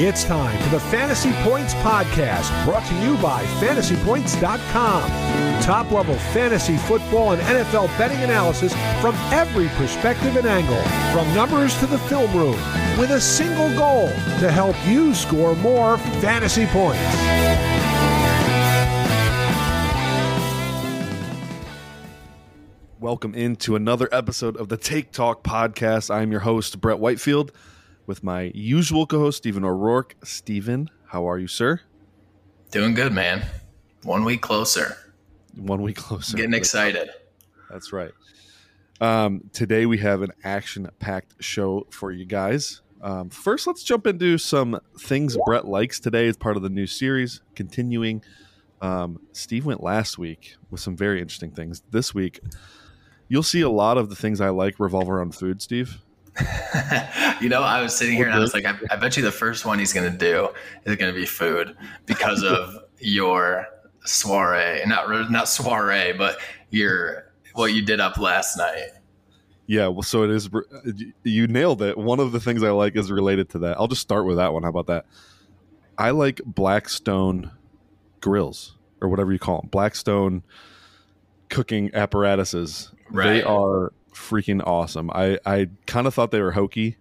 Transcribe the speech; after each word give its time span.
It's 0.00 0.22
time 0.22 0.56
for 0.62 0.68
the 0.68 0.78
Fantasy 0.78 1.32
Points 1.42 1.74
Podcast, 1.74 2.64
brought 2.64 2.86
to 2.86 2.94
you 3.00 3.16
by 3.16 3.42
fantasypoints.com. 3.58 5.10
Top 5.60 5.90
level 5.90 6.14
fantasy 6.32 6.76
football 6.76 7.32
and 7.32 7.42
NFL 7.42 7.88
betting 7.98 8.18
analysis 8.18 8.72
from 9.00 9.16
every 9.32 9.66
perspective 9.70 10.36
and 10.36 10.46
angle, 10.46 10.80
from 11.12 11.34
numbers 11.34 11.76
to 11.80 11.86
the 11.86 11.98
film 11.98 12.32
room, 12.32 12.54
with 12.96 13.10
a 13.10 13.20
single 13.20 13.76
goal 13.76 14.06
to 14.38 14.52
help 14.52 14.76
you 14.86 15.12
score 15.14 15.56
more 15.56 15.98
fantasy 15.98 16.66
points. 16.66 17.02
Welcome 23.00 23.34
into 23.34 23.74
another 23.74 24.08
episode 24.12 24.56
of 24.58 24.68
the 24.68 24.76
Take 24.76 25.10
Talk 25.10 25.42
podcast. 25.42 26.14
I'm 26.14 26.30
your 26.30 26.42
host, 26.42 26.80
Brett 26.80 27.00
Whitefield, 27.00 27.50
with 28.08 28.24
my 28.24 28.50
usual 28.54 29.06
co 29.06 29.20
host, 29.20 29.38
Stephen 29.38 29.64
O'Rourke. 29.64 30.16
Stephen, 30.24 30.90
how 31.08 31.28
are 31.28 31.38
you, 31.38 31.46
sir? 31.46 31.82
Doing 32.72 32.94
good, 32.94 33.12
man. 33.12 33.44
One 34.02 34.24
week 34.24 34.40
closer. 34.40 34.96
One 35.54 35.82
week 35.82 35.96
closer. 35.96 36.36
Getting 36.36 36.54
excited. 36.54 37.10
That's 37.70 37.92
right. 37.92 38.12
Um, 39.00 39.48
today 39.52 39.86
we 39.86 39.98
have 39.98 40.22
an 40.22 40.32
action 40.42 40.88
packed 40.98 41.34
show 41.40 41.86
for 41.90 42.10
you 42.10 42.24
guys. 42.24 42.80
Um, 43.00 43.30
first, 43.30 43.66
let's 43.66 43.84
jump 43.84 44.06
into 44.06 44.38
some 44.38 44.80
things 44.98 45.36
Brett 45.44 45.66
likes 45.66 46.00
today 46.00 46.26
as 46.26 46.36
part 46.36 46.56
of 46.56 46.62
the 46.62 46.70
new 46.70 46.86
series. 46.86 47.42
Continuing, 47.54 48.24
um, 48.80 49.20
Steve 49.32 49.66
went 49.66 49.82
last 49.82 50.18
week 50.18 50.56
with 50.70 50.80
some 50.80 50.96
very 50.96 51.20
interesting 51.20 51.50
things. 51.52 51.82
This 51.90 52.14
week, 52.14 52.40
you'll 53.28 53.42
see 53.44 53.60
a 53.60 53.70
lot 53.70 53.98
of 53.98 54.08
the 54.08 54.16
things 54.16 54.40
I 54.40 54.48
like 54.48 54.80
revolve 54.80 55.10
around 55.10 55.34
food, 55.34 55.60
Steve. 55.62 55.98
you 57.40 57.48
know, 57.48 57.62
I 57.62 57.82
was 57.82 57.96
sitting 57.96 58.16
here 58.16 58.26
and 58.26 58.34
I 58.34 58.38
was 58.38 58.54
like, 58.54 58.64
I, 58.64 58.74
I 58.90 58.96
bet 58.96 59.16
you 59.16 59.22
the 59.22 59.32
first 59.32 59.64
one 59.64 59.78
he's 59.78 59.92
going 59.92 60.10
to 60.10 60.16
do 60.16 60.48
is 60.84 60.96
going 60.96 61.12
to 61.12 61.18
be 61.18 61.26
food 61.26 61.76
because 62.06 62.42
of 62.42 62.76
your 62.98 63.66
soiree, 64.04 64.82
not 64.86 65.30
not 65.30 65.48
soiree, 65.48 66.12
but 66.12 66.38
your 66.70 67.32
what 67.54 67.72
you 67.72 67.82
did 67.82 68.00
up 68.00 68.18
last 68.18 68.56
night. 68.56 68.90
Yeah, 69.66 69.88
well, 69.88 70.02
so 70.02 70.22
it 70.22 70.30
is. 70.30 70.48
You 71.24 71.46
nailed 71.46 71.82
it. 71.82 71.98
One 71.98 72.20
of 72.20 72.32
the 72.32 72.40
things 72.40 72.62
I 72.62 72.70
like 72.70 72.96
is 72.96 73.10
related 73.10 73.50
to 73.50 73.58
that. 73.60 73.78
I'll 73.78 73.88
just 73.88 74.00
start 74.00 74.24
with 74.24 74.36
that 74.36 74.54
one. 74.54 74.62
How 74.62 74.70
about 74.70 74.86
that? 74.86 75.04
I 75.98 76.10
like 76.10 76.40
Blackstone 76.46 77.50
grills 78.20 78.76
or 79.00 79.08
whatever 79.08 79.32
you 79.32 79.38
call 79.38 79.60
them, 79.60 79.68
Blackstone 79.70 80.42
cooking 81.50 81.90
apparatuses. 81.94 82.92
Right. 83.10 83.34
They 83.34 83.42
are 83.42 83.92
freaking 84.18 84.62
awesome. 84.66 85.10
I 85.14 85.38
I 85.46 85.68
kind 85.86 86.06
of 86.06 86.14
thought 86.14 86.30
they 86.30 86.40
were 86.40 86.52
hokey 86.52 86.96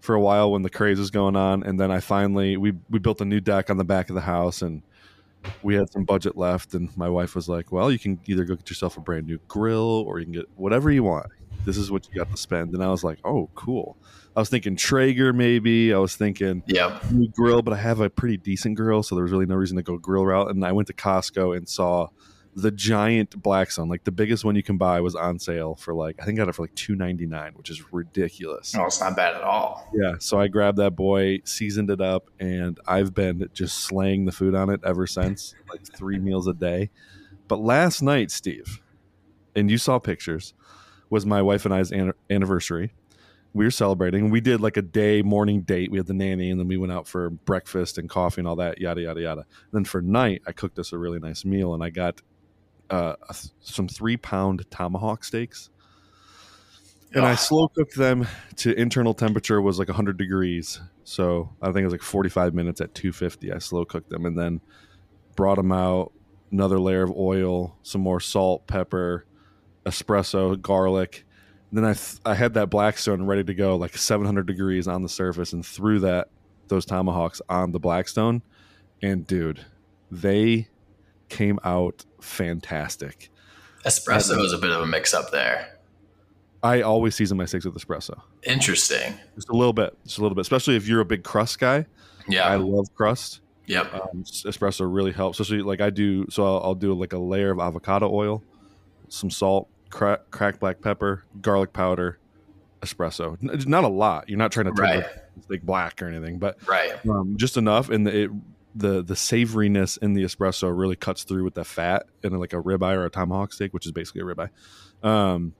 for 0.00 0.14
a 0.14 0.20
while 0.20 0.50
when 0.50 0.62
the 0.62 0.70
craze 0.70 0.98
was 0.98 1.10
going 1.10 1.36
on, 1.36 1.62
and 1.62 1.78
then 1.78 1.90
I 1.90 2.00
finally 2.00 2.56
we 2.56 2.72
we 2.88 2.98
built 2.98 3.20
a 3.20 3.24
new 3.24 3.40
deck 3.40 3.70
on 3.70 3.76
the 3.76 3.84
back 3.84 4.08
of 4.08 4.14
the 4.14 4.22
house 4.22 4.62
and 4.62 4.82
we 5.62 5.74
had 5.74 5.90
some 5.90 6.04
budget 6.04 6.36
left 6.36 6.72
and 6.72 6.96
my 6.96 7.08
wife 7.08 7.34
was 7.34 7.48
like 7.48 7.72
well 7.72 7.90
you 7.90 7.98
can 7.98 8.20
either 8.26 8.44
go 8.44 8.54
get 8.54 8.70
yourself 8.70 8.96
a 8.96 9.00
brand 9.00 9.26
new 9.26 9.40
grill 9.48 10.04
or 10.06 10.20
you 10.20 10.24
can 10.24 10.32
get 10.34 10.46
whatever 10.54 10.90
you 10.90 11.02
want. 11.02 11.26
This 11.64 11.76
is 11.76 11.90
what 11.90 12.06
you 12.08 12.14
got 12.14 12.30
to 12.30 12.36
spend. 12.36 12.74
And 12.74 12.82
i 12.82 12.88
was 12.88 13.02
like 13.02 13.18
oh 13.24 13.50
cool. 13.56 13.96
I 14.36 14.40
was 14.40 14.48
thinking 14.48 14.76
traeger 14.76 15.32
maybe. 15.32 15.92
I 15.92 15.98
was 15.98 16.14
thinking 16.16 16.62
Yep. 16.66 17.10
new 17.10 17.28
grill 17.28 17.60
but 17.62 17.74
i 17.74 17.76
have 17.76 18.00
a 18.00 18.08
pretty 18.08 18.36
decent 18.36 18.76
grill 18.76 19.02
so 19.02 19.14
there 19.16 19.24
was 19.24 19.32
really 19.32 19.46
no 19.46 19.56
reason 19.56 19.76
to 19.78 19.82
go 19.82 19.98
grill 19.98 20.24
route. 20.24 20.48
And 20.50 20.64
i 20.64 20.70
went 20.72 20.86
to 20.88 20.94
costco 20.94 21.56
and 21.56 21.68
saw 21.68 22.08
the 22.54 22.70
giant 22.70 23.40
blackstone 23.42 23.88
like 23.88 24.04
the 24.04 24.12
biggest 24.12 24.44
one 24.44 24.54
you 24.54 24.62
can 24.62 24.76
buy 24.76 25.00
was 25.00 25.14
on 25.14 25.38
sale 25.38 25.74
for 25.74 25.94
like 25.94 26.16
i 26.20 26.24
think 26.26 26.38
i 26.38 26.42
got 26.42 26.50
it 26.50 26.54
for 26.54 26.64
like 26.64 26.74
299 26.74 27.52
which 27.54 27.70
is 27.70 27.82
ridiculous 27.92 28.74
No, 28.74 28.84
it's 28.84 29.00
not 29.00 29.16
bad 29.16 29.34
at 29.36 29.42
all. 29.42 29.88
yeah, 29.94 30.16
so 30.18 30.38
I 30.38 30.48
grabbed 30.48 30.76
that 30.78 30.94
boy, 30.94 31.40
seasoned 31.44 31.90
it 31.90 32.00
up, 32.02 32.28
and 32.38 32.78
I've 32.86 33.14
been 33.14 33.48
just 33.54 33.78
slaying 33.78 34.26
the 34.26 34.32
food 34.32 34.54
on 34.54 34.68
it 34.68 34.80
ever 34.84 35.06
since, 35.06 35.54
like 35.70 35.82
three 35.96 36.18
meals 36.18 36.46
a 36.46 36.52
day. 36.52 36.90
But 37.48 37.60
last 37.60 38.02
night, 38.02 38.30
Steve, 38.30 38.80
and 39.56 39.70
you 39.70 39.78
saw 39.78 39.98
pictures, 39.98 40.52
was 41.10 41.24
my 41.26 41.40
wife 41.42 41.64
and 41.64 41.72
I's 41.74 41.90
an- 41.90 42.12
anniversary. 42.30 42.92
We 43.54 43.64
were 43.66 43.70
celebrating. 43.70 44.30
We 44.30 44.40
did 44.40 44.60
like 44.60 44.76
a 44.78 44.82
day 44.82 45.20
morning 45.22 45.60
date. 45.62 45.90
We 45.90 45.98
had 45.98 46.06
the 46.06 46.14
nanny, 46.14 46.50
and 46.50 46.58
then 46.60 46.68
we 46.68 46.76
went 46.78 46.92
out 46.92 47.06
for 47.06 47.28
breakfast 47.30 47.98
and 47.98 48.08
coffee 48.08 48.40
and 48.40 48.48
all 48.48 48.56
that, 48.56 48.78
yada 48.80 49.00
yada 49.02 49.20
yada. 49.20 49.40
And 49.40 49.72
then 49.72 49.84
for 49.84 50.00
night, 50.02 50.42
I 50.46 50.52
cooked 50.52 50.78
us 50.78 50.92
a 50.92 50.98
really 50.98 51.18
nice 51.18 51.44
meal, 51.44 51.74
and 51.74 51.82
I 51.82 51.90
got 51.90 52.20
uh, 52.92 53.16
some 53.60 53.88
three 53.88 54.16
pound 54.16 54.64
tomahawk 54.70 55.24
steaks 55.24 55.70
and 57.14 57.24
I 57.24 57.34
slow 57.34 57.68
cooked 57.68 57.96
them 57.96 58.26
to 58.56 58.72
internal 58.78 59.14
temperature 59.14 59.60
was 59.60 59.78
like 59.78 59.88
100 59.88 60.16
degrees. 60.16 60.80
So 61.04 61.50
I 61.60 61.66
think 61.66 61.78
it 61.78 61.84
was 61.84 61.92
like 61.92 62.02
45 62.02 62.54
minutes 62.54 62.80
at 62.80 62.94
250. 62.94 63.52
I 63.52 63.58
slow 63.58 63.84
cooked 63.84 64.10
them 64.10 64.24
and 64.24 64.36
then 64.36 64.60
brought 65.36 65.56
them 65.56 65.72
out. 65.72 66.12
Another 66.50 66.78
layer 66.78 67.02
of 67.02 67.10
oil, 67.16 67.76
some 67.82 68.00
more 68.02 68.20
salt, 68.20 68.66
pepper, 68.66 69.26
espresso, 69.86 70.60
garlic. 70.60 71.24
And 71.70 71.78
then 71.78 71.84
I 71.84 71.94
th- 71.94 72.20
I 72.26 72.34
had 72.34 72.54
that 72.54 72.68
Blackstone 72.68 73.24
ready 73.24 73.44
to 73.44 73.54
go, 73.54 73.76
like 73.76 73.96
700 73.96 74.46
degrees 74.46 74.86
on 74.86 75.02
the 75.02 75.08
surface, 75.08 75.54
and 75.54 75.64
threw 75.64 76.00
that 76.00 76.28
those 76.68 76.84
tomahawks 76.84 77.40
on 77.48 77.72
the 77.72 77.80
Blackstone. 77.80 78.42
And 79.00 79.26
dude, 79.26 79.64
they 80.10 80.68
came 81.30 81.58
out 81.64 82.04
fantastic. 82.22 83.30
Espresso 83.84 84.42
is 84.44 84.52
a 84.52 84.58
bit 84.58 84.70
of 84.70 84.80
a 84.80 84.86
mix 84.86 85.12
up 85.12 85.30
there. 85.30 85.78
I 86.62 86.82
always 86.82 87.16
season 87.16 87.36
my 87.36 87.44
steaks 87.44 87.64
with 87.64 87.74
espresso. 87.74 88.20
Interesting. 88.44 89.14
Just 89.34 89.48
a 89.48 89.52
little 89.52 89.72
bit, 89.72 89.96
just 90.04 90.18
a 90.18 90.22
little 90.22 90.36
bit. 90.36 90.42
Especially 90.42 90.76
if 90.76 90.86
you're 90.86 91.00
a 91.00 91.04
big 91.04 91.24
crust 91.24 91.58
guy. 91.58 91.86
Yeah. 92.28 92.46
I 92.46 92.54
love 92.54 92.94
crust. 92.94 93.40
yep. 93.66 93.92
Um, 93.92 94.22
espresso 94.22 94.86
really 94.88 95.10
helps. 95.12 95.40
Especially 95.40 95.62
like 95.62 95.80
I 95.80 95.90
do. 95.90 96.26
So 96.30 96.44
I'll, 96.44 96.62
I'll 96.62 96.74
do 96.76 96.94
like 96.94 97.12
a 97.12 97.18
layer 97.18 97.50
of 97.50 97.58
avocado 97.58 98.08
oil, 98.12 98.44
some 99.08 99.28
salt, 99.30 99.68
crack, 99.90 100.30
cracked 100.30 100.60
black 100.60 100.80
pepper, 100.80 101.24
garlic 101.40 101.72
powder, 101.72 102.18
espresso. 102.80 103.36
Not 103.66 103.82
a 103.82 103.88
lot. 103.88 104.28
You're 104.28 104.38
not 104.38 104.52
trying 104.52 104.66
to 104.66 104.72
turn 104.72 104.84
Right. 105.00 105.04
steak 105.42 105.62
black 105.62 106.00
or 106.00 106.06
anything, 106.06 106.38
but 106.38 106.58
Right. 106.68 106.92
um, 107.08 107.36
just 107.36 107.56
enough. 107.56 107.90
And 107.90 108.06
it, 108.06 108.30
the 108.74 109.02
the 109.02 109.14
savoriness 109.14 109.98
in 109.98 110.14
the 110.14 110.22
espresso 110.22 110.76
really 110.76 110.96
cuts 110.96 111.24
through 111.24 111.44
with 111.44 111.54
the 111.54 111.64
fat 111.64 112.06
in 112.22 112.32
like 112.38 112.52
a 112.52 112.56
ribeye 112.56 112.94
or 112.94 113.04
a 113.04 113.10
tomahawk 113.10 113.52
steak, 113.52 113.72
which 113.74 113.86
is 113.86 113.92
basically 113.92 114.22
a 114.22 114.24
ribeye. 114.24 114.50
Um, 115.06 115.54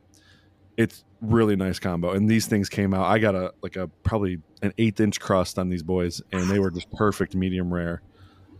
it's 0.76 1.04
really 1.20 1.54
nice 1.56 1.78
combo. 1.78 2.12
And 2.12 2.28
these 2.30 2.46
things 2.46 2.68
came 2.68 2.94
out. 2.94 3.04
I 3.04 3.18
got 3.18 3.34
a 3.34 3.52
like 3.62 3.76
a 3.76 3.88
probably 4.02 4.38
an 4.62 4.72
eighth 4.78 5.00
inch 5.00 5.20
crust 5.20 5.58
on 5.58 5.68
these 5.68 5.82
boys, 5.82 6.22
and 6.32 6.50
they 6.50 6.58
were 6.58 6.70
just 6.70 6.90
perfect 6.90 7.34
medium 7.34 7.72
rare. 7.72 8.02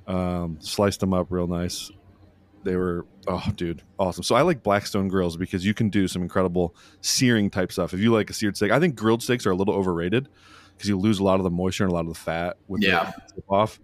Um, 0.06 0.58
sliced 0.60 1.00
them 1.00 1.14
up 1.14 1.28
real 1.30 1.46
nice. 1.46 1.90
They 2.64 2.76
were 2.76 3.06
oh 3.26 3.42
dude, 3.56 3.82
awesome. 3.98 4.22
So 4.22 4.34
I 4.34 4.42
like 4.42 4.62
Blackstone 4.62 5.08
grills 5.08 5.36
because 5.36 5.64
you 5.64 5.74
can 5.74 5.88
do 5.88 6.06
some 6.06 6.22
incredible 6.22 6.74
searing 7.00 7.50
type 7.50 7.72
stuff. 7.72 7.94
If 7.94 8.00
you 8.00 8.12
like 8.12 8.30
a 8.30 8.34
seared 8.34 8.56
steak, 8.56 8.70
I 8.70 8.78
think 8.78 8.94
grilled 8.94 9.22
steaks 9.22 9.46
are 9.46 9.50
a 9.50 9.56
little 9.56 9.74
overrated 9.74 10.28
because 10.76 10.88
you 10.88 10.98
lose 10.98 11.18
a 11.18 11.24
lot 11.24 11.40
of 11.40 11.44
the 11.44 11.50
moisture 11.50 11.84
and 11.84 11.90
a 11.90 11.94
lot 11.94 12.02
of 12.06 12.08
the 12.08 12.18
fat 12.18 12.56
with 12.68 12.82
Yeah. 12.82 13.12
the 13.34 13.42
off. 13.48 13.80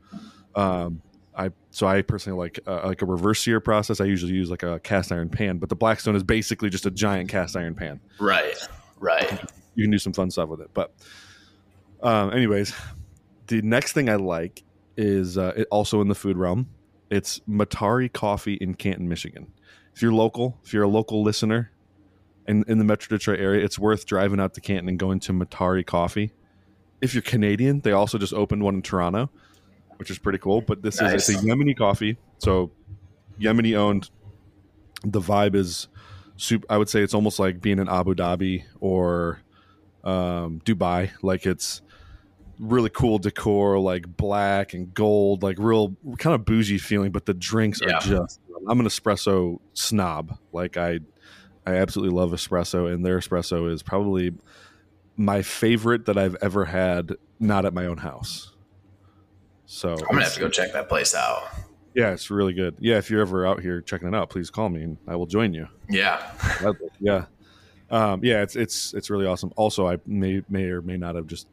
Um, 0.58 1.02
I 1.36 1.50
so 1.70 1.86
I 1.86 2.02
personally 2.02 2.38
like 2.38 2.58
uh, 2.66 2.86
like 2.86 3.00
a 3.00 3.06
reverse 3.06 3.40
sear 3.40 3.60
process. 3.60 4.00
I 4.00 4.04
usually 4.04 4.32
use 4.32 4.50
like 4.50 4.64
a 4.64 4.80
cast 4.80 5.12
iron 5.12 5.28
pan, 5.28 5.58
but 5.58 5.68
the 5.68 5.76
Blackstone 5.76 6.16
is 6.16 6.24
basically 6.24 6.68
just 6.68 6.84
a 6.84 6.90
giant 6.90 7.28
cast 7.28 7.56
iron 7.56 7.74
pan. 7.74 8.00
Right. 8.18 8.58
Right. 8.98 9.30
You 9.76 9.84
can 9.84 9.92
do 9.92 9.98
some 9.98 10.12
fun 10.12 10.30
stuff 10.30 10.48
with 10.48 10.60
it. 10.60 10.70
But 10.74 10.92
um, 12.02 12.32
anyways, 12.32 12.74
the 13.46 13.62
next 13.62 13.92
thing 13.92 14.08
I 14.08 14.16
like 14.16 14.64
is 14.96 15.38
uh, 15.38 15.52
it, 15.56 15.68
also 15.70 16.00
in 16.00 16.08
the 16.08 16.14
food 16.16 16.36
realm. 16.36 16.68
It's 17.10 17.38
Matari 17.48 18.12
Coffee 18.12 18.54
in 18.54 18.74
Canton, 18.74 19.08
Michigan. 19.08 19.52
If 19.94 20.02
you're 20.02 20.12
local, 20.12 20.58
if 20.64 20.74
you're 20.74 20.82
a 20.82 20.88
local 20.88 21.22
listener 21.22 21.70
in, 22.46 22.64
in 22.68 22.78
the 22.78 22.84
Metro 22.84 23.16
Detroit 23.16 23.40
area, 23.40 23.64
it's 23.64 23.78
worth 23.78 24.04
driving 24.04 24.40
out 24.40 24.54
to 24.54 24.60
Canton 24.60 24.88
and 24.88 24.98
going 24.98 25.20
to 25.20 25.32
Matari 25.32 25.86
Coffee. 25.86 26.32
If 27.00 27.14
you're 27.14 27.22
Canadian, 27.22 27.80
they 27.80 27.92
also 27.92 28.18
just 28.18 28.34
opened 28.34 28.62
one 28.62 28.74
in 28.74 28.82
Toronto, 28.82 29.30
which 29.98 30.10
is 30.10 30.18
pretty 30.18 30.38
cool. 30.38 30.60
But 30.62 30.82
this 30.82 31.00
Nice. 31.00 31.28
is 31.28 31.36
it's 31.36 31.42
a 31.44 31.46
Yemeni 31.46 31.76
coffee, 31.76 32.16
so 32.38 32.70
Yemeni 33.40 33.76
owned. 33.76 34.10
The 35.04 35.20
vibe 35.20 35.54
is, 35.54 35.86
super, 36.36 36.66
I 36.68 36.76
would 36.76 36.88
say 36.88 37.02
it's 37.02 37.14
almost 37.14 37.38
like 37.38 37.60
being 37.60 37.78
in 37.78 37.88
Abu 37.88 38.14
Dhabi 38.14 38.64
or 38.80 39.40
um, 40.02 40.60
Dubai. 40.64 41.10
Like 41.22 41.46
it's 41.46 41.82
really 42.58 42.90
cool 42.90 43.18
decor, 43.18 43.78
like 43.78 44.16
black 44.16 44.74
and 44.74 44.92
gold, 44.92 45.44
like 45.44 45.56
real 45.60 45.94
kind 46.18 46.34
of 46.34 46.44
bougie 46.44 46.78
feeling. 46.78 47.12
But 47.12 47.26
the 47.26 47.34
drinks 47.34 47.80
Yeah. 47.80 47.98
are 47.98 48.00
just. 48.00 48.40
I'm 48.68 48.80
an 48.80 48.86
espresso 48.86 49.60
snob. 49.72 50.36
Like 50.52 50.76
I, 50.76 50.98
I 51.64 51.74
absolutely 51.76 52.16
love 52.16 52.32
espresso, 52.32 52.92
and 52.92 53.06
their 53.06 53.18
espresso 53.20 53.70
is 53.72 53.82
probably 53.84 54.32
my 55.16 55.42
favorite 55.42 56.06
that 56.06 56.18
I've 56.18 56.36
ever 56.42 56.64
had. 56.64 57.12
Not 57.40 57.64
at 57.64 57.72
my 57.72 57.86
own 57.86 57.98
house. 57.98 58.52
So 59.70 59.92
I'm 59.92 59.98
gonna 59.98 60.24
have 60.24 60.32
to 60.32 60.40
go 60.40 60.48
check 60.48 60.72
that 60.72 60.88
place 60.88 61.14
out. 61.14 61.46
yeah, 61.94 62.12
it's 62.12 62.30
really 62.30 62.54
good. 62.54 62.74
Yeah, 62.80 62.96
if 62.96 63.10
you're 63.10 63.20
ever 63.20 63.46
out 63.46 63.60
here 63.60 63.82
checking 63.82 64.08
it 64.08 64.14
out, 64.14 64.30
please 64.30 64.50
call 64.50 64.70
me 64.70 64.82
and 64.82 64.96
I 65.06 65.14
will 65.14 65.26
join 65.26 65.52
you. 65.52 65.68
Yeah. 65.90 66.32
Yeah, 67.00 67.26
um, 67.90 68.24
yeah, 68.24 68.42
it's 68.42 68.56
it's 68.56 68.94
it's 68.94 69.10
really 69.10 69.26
awesome. 69.26 69.52
Also, 69.56 69.86
I 69.86 69.98
may 70.06 70.42
may 70.48 70.64
or 70.64 70.80
may 70.80 70.96
not 70.96 71.16
have 71.16 71.26
just 71.26 71.48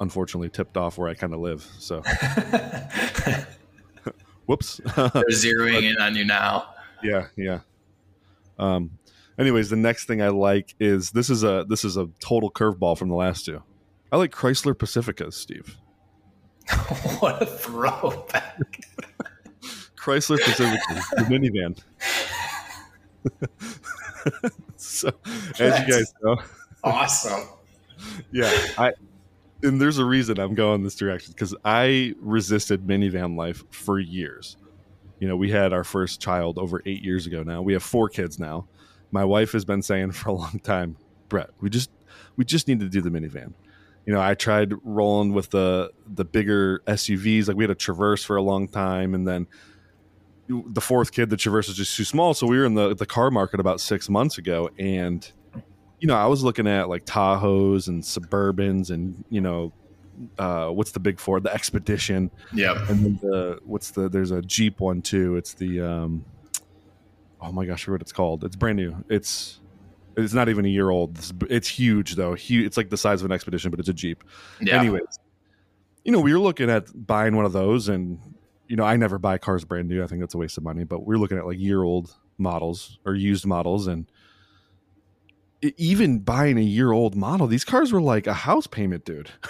unfortunately 0.00 0.48
tipped 0.48 0.78
off 0.78 0.96
where 0.96 1.08
I 1.08 1.14
kind 1.14 1.34
of 1.34 1.40
live. 1.40 1.62
So, 1.78 2.00
whoops. 4.46 4.80
They're 4.96 5.24
zeroing 5.30 5.90
in 5.90 5.98
on 5.98 6.14
you 6.14 6.24
now. 6.24 6.74
Yeah, 7.02 7.26
yeah. 7.36 7.60
Um. 8.58 8.98
Anyways, 9.38 9.70
the 9.70 9.76
next 9.76 10.06
thing 10.06 10.20
I 10.20 10.28
like 10.28 10.74
is 10.80 11.10
this 11.10 11.30
is 11.30 11.44
a 11.44 11.64
this 11.68 11.84
is 11.84 11.96
a 11.96 12.08
total 12.18 12.50
curveball 12.50 12.98
from 12.98 13.08
the 13.08 13.14
last 13.14 13.44
two. 13.44 13.62
I 14.10 14.16
like 14.16 14.32
Chrysler 14.32 14.74
Pacificas, 14.74 15.34
Steve. 15.34 15.76
what 17.20 17.42
a 17.42 17.46
throwback! 17.46 18.84
Chrysler 19.96 20.38
Pacificas, 20.38 21.10
the 21.10 21.22
minivan. 21.28 21.78
so, 24.76 25.10
as 25.58 25.80
you 25.80 25.92
guys 25.92 26.14
know, 26.22 26.36
awesome. 26.84 27.48
Yeah, 28.30 28.50
I 28.76 28.92
and 29.62 29.80
there's 29.80 29.98
a 29.98 30.04
reason 30.04 30.38
I'm 30.38 30.54
going 30.54 30.82
this 30.82 30.94
direction 30.94 31.32
because 31.32 31.54
I 31.64 32.14
resisted 32.20 32.86
minivan 32.86 33.36
life 33.36 33.64
for 33.70 33.98
years. 33.98 34.56
You 35.18 35.26
know, 35.26 35.36
we 35.36 35.50
had 35.50 35.72
our 35.72 35.84
first 35.84 36.20
child 36.20 36.58
over 36.58 36.80
eight 36.86 37.02
years 37.02 37.26
ago 37.26 37.42
now. 37.42 37.60
We 37.62 37.72
have 37.72 37.82
four 37.82 38.08
kids 38.08 38.38
now. 38.38 38.66
My 39.10 39.24
wife 39.24 39.52
has 39.52 39.64
been 39.64 39.82
saying 39.82 40.12
for 40.12 40.30
a 40.30 40.32
long 40.32 40.60
time, 40.62 40.96
Brett, 41.28 41.50
we 41.60 41.70
just 41.70 41.90
we 42.36 42.44
just 42.44 42.68
need 42.68 42.80
to 42.80 42.88
do 42.88 43.00
the 43.00 43.10
minivan. 43.10 43.54
You 44.08 44.14
know, 44.14 44.22
I 44.22 44.32
tried 44.32 44.72
rolling 44.84 45.34
with 45.34 45.50
the 45.50 45.92
the 46.06 46.24
bigger 46.24 46.80
SUVs. 46.86 47.46
Like 47.46 47.58
we 47.58 47.64
had 47.64 47.70
a 47.70 47.74
Traverse 47.74 48.24
for 48.24 48.36
a 48.36 48.42
long 48.42 48.66
time, 48.66 49.12
and 49.12 49.28
then 49.28 49.46
the 50.48 50.80
fourth 50.80 51.12
kid, 51.12 51.28
the 51.28 51.36
Traverse 51.36 51.68
is 51.68 51.76
just 51.76 51.94
too 51.94 52.04
small. 52.04 52.32
So 52.32 52.46
we 52.46 52.56
were 52.56 52.64
in 52.64 52.72
the 52.72 52.94
the 52.94 53.04
car 53.04 53.30
market 53.30 53.60
about 53.60 53.82
six 53.82 54.08
months 54.08 54.38
ago, 54.38 54.70
and 54.78 55.30
you 56.00 56.08
know, 56.08 56.14
I 56.14 56.24
was 56.24 56.42
looking 56.42 56.66
at 56.66 56.88
like 56.88 57.04
Tahoes 57.04 57.88
and 57.88 58.02
Suburbans, 58.02 58.88
and 58.88 59.26
you 59.28 59.42
know, 59.42 59.74
uh, 60.38 60.68
what's 60.68 60.92
the 60.92 61.00
big 61.00 61.20
Ford, 61.20 61.42
the 61.42 61.52
Expedition. 61.52 62.30
Yeah. 62.54 62.82
And 62.88 63.04
then 63.04 63.18
the 63.20 63.60
what's 63.66 63.90
the 63.90 64.08
there's 64.08 64.30
a 64.30 64.40
Jeep 64.40 64.80
one 64.80 65.02
too. 65.02 65.36
It's 65.36 65.52
the 65.52 65.82
um, 65.82 66.24
oh 67.42 67.52
my 67.52 67.66
gosh, 67.66 67.86
I 67.86 67.92
what 67.92 68.00
it's 68.00 68.12
called. 68.12 68.42
It's 68.42 68.56
brand 68.56 68.78
new. 68.78 69.04
It's 69.10 69.60
it's 70.18 70.34
not 70.34 70.48
even 70.48 70.64
a 70.64 70.68
year 70.68 70.90
old. 70.90 71.18
It's, 71.18 71.32
it's 71.48 71.68
huge 71.68 72.16
though. 72.16 72.34
Huge. 72.34 72.66
It's 72.66 72.76
like 72.76 72.90
the 72.90 72.96
size 72.96 73.22
of 73.22 73.26
an 73.26 73.32
Expedition, 73.32 73.70
but 73.70 73.80
it's 73.80 73.88
a 73.88 73.94
Jeep. 73.94 74.24
Yeah. 74.60 74.78
Anyways, 74.78 75.18
you 76.04 76.12
know, 76.12 76.20
we 76.20 76.32
were 76.32 76.38
looking 76.38 76.70
at 76.70 77.06
buying 77.06 77.36
one 77.36 77.44
of 77.44 77.52
those, 77.52 77.88
and 77.88 78.18
you 78.66 78.76
know, 78.76 78.84
I 78.84 78.96
never 78.96 79.18
buy 79.18 79.38
cars 79.38 79.64
brand 79.64 79.88
new. 79.88 80.02
I 80.02 80.06
think 80.06 80.20
that's 80.20 80.34
a 80.34 80.38
waste 80.38 80.58
of 80.58 80.64
money. 80.64 80.84
But 80.84 81.06
we're 81.06 81.18
looking 81.18 81.38
at 81.38 81.46
like 81.46 81.58
year 81.58 81.82
old 81.82 82.14
models 82.36 82.98
or 83.04 83.14
used 83.14 83.46
models, 83.46 83.86
and 83.86 84.10
even 85.76 86.20
buying 86.20 86.58
a 86.58 86.62
year 86.62 86.92
old 86.92 87.14
model, 87.14 87.46
these 87.46 87.64
cars 87.64 87.92
were 87.92 88.02
like 88.02 88.26
a 88.26 88.34
house 88.34 88.66
payment, 88.66 89.04
dude. 89.04 89.30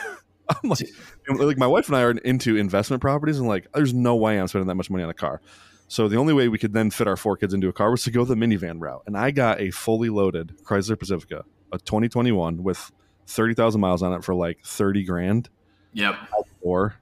I'm 0.62 0.70
like, 0.70 0.88
like 1.28 1.58
my 1.58 1.66
wife 1.66 1.88
and 1.88 1.96
I 1.96 2.02
are 2.02 2.12
into 2.12 2.56
investment 2.56 3.02
properties, 3.02 3.38
and 3.38 3.46
like, 3.46 3.66
there's 3.74 3.92
no 3.92 4.16
way 4.16 4.38
I'm 4.38 4.48
spending 4.48 4.68
that 4.68 4.76
much 4.76 4.88
money 4.90 5.04
on 5.04 5.10
a 5.10 5.14
car. 5.14 5.42
So 5.88 6.06
the 6.06 6.16
only 6.16 6.34
way 6.34 6.48
we 6.48 6.58
could 6.58 6.72
then 6.74 6.90
fit 6.90 7.08
our 7.08 7.16
four 7.16 7.36
kids 7.36 7.54
into 7.54 7.68
a 7.68 7.72
car 7.72 7.90
was 7.90 8.02
to 8.04 8.10
go 8.10 8.24
the 8.24 8.34
minivan 8.34 8.80
route. 8.80 9.02
And 9.06 9.16
I 9.16 9.30
got 9.30 9.60
a 9.60 9.70
fully 9.70 10.10
loaded 10.10 10.54
Chrysler 10.62 10.98
Pacifica, 10.98 11.44
a 11.72 11.78
2021 11.78 12.62
with 12.62 12.92
30,000 13.26 13.80
miles 13.80 14.02
on 14.02 14.12
it 14.12 14.22
for 14.24 14.34
like 14.34 14.60
30 14.64 15.04
grand 15.04 15.48
Yep. 15.94 16.16
or 16.60 16.96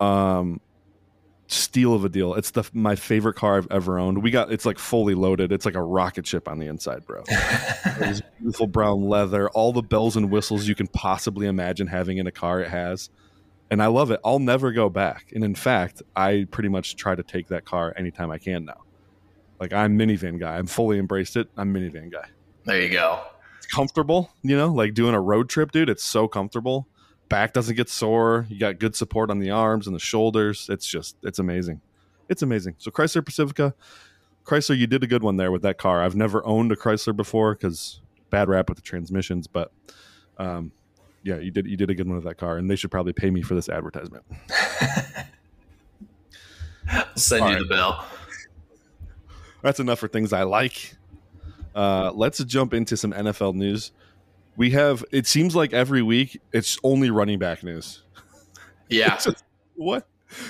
um 0.00 0.60
steal 1.46 1.94
of 1.94 2.04
a 2.04 2.08
deal. 2.08 2.34
It's 2.34 2.52
the 2.52 2.62
my 2.72 2.94
favorite 2.94 3.34
car 3.34 3.56
I've 3.56 3.66
ever 3.70 3.98
owned. 3.98 4.22
We 4.22 4.30
got 4.30 4.52
it's 4.52 4.64
like 4.64 4.78
fully 4.78 5.14
loaded. 5.14 5.50
It's 5.50 5.64
like 5.66 5.74
a 5.74 5.82
rocket 5.82 6.26
ship 6.26 6.46
on 6.46 6.58
the 6.58 6.66
inside, 6.66 7.04
bro. 7.06 7.24
It's 8.02 8.22
beautiful 8.38 8.66
brown 8.66 9.08
leather, 9.08 9.48
all 9.50 9.72
the 9.72 9.82
bells 9.82 10.16
and 10.16 10.30
whistles 10.30 10.68
you 10.68 10.74
can 10.74 10.86
possibly 10.86 11.46
imagine 11.46 11.86
having 11.86 12.18
in 12.18 12.26
a 12.26 12.30
car 12.30 12.60
it 12.60 12.68
has. 12.68 13.10
And 13.70 13.82
I 13.82 13.86
love 13.86 14.10
it. 14.10 14.20
I'll 14.24 14.40
never 14.40 14.72
go 14.72 14.88
back. 14.88 15.30
And 15.32 15.44
in 15.44 15.54
fact, 15.54 16.02
I 16.16 16.46
pretty 16.50 16.68
much 16.68 16.96
try 16.96 17.14
to 17.14 17.22
take 17.22 17.48
that 17.48 17.64
car 17.64 17.94
anytime 17.96 18.30
I 18.30 18.38
can 18.38 18.64
now. 18.64 18.82
Like 19.60 19.72
I'm 19.72 19.98
minivan 19.98 20.40
guy. 20.40 20.56
I'm 20.56 20.66
fully 20.66 20.98
embraced 20.98 21.36
it. 21.36 21.48
I'm 21.56 21.72
minivan 21.72 22.10
guy. 22.10 22.28
There 22.64 22.80
you 22.80 22.88
go. 22.88 23.22
It's 23.58 23.66
comfortable, 23.66 24.32
you 24.42 24.56
know, 24.56 24.68
like 24.68 24.94
doing 24.94 25.14
a 25.14 25.20
road 25.20 25.48
trip, 25.48 25.70
dude. 25.70 25.88
It's 25.88 26.02
so 26.02 26.26
comfortable. 26.26 26.88
Back 27.28 27.52
doesn't 27.52 27.76
get 27.76 27.88
sore. 27.88 28.46
You 28.48 28.58
got 28.58 28.80
good 28.80 28.96
support 28.96 29.30
on 29.30 29.38
the 29.38 29.50
arms 29.50 29.86
and 29.86 29.94
the 29.94 30.00
shoulders. 30.00 30.66
It's 30.68 30.86
just, 30.86 31.16
it's 31.22 31.38
amazing. 31.38 31.80
It's 32.28 32.42
amazing. 32.42 32.74
So 32.78 32.90
Chrysler 32.90 33.24
Pacifica, 33.24 33.74
Chrysler, 34.44 34.76
you 34.76 34.86
did 34.86 35.04
a 35.04 35.06
good 35.06 35.22
one 35.22 35.36
there 35.36 35.52
with 35.52 35.62
that 35.62 35.78
car. 35.78 36.02
I've 36.02 36.16
never 36.16 36.44
owned 36.44 36.72
a 36.72 36.76
Chrysler 36.76 37.14
before 37.14 37.54
because 37.54 38.00
bad 38.30 38.48
rap 38.48 38.68
with 38.68 38.78
the 38.78 38.82
transmissions, 38.82 39.46
but 39.46 39.70
um, 40.38 40.72
yeah, 41.22 41.38
you 41.38 41.50
did 41.50 41.66
you 41.66 41.76
did 41.76 41.90
a 41.90 41.94
good 41.94 42.06
one 42.06 42.16
with 42.16 42.24
that 42.24 42.38
car, 42.38 42.56
and 42.56 42.70
they 42.70 42.76
should 42.76 42.90
probably 42.90 43.12
pay 43.12 43.30
me 43.30 43.42
for 43.42 43.54
this 43.54 43.68
advertisement. 43.68 44.24
I'll 46.90 47.06
send 47.16 47.42
All 47.42 47.50
you 47.50 47.56
right. 47.56 47.62
the 47.62 47.68
bill. 47.68 48.04
That's 49.62 49.80
enough 49.80 49.98
for 49.98 50.08
things 50.08 50.32
I 50.32 50.44
like. 50.44 50.94
Uh, 51.74 52.10
let's 52.14 52.42
jump 52.44 52.74
into 52.74 52.96
some 52.96 53.12
NFL 53.12 53.54
news. 53.54 53.92
We 54.56 54.70
have. 54.70 55.04
It 55.12 55.26
seems 55.26 55.54
like 55.54 55.72
every 55.72 56.02
week 56.02 56.40
it's 56.52 56.78
only 56.82 57.10
running 57.10 57.38
back 57.38 57.62
news. 57.62 58.02
Yeah. 58.92 59.20
what 59.76 60.08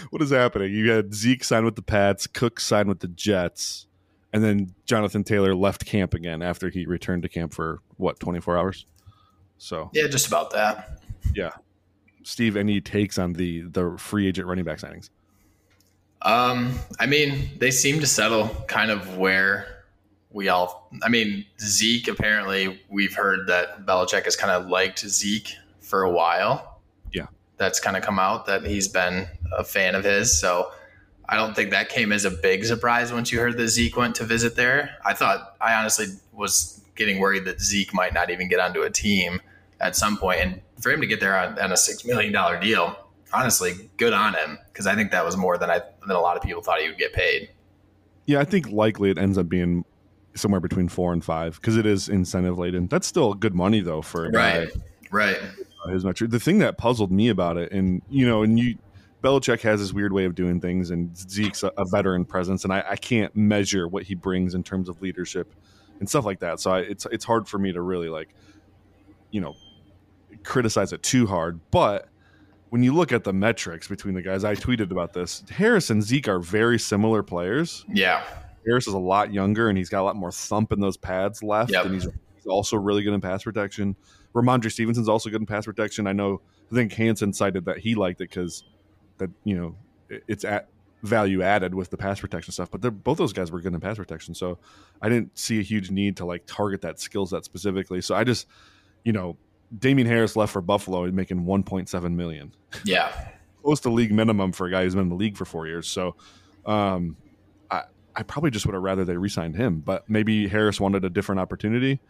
what 0.08 0.22
is 0.22 0.30
happening? 0.30 0.72
You 0.72 0.92
had 0.92 1.12
Zeke 1.12 1.44
signed 1.44 1.66
with 1.66 1.76
the 1.76 1.82
Pats, 1.82 2.26
Cook 2.26 2.58
signed 2.58 2.88
with 2.88 3.00
the 3.00 3.08
Jets, 3.08 3.86
and 4.32 4.42
then 4.42 4.74
Jonathan 4.86 5.24
Taylor 5.24 5.54
left 5.54 5.84
camp 5.84 6.14
again 6.14 6.40
after 6.40 6.70
he 6.70 6.86
returned 6.86 7.22
to 7.24 7.28
camp 7.28 7.52
for 7.52 7.80
what 7.98 8.18
twenty 8.18 8.40
four 8.40 8.56
hours. 8.56 8.86
So 9.62 9.90
Yeah, 9.92 10.08
just 10.08 10.26
about 10.26 10.50
that. 10.52 11.00
yeah, 11.34 11.50
Steve, 12.22 12.56
any 12.56 12.80
takes 12.80 13.18
on 13.18 13.34
the 13.34 13.60
the 13.62 13.94
free 13.98 14.26
agent 14.26 14.48
running 14.48 14.64
back 14.64 14.78
signings? 14.78 15.10
Um, 16.22 16.78
I 16.98 17.06
mean, 17.06 17.48
they 17.58 17.70
seem 17.70 18.00
to 18.00 18.06
settle 18.06 18.48
kind 18.68 18.90
of 18.90 19.16
where 19.18 19.84
we 20.30 20.48
all. 20.48 20.88
I 21.02 21.08
mean, 21.08 21.44
Zeke. 21.60 22.08
Apparently, 22.08 22.80
we've 22.88 23.14
heard 23.14 23.46
that 23.48 23.84
Belichick 23.86 24.24
has 24.24 24.34
kind 24.36 24.50
of 24.50 24.68
liked 24.68 25.00
Zeke 25.00 25.54
for 25.80 26.02
a 26.04 26.10
while. 26.10 26.80
Yeah. 27.12 27.26
that's 27.58 27.80
kind 27.80 27.96
of 27.96 28.02
come 28.02 28.18
out 28.18 28.46
that 28.46 28.64
he's 28.64 28.88
been 28.88 29.26
a 29.56 29.62
fan 29.64 29.94
of 29.94 30.04
his. 30.04 30.38
So 30.40 30.70
I 31.28 31.36
don't 31.36 31.54
think 31.54 31.70
that 31.72 31.88
came 31.90 32.12
as 32.12 32.24
a 32.24 32.30
big 32.30 32.64
surprise 32.64 33.12
once 33.12 33.30
you 33.32 33.38
heard 33.40 33.56
that 33.58 33.68
Zeke 33.68 33.96
went 33.96 34.14
to 34.16 34.24
visit 34.24 34.56
there. 34.56 34.96
I 35.04 35.12
thought 35.14 35.56
I 35.60 35.74
honestly 35.74 36.06
was 36.32 36.80
getting 36.96 37.18
worried 37.18 37.44
that 37.46 37.60
Zeke 37.60 37.92
might 37.92 38.14
not 38.14 38.30
even 38.30 38.48
get 38.48 38.60
onto 38.60 38.82
a 38.82 38.90
team 38.90 39.40
at 39.80 39.96
some 39.96 40.16
point, 40.16 40.40
and 40.40 40.60
for 40.80 40.90
him 40.90 41.00
to 41.00 41.06
get 41.06 41.20
there 41.20 41.36
on, 41.36 41.58
on 41.58 41.72
a 41.72 41.76
six 41.76 42.04
million 42.04 42.32
dollar 42.32 42.58
deal, 42.60 42.96
honestly, 43.32 43.90
good 43.96 44.12
on 44.12 44.34
him 44.34 44.58
because 44.72 44.86
I 44.86 44.94
think 44.94 45.10
that 45.12 45.24
was 45.24 45.36
more 45.36 45.58
than 45.58 45.70
I 45.70 45.80
than 46.06 46.16
a 46.16 46.20
lot 46.20 46.36
of 46.36 46.42
people 46.42 46.62
thought 46.62 46.80
he 46.80 46.88
would 46.88 46.98
get 46.98 47.12
paid. 47.12 47.50
Yeah, 48.26 48.40
I 48.40 48.44
think 48.44 48.70
likely 48.70 49.10
it 49.10 49.18
ends 49.18 49.38
up 49.38 49.48
being 49.48 49.84
somewhere 50.34 50.60
between 50.60 50.88
four 50.88 51.12
and 51.12 51.24
five 51.24 51.56
because 51.60 51.76
it 51.76 51.86
is 51.86 52.08
incentive 52.08 52.58
laden. 52.58 52.86
That's 52.86 53.06
still 53.06 53.34
good 53.34 53.54
money 53.54 53.80
though 53.80 54.02
for 54.02 54.30
Right, 54.30 54.68
right. 55.10 55.38
his 55.88 56.04
metric. 56.04 56.30
The 56.30 56.40
thing 56.40 56.58
that 56.58 56.78
puzzled 56.78 57.10
me 57.10 57.28
about 57.28 57.56
it, 57.56 57.72
and 57.72 58.02
you 58.08 58.26
know, 58.26 58.42
and 58.42 58.58
you, 58.58 58.76
Belichick 59.22 59.60
has 59.62 59.80
his 59.80 59.92
weird 59.92 60.12
way 60.12 60.24
of 60.24 60.34
doing 60.34 60.60
things, 60.60 60.90
and 60.90 61.16
Zeke's 61.16 61.62
a, 61.62 61.72
a 61.76 61.84
veteran 61.84 62.24
presence, 62.24 62.64
and 62.64 62.72
I, 62.72 62.84
I 62.90 62.96
can't 62.96 63.34
measure 63.34 63.88
what 63.88 64.04
he 64.04 64.14
brings 64.14 64.54
in 64.54 64.62
terms 64.62 64.88
of 64.88 65.02
leadership 65.02 65.52
and 65.98 66.08
stuff 66.08 66.24
like 66.24 66.40
that. 66.40 66.60
So 66.60 66.70
I, 66.70 66.80
it's 66.80 67.06
it's 67.10 67.24
hard 67.24 67.48
for 67.48 67.58
me 67.58 67.72
to 67.72 67.80
really 67.82 68.08
like, 68.08 68.28
you 69.30 69.40
know, 69.40 69.54
criticize 70.44 70.92
it 70.92 71.02
too 71.02 71.26
hard. 71.26 71.60
But 71.70 72.08
when 72.70 72.82
you 72.82 72.94
look 72.94 73.12
at 73.12 73.24
the 73.24 73.32
metrics 73.32 73.88
between 73.88 74.14
the 74.14 74.22
guys, 74.22 74.44
I 74.44 74.54
tweeted 74.54 74.90
about 74.90 75.12
this. 75.12 75.42
Harris 75.50 75.90
and 75.90 76.02
Zeke 76.02 76.28
are 76.28 76.38
very 76.38 76.78
similar 76.78 77.22
players. 77.22 77.84
Yeah, 77.92 78.22
Harris 78.66 78.86
is 78.86 78.94
a 78.94 78.98
lot 78.98 79.32
younger 79.32 79.68
and 79.68 79.78
he's 79.78 79.88
got 79.88 80.02
a 80.02 80.04
lot 80.04 80.16
more 80.16 80.32
thump 80.32 80.72
in 80.72 80.80
those 80.80 80.96
pads 80.96 81.42
left. 81.42 81.72
Yep. 81.72 81.86
And 81.86 81.94
he's, 81.94 82.04
he's 82.36 82.46
also 82.46 82.76
really 82.76 83.02
good 83.02 83.14
in 83.14 83.20
pass 83.20 83.42
protection. 83.42 83.96
Rhamondre 84.34 84.70
Stevenson's 84.70 85.08
also 85.08 85.30
good 85.30 85.40
in 85.40 85.46
pass 85.46 85.64
protection. 85.64 86.06
I 86.06 86.12
know, 86.12 86.40
I 86.70 86.74
think 86.74 86.92
Hansen 86.92 87.32
cited 87.32 87.64
that 87.64 87.78
he 87.78 87.94
liked 87.94 88.20
it 88.20 88.30
because 88.30 88.64
that, 89.18 89.30
you 89.44 89.56
know, 89.56 89.76
it's 90.08 90.44
at 90.44 90.68
value 91.02 91.42
added 91.42 91.74
with 91.74 91.90
the 91.90 91.96
pass 91.96 92.20
protection 92.20 92.52
stuff. 92.52 92.70
But 92.70 92.82
they're, 92.82 92.90
both 92.90 93.18
those 93.18 93.32
guys 93.32 93.50
were 93.50 93.60
good 93.60 93.74
in 93.74 93.80
pass 93.80 93.96
protection. 93.96 94.34
So 94.34 94.58
I 95.00 95.08
didn't 95.08 95.36
see 95.38 95.58
a 95.58 95.62
huge 95.62 95.90
need 95.90 96.16
to 96.18 96.26
like 96.26 96.44
target 96.46 96.82
that 96.82 97.00
skill 97.00 97.26
set 97.26 97.44
specifically. 97.44 98.00
So 98.00 98.14
I 98.14 98.24
just, 98.24 98.46
you 99.04 99.12
know, 99.12 99.36
Damien 99.78 100.06
Harris 100.08 100.36
left 100.36 100.52
for 100.52 100.60
Buffalo 100.60 101.04
and 101.04 101.14
making 101.14 101.44
1.7 101.44 102.12
million 102.14 102.52
yeah, 102.84 103.28
close 103.62 103.80
to 103.80 103.90
league 103.90 104.12
minimum 104.12 104.52
for 104.52 104.66
a 104.66 104.70
guy 104.70 104.82
who's 104.84 104.94
been 104.94 105.02
in 105.04 105.08
the 105.08 105.14
league 105.14 105.36
for 105.36 105.44
four 105.44 105.66
years. 105.66 105.86
So, 105.88 106.16
um, 106.66 107.16
I 107.70 107.82
I 108.16 108.22
probably 108.24 108.50
just 108.50 108.66
would 108.66 108.74
have 108.74 108.82
rather 108.82 109.04
they 109.04 109.16
re-signed 109.16 109.56
him, 109.56 109.80
but 109.80 110.08
maybe 110.08 110.48
Harris 110.48 110.80
wanted 110.80 111.04
a 111.04 111.10
different 111.10 111.40
opportunity. 111.40 112.00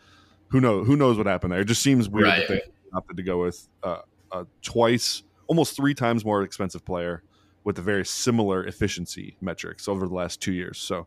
Who 0.48 0.60
knows? 0.60 0.86
Who 0.86 0.96
knows 0.96 1.16
what 1.18 1.26
happened 1.26 1.52
there? 1.52 1.60
It 1.60 1.66
just 1.66 1.82
seems 1.82 2.08
weird 2.08 2.26
Right. 2.28 2.48
that 2.48 2.48
they 2.48 2.62
opted 2.94 3.16
to 3.18 3.22
go 3.22 3.42
with 3.42 3.68
uh, 3.82 3.98
a 4.32 4.46
twice, 4.62 5.22
almost 5.46 5.76
three 5.76 5.94
times 5.94 6.24
more 6.24 6.42
expensive 6.42 6.84
player 6.84 7.22
with 7.62 7.78
a 7.78 7.82
very 7.82 8.06
similar 8.06 8.64
efficiency 8.66 9.36
metrics 9.42 9.86
over 9.86 10.08
the 10.08 10.14
last 10.14 10.40
two 10.40 10.52
years. 10.52 10.78
So, 10.78 11.06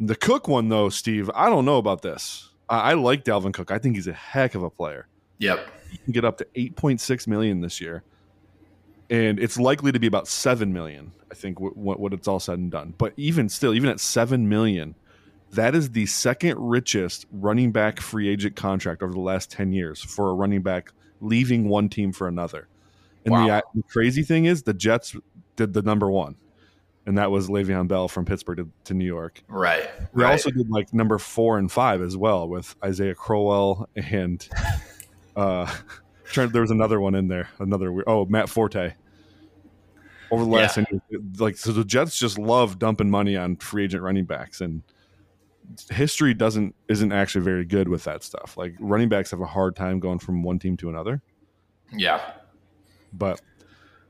the 0.00 0.16
Cook 0.16 0.48
one 0.48 0.68
though, 0.70 0.88
Steve, 0.88 1.30
I 1.34 1.48
don't 1.50 1.64
know 1.66 1.76
about 1.78 2.02
this. 2.02 2.50
I, 2.68 2.90
I 2.90 2.94
like 2.94 3.24
Dalvin 3.24 3.52
Cook. 3.52 3.70
I 3.70 3.78
think 3.78 3.94
he's 3.96 4.06
a 4.08 4.12
heck 4.14 4.54
of 4.54 4.62
a 4.62 4.70
player 4.70 5.06
yep. 5.44 5.68
he 5.90 5.98
can 5.98 6.12
get 6.12 6.24
up 6.24 6.38
to 6.38 6.46
8.6 6.56 7.26
million 7.26 7.60
this 7.60 7.80
year, 7.80 8.02
and 9.10 9.38
it's 9.38 9.58
likely 9.58 9.92
to 9.92 9.98
be 9.98 10.06
about 10.06 10.28
seven 10.28 10.72
million. 10.72 11.12
I 11.30 11.34
think 11.34 11.60
what 11.60 11.98
what 11.98 12.12
it's 12.12 12.28
all 12.28 12.40
said 12.40 12.58
and 12.58 12.70
done. 12.70 12.94
But 12.96 13.12
even 13.16 13.48
still, 13.48 13.74
even 13.74 13.88
at 13.90 14.00
seven 14.00 14.48
million, 14.48 14.94
that 15.54 15.74
is 15.74 15.90
the 15.90 16.06
second 16.06 16.58
richest 16.58 17.26
running 17.32 17.72
back 17.72 18.00
free 18.00 18.28
agent 18.28 18.56
contract 18.56 19.02
over 19.02 19.12
the 19.12 19.20
last 19.20 19.50
10 19.50 19.72
years 19.72 20.02
for 20.02 20.30
a 20.30 20.34
running 20.34 20.62
back 20.62 20.92
leaving 21.20 21.68
one 21.68 21.88
team 21.88 22.12
for 22.12 22.28
another. 22.28 22.68
And 23.24 23.32
wow. 23.32 23.46
the, 23.46 23.62
the, 23.76 23.82
crazy 23.88 24.22
thing 24.22 24.44
is, 24.44 24.62
the 24.64 24.74
Jets 24.74 25.16
did 25.56 25.72
the 25.72 25.82
number 25.82 26.10
one, 26.10 26.36
and 27.06 27.16
that 27.16 27.30
was 27.30 27.48
Le'Veon 27.48 27.88
Bell 27.88 28.08
from 28.08 28.24
Pittsburgh 28.24 28.58
to, 28.58 28.68
to 28.84 28.94
New 28.94 29.06
York. 29.06 29.42
Right. 29.48 29.88
We 30.12 30.24
right. 30.24 30.32
also 30.32 30.50
did 30.50 30.68
like 30.68 30.92
number 30.92 31.18
four 31.18 31.56
and 31.58 31.72
five 31.72 32.02
as 32.02 32.16
well 32.16 32.48
with 32.48 32.76
Isaiah 32.84 33.14
Crowell 33.14 33.88
and 33.96 34.46
uh, 35.36 35.72
there 36.34 36.62
was 36.62 36.70
another 36.70 37.00
one 37.00 37.14
in 37.14 37.28
there. 37.28 37.48
Another 37.58 38.02
oh 38.06 38.26
Matt 38.26 38.48
Forte. 38.48 38.94
Over 40.30 40.44
the 40.44 40.50
last 40.50 40.76
yeah. 40.76 40.84
like 41.38 41.56
so 41.56 41.70
the 41.70 41.84
Jets 41.84 42.18
just 42.18 42.38
love 42.38 42.78
dumping 42.78 43.10
money 43.10 43.36
on 43.36 43.56
free 43.56 43.84
agent 43.84 44.02
running 44.02 44.24
backs 44.24 44.60
and 44.60 44.82
history 45.90 46.34
doesn't 46.34 46.74
isn't 46.88 47.12
actually 47.12 47.44
very 47.44 47.64
good 47.64 47.88
with 47.88 48.04
that 48.04 48.22
stuff. 48.22 48.56
Like 48.56 48.74
running 48.80 49.08
backs 49.08 49.30
have 49.30 49.40
a 49.40 49.46
hard 49.46 49.76
time 49.76 50.00
going 50.00 50.18
from 50.18 50.42
one 50.42 50.58
team 50.58 50.76
to 50.78 50.88
another. 50.88 51.22
Yeah. 51.92 52.20
But 53.12 53.40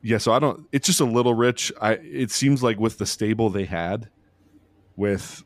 yeah, 0.03 0.19
so 0.19 0.33
I 0.33 0.39
don't 0.39 0.67
it's 0.73 0.87
just 0.87 1.01
a 1.01 1.05
little 1.05 1.35
rich. 1.35 1.73
I 1.81 1.95
it 1.95 2.31
seems 2.31 2.63
like 2.63 2.79
with 2.79 2.99
the 2.99 3.07
stable 3.07 3.51
they 3.51 3.65
had 3.65 4.09
with 4.97 5.45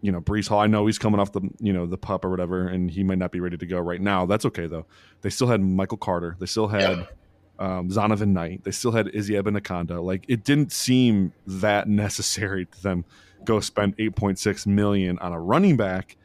you 0.00 0.12
know, 0.12 0.20
Breece 0.20 0.48
Hall, 0.48 0.60
I 0.60 0.66
know 0.66 0.86
he's 0.86 0.98
coming 0.98 1.20
off 1.20 1.32
the 1.32 1.40
you 1.58 1.72
know, 1.72 1.86
the 1.86 1.98
pup 1.98 2.24
or 2.24 2.30
whatever, 2.30 2.68
and 2.68 2.90
he 2.90 3.02
might 3.02 3.18
not 3.18 3.32
be 3.32 3.40
ready 3.40 3.56
to 3.56 3.66
go 3.66 3.80
right 3.80 4.00
now. 4.00 4.26
That's 4.26 4.44
okay 4.46 4.66
though. 4.66 4.86
They 5.22 5.30
still 5.30 5.48
had 5.48 5.60
Michael 5.60 5.98
Carter. 5.98 6.36
They 6.38 6.46
still 6.46 6.68
had 6.68 6.98
yep. 6.98 7.16
um, 7.58 7.88
Zonovan 7.90 8.28
Knight. 8.28 8.64
They 8.64 8.70
still 8.70 8.92
had 8.92 9.08
Izzy 9.08 9.34
Abanikanda. 9.34 10.02
Like 10.02 10.24
it 10.28 10.44
didn't 10.44 10.72
seem 10.72 11.32
that 11.46 11.88
necessary 11.88 12.66
to 12.66 12.82
them 12.82 13.04
go 13.44 13.60
spend 13.60 13.96
8.6 13.96 14.66
million 14.66 15.18
on 15.18 15.32
a 15.32 15.40
running 15.40 15.76
back, 15.76 16.16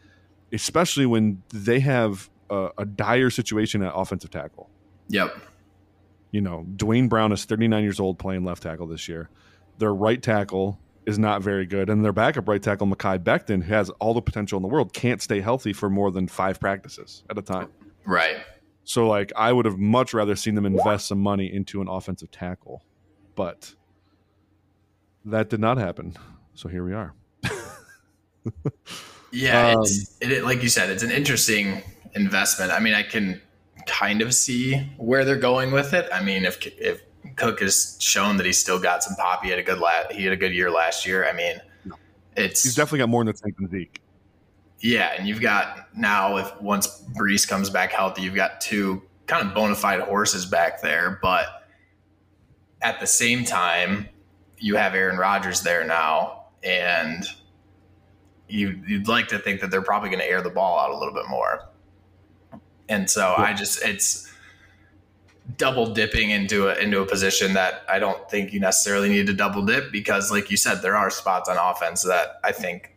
especially 0.51 1.05
when 1.05 1.41
they 1.49 1.79
have 1.79 2.29
a, 2.49 2.69
a 2.79 2.85
dire 2.85 3.29
situation 3.29 3.83
at 3.83 3.93
offensive 3.95 4.31
tackle. 4.31 4.69
Yep. 5.09 5.35
You 6.31 6.41
know, 6.41 6.65
Duane 6.75 7.07
Brown 7.07 7.31
is 7.31 7.45
39 7.45 7.83
years 7.83 7.99
old 7.99 8.17
playing 8.17 8.43
left 8.43 8.63
tackle 8.63 8.87
this 8.87 9.07
year. 9.07 9.29
Their 9.77 9.93
right 9.93 10.21
tackle 10.21 10.79
is 11.05 11.19
not 11.19 11.41
very 11.41 11.65
good, 11.65 11.89
and 11.89 12.03
their 12.03 12.13
backup 12.13 12.47
right 12.47 12.61
tackle 12.61 12.87
Mekhi 12.87 13.19
Becton, 13.19 13.63
who 13.63 13.73
has 13.73 13.89
all 13.91 14.13
the 14.13 14.21
potential 14.21 14.57
in 14.57 14.61
the 14.61 14.69
world, 14.69 14.93
can't 14.93 15.21
stay 15.21 15.41
healthy 15.41 15.73
for 15.73 15.89
more 15.89 16.11
than 16.11 16.27
five 16.27 16.59
practices 16.59 17.23
at 17.29 17.37
a 17.37 17.41
time. 17.41 17.69
Right. 18.05 18.37
So, 18.85 19.07
like, 19.07 19.31
I 19.35 19.51
would 19.51 19.65
have 19.65 19.77
much 19.77 20.13
rather 20.13 20.35
seen 20.35 20.55
them 20.55 20.65
invest 20.65 21.07
some 21.07 21.19
money 21.19 21.53
into 21.53 21.81
an 21.81 21.87
offensive 21.87 22.31
tackle, 22.31 22.83
but 23.35 23.75
that 25.25 25.49
did 25.49 25.59
not 25.59 25.77
happen. 25.77 26.17
So 26.53 26.69
here 26.69 26.83
we 26.83 26.93
are. 26.93 27.13
yeah, 29.31 29.69
um, 29.69 29.81
it's 29.81 30.17
it, 30.21 30.43
like 30.43 30.61
you 30.61 30.69
said, 30.69 30.89
it's 30.89 31.03
an 31.03 31.11
interesting 31.11 31.81
investment. 32.13 32.71
I 32.71 32.79
mean, 32.79 32.93
I 32.93 33.03
can 33.03 33.41
kind 33.85 34.21
of 34.21 34.33
see 34.33 34.75
where 34.97 35.25
they're 35.25 35.35
going 35.35 35.71
with 35.71 35.93
it. 35.93 36.09
I 36.13 36.21
mean, 36.23 36.45
if 36.45 36.65
if 36.77 37.01
Cook 37.35 37.59
has 37.61 37.97
shown 37.99 38.37
that 38.37 38.45
he's 38.45 38.59
still 38.59 38.79
got 38.79 39.03
some 39.03 39.15
pop, 39.15 39.43
he 39.43 39.49
had 39.49 39.59
a 39.59 39.63
good 39.63 39.79
la- 39.79 40.09
he 40.11 40.23
had 40.23 40.33
a 40.33 40.37
good 40.37 40.53
year 40.53 40.69
last 40.71 41.05
year. 41.05 41.27
I 41.27 41.33
mean, 41.33 41.61
it's 42.35 42.63
he's 42.63 42.75
definitely 42.75 42.99
got 42.99 43.09
more 43.09 43.21
in 43.21 43.27
the 43.27 43.33
tank 43.33 43.57
than 43.57 43.69
Zeke. 43.69 44.01
Yeah, 44.79 45.13
and 45.17 45.27
you've 45.27 45.41
got 45.41 45.95
now 45.95 46.37
if 46.37 46.61
once 46.61 47.03
Breece 47.17 47.47
comes 47.47 47.69
back 47.69 47.91
healthy, 47.91 48.21
you've 48.21 48.35
got 48.35 48.59
two 48.61 49.01
kind 49.27 49.47
of 49.47 49.53
bona 49.53 49.75
fide 49.75 50.01
horses 50.01 50.45
back 50.45 50.81
there, 50.81 51.19
but 51.21 51.45
at 52.81 52.99
the 52.99 53.07
same 53.07 53.45
time, 53.45 54.09
you 54.57 54.75
have 54.75 54.93
Aaron 54.93 55.17
Rodgers 55.17 55.61
there 55.61 55.85
now 55.85 56.43
and 56.63 57.25
you 58.47 58.81
you'd 58.87 59.07
like 59.07 59.27
to 59.29 59.39
think 59.39 59.61
that 59.61 59.71
they're 59.71 59.81
probably 59.81 60.09
going 60.09 60.19
to 60.19 60.29
air 60.29 60.41
the 60.41 60.49
ball 60.49 60.79
out 60.79 60.91
a 60.91 60.97
little 60.97 61.13
bit 61.13 61.27
more. 61.27 61.69
And 62.89 63.09
so 63.09 63.33
yeah. 63.37 63.43
I 63.43 63.53
just 63.53 63.83
it's 63.83 64.31
double 65.57 65.93
dipping 65.93 66.29
into 66.29 66.69
a 66.69 66.75
into 66.75 67.01
a 67.01 67.05
position 67.05 67.53
that 67.53 67.83
I 67.89 67.99
don't 67.99 68.29
think 68.29 68.53
you 68.53 68.59
necessarily 68.59 69.09
need 69.09 69.27
to 69.27 69.33
double 69.33 69.61
dip 69.61 69.91
because 69.91 70.31
like 70.31 70.49
you 70.49 70.57
said 70.57 70.81
there 70.81 70.95
are 70.95 71.09
spots 71.09 71.49
on 71.49 71.57
offense 71.57 72.01
that 72.03 72.39
I 72.43 72.51
think 72.51 72.95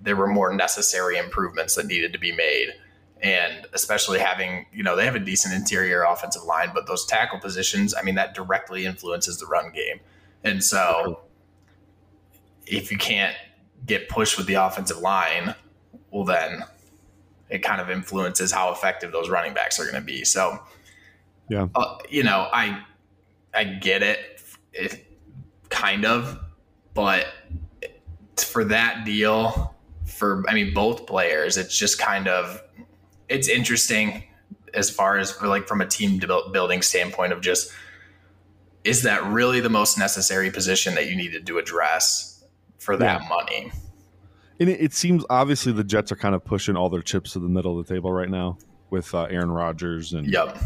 there 0.00 0.16
were 0.16 0.26
more 0.26 0.54
necessary 0.54 1.18
improvements 1.18 1.74
that 1.74 1.86
needed 1.86 2.12
to 2.14 2.18
be 2.18 2.32
made 2.32 2.74
and 3.22 3.66
especially 3.74 4.18
having 4.18 4.64
you 4.72 4.82
know 4.82 4.96
they 4.96 5.04
have 5.04 5.14
a 5.14 5.20
decent 5.20 5.54
interior 5.54 6.04
offensive 6.04 6.44
line 6.44 6.70
but 6.72 6.86
those 6.86 7.04
tackle 7.04 7.38
positions 7.38 7.94
I 7.94 8.02
mean 8.02 8.14
that 8.14 8.34
directly 8.34 8.86
influences 8.86 9.38
the 9.38 9.46
run 9.46 9.70
game 9.70 10.00
and 10.42 10.64
so 10.64 11.20
if 12.66 12.90
you 12.90 12.98
can't 12.98 13.36
get 13.86 14.08
pushed 14.08 14.38
with 14.38 14.46
the 14.46 14.54
offensive 14.54 14.98
line, 14.98 15.54
well, 16.10 16.24
then 16.24 16.64
it 17.50 17.58
kind 17.58 17.80
of 17.80 17.90
influences 17.90 18.52
how 18.52 18.72
effective 18.72 19.12
those 19.12 19.28
running 19.28 19.54
backs 19.54 19.78
are 19.78 19.84
going 19.84 19.94
to 19.94 20.00
be. 20.00 20.24
So, 20.24 20.60
yeah, 21.48 21.68
uh, 21.74 21.98
you 22.08 22.22
know, 22.22 22.48
I 22.52 22.82
I 23.54 23.64
get 23.64 24.02
it, 24.02 24.42
it 24.72 25.06
kind 25.70 26.04
of, 26.04 26.38
but 26.94 27.26
for 28.36 28.64
that 28.64 29.04
deal, 29.04 29.74
for 30.04 30.44
I 30.48 30.54
mean 30.54 30.74
both 30.74 31.06
players, 31.06 31.56
it's 31.56 31.76
just 31.76 31.98
kind 31.98 32.28
of 32.28 32.62
it's 33.28 33.48
interesting 33.48 34.24
as 34.74 34.90
far 34.90 35.18
as 35.18 35.30
for 35.30 35.46
like 35.46 35.68
from 35.68 35.80
a 35.80 35.86
team 35.86 36.20
building 36.52 36.82
standpoint 36.82 37.32
of 37.32 37.40
just 37.40 37.72
is 38.82 39.02
that 39.02 39.24
really 39.24 39.60
the 39.60 39.70
most 39.70 39.98
necessary 39.98 40.50
position 40.50 40.94
that 40.94 41.08
you 41.08 41.16
needed 41.16 41.46
to 41.46 41.58
address 41.58 42.44
for 42.78 42.96
that 42.96 43.22
yeah. 43.22 43.28
money. 43.28 43.72
And 44.60 44.68
it, 44.68 44.80
it, 44.80 44.92
seems 44.92 45.24
obviously 45.30 45.72
the 45.72 45.82
Jets 45.82 46.12
are 46.12 46.16
kind 46.16 46.34
of 46.34 46.44
pushing 46.44 46.76
all 46.76 46.90
their 46.90 47.02
chips 47.02 47.32
to 47.32 47.38
the 47.38 47.48
middle 47.48 47.78
of 47.78 47.86
the 47.86 47.94
table 47.94 48.12
right 48.12 48.28
now 48.28 48.58
with 48.90 49.12
uh, 49.14 49.22
Aaron 49.24 49.50
Rodgers 49.50 50.12
and 50.12 50.30
yep. 50.30 50.58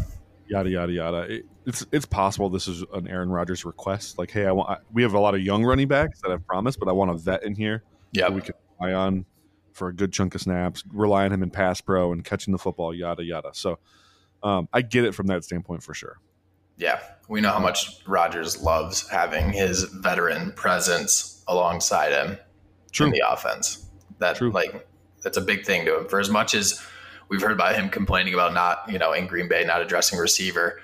Yada 0.49 0.69
yada 0.69 0.91
yada. 0.91 1.17
It, 1.21 1.45
it's 1.65 1.85
it's 1.91 2.05
possible 2.05 2.49
this 2.49 2.67
is 2.67 2.83
an 2.93 3.07
Aaron 3.07 3.29
Rodgers 3.29 3.63
request. 3.63 4.17
Like, 4.17 4.31
hey, 4.31 4.45
I 4.45 4.51
want 4.51 4.69
I, 4.69 4.77
we 4.91 5.03
have 5.03 5.13
a 5.13 5.19
lot 5.19 5.35
of 5.35 5.41
young 5.41 5.63
running 5.63 5.87
backs 5.87 6.21
that 6.21 6.31
I've 6.31 6.45
promised, 6.45 6.79
but 6.79 6.89
I 6.89 6.91
want 6.91 7.11
a 7.11 7.15
vet 7.15 7.43
in 7.43 7.55
here. 7.55 7.83
Yeah, 8.11 8.29
we 8.29 8.41
can 8.41 8.55
rely 8.79 8.93
on 8.93 9.25
for 9.73 9.87
a 9.87 9.93
good 9.93 10.11
chunk 10.11 10.35
of 10.35 10.41
snaps, 10.41 10.83
rely 10.91 11.25
on 11.25 11.31
him 11.31 11.43
in 11.43 11.51
pass 11.51 11.79
pro 11.79 12.11
and 12.11 12.25
catching 12.25 12.51
the 12.51 12.57
football, 12.57 12.93
yada 12.93 13.23
yada. 13.23 13.51
So 13.53 13.79
um, 14.43 14.67
I 14.73 14.81
get 14.81 15.05
it 15.05 15.13
from 15.13 15.27
that 15.27 15.43
standpoint 15.43 15.83
for 15.83 15.93
sure. 15.93 16.19
Yeah, 16.77 16.99
we 17.27 17.41
know 17.41 17.51
how 17.51 17.59
much 17.59 18.01
Rodgers 18.07 18.61
loves 18.61 19.07
having 19.09 19.51
his 19.51 19.83
veteran 19.83 20.53
presence 20.53 21.43
alongside 21.47 22.11
him 22.11 22.37
True. 22.91 23.07
in 23.07 23.11
the 23.11 23.23
offense. 23.27 23.85
That 24.19 24.37
True. 24.37 24.51
like 24.51 24.87
that's 25.23 25.37
a 25.37 25.41
big 25.41 25.65
thing 25.65 25.85
to 25.85 25.99
him. 25.99 26.07
For 26.07 26.19
as 26.19 26.29
much 26.29 26.53
as 26.53 26.81
we've 27.29 27.41
heard 27.41 27.53
about 27.53 27.75
him 27.75 27.89
complaining 27.89 28.33
about 28.33 28.53
not, 28.53 28.83
you 28.89 28.97
know, 28.97 29.13
in 29.13 29.27
Green 29.27 29.47
Bay 29.47 29.63
not 29.63 29.81
addressing 29.81 30.19
receiver, 30.19 30.81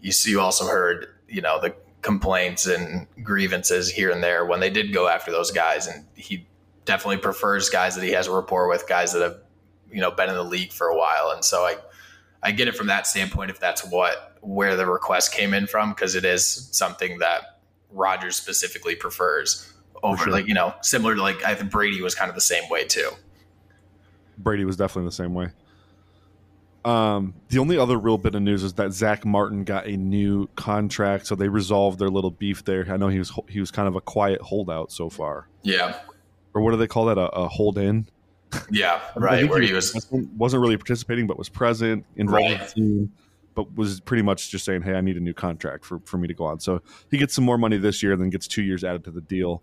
you 0.00 0.12
you 0.24 0.40
also 0.40 0.66
heard, 0.66 1.08
you 1.28 1.42
know, 1.42 1.60
the 1.60 1.74
complaints 2.00 2.66
and 2.66 3.06
grievances 3.22 3.88
here 3.88 4.10
and 4.10 4.22
there 4.22 4.44
when 4.44 4.58
they 4.60 4.70
did 4.70 4.92
go 4.92 5.08
after 5.08 5.30
those 5.30 5.50
guys 5.50 5.86
and 5.86 6.04
he 6.16 6.46
definitely 6.84 7.18
prefers 7.18 7.68
guys 7.68 7.94
that 7.94 8.02
he 8.02 8.10
has 8.10 8.26
a 8.26 8.32
rapport 8.32 8.68
with, 8.68 8.88
guys 8.88 9.12
that 9.12 9.22
have, 9.22 9.38
you 9.92 10.00
know, 10.00 10.10
been 10.10 10.28
in 10.28 10.34
the 10.34 10.44
league 10.44 10.72
for 10.72 10.88
a 10.88 10.96
while. 10.96 11.30
And 11.30 11.44
so 11.44 11.58
I 11.58 11.76
I 12.42 12.52
get 12.52 12.68
it 12.68 12.76
from 12.76 12.88
that 12.88 13.06
standpoint 13.06 13.50
if 13.50 13.60
that's 13.60 13.84
what 13.84 14.36
where 14.40 14.76
the 14.76 14.86
request 14.86 15.32
came 15.32 15.54
in 15.54 15.66
from 15.66 15.90
because 15.90 16.14
it 16.14 16.24
is 16.24 16.68
something 16.72 17.18
that 17.18 17.60
Rodgers 17.92 18.36
specifically 18.36 18.96
prefers 18.96 19.72
over 20.02 20.24
sure. 20.24 20.32
like 20.32 20.46
you 20.48 20.54
know 20.54 20.74
similar 20.80 21.14
to 21.14 21.22
like 21.22 21.44
I 21.44 21.54
think 21.54 21.70
Brady 21.70 22.02
was 22.02 22.14
kind 22.14 22.28
of 22.28 22.34
the 22.34 22.40
same 22.40 22.68
way 22.68 22.84
too. 22.84 23.10
Brady 24.38 24.64
was 24.64 24.76
definitely 24.76 25.08
the 25.08 25.14
same 25.14 25.34
way. 25.34 25.50
Um, 26.84 27.34
the 27.48 27.58
only 27.58 27.78
other 27.78 27.96
real 27.96 28.18
bit 28.18 28.34
of 28.34 28.42
news 28.42 28.64
is 28.64 28.74
that 28.74 28.92
Zach 28.92 29.24
Martin 29.24 29.64
got 29.64 29.86
a 29.86 29.96
new 29.96 30.48
contract, 30.56 31.26
so 31.26 31.34
they 31.34 31.48
resolved 31.48 31.98
their 31.98 32.10
little 32.10 32.30
beef 32.30 32.64
there. 32.64 32.86
I 32.90 32.96
know 32.96 33.08
he 33.08 33.18
was 33.18 33.32
he 33.48 33.60
was 33.60 33.70
kind 33.70 33.86
of 33.86 33.94
a 33.94 34.00
quiet 34.00 34.40
holdout 34.40 34.90
so 34.90 35.08
far. 35.08 35.48
Yeah. 35.62 35.96
Or 36.54 36.62
what 36.62 36.72
do 36.72 36.76
they 36.76 36.88
call 36.88 37.06
that? 37.06 37.18
A, 37.18 37.28
a 37.30 37.48
hold 37.48 37.78
in. 37.78 38.08
Yeah, 38.70 39.00
right. 39.16 39.48
Where 39.48 39.60
he 39.60 39.72
was 39.72 39.94
wasn't 40.36 40.60
really 40.60 40.76
participating, 40.76 41.26
but 41.26 41.38
was 41.38 41.48
present, 41.48 42.04
involved 42.16 42.44
right. 42.44 42.76
in 42.76 42.96
the 42.96 42.98
team 42.98 43.12
but 43.54 43.74
was 43.76 44.00
pretty 44.00 44.22
much 44.22 44.50
just 44.50 44.64
saying, 44.64 44.82
"Hey, 44.82 44.94
I 44.94 45.00
need 45.00 45.16
a 45.16 45.20
new 45.20 45.34
contract 45.34 45.84
for 45.84 46.00
for 46.04 46.18
me 46.18 46.28
to 46.28 46.34
go 46.34 46.44
on." 46.44 46.60
So 46.60 46.82
he 47.10 47.18
gets 47.18 47.34
some 47.34 47.44
more 47.44 47.58
money 47.58 47.76
this 47.76 48.02
year, 48.02 48.16
then 48.16 48.30
gets 48.30 48.46
two 48.46 48.62
years 48.62 48.84
added 48.84 49.04
to 49.04 49.10
the 49.10 49.20
deal. 49.20 49.62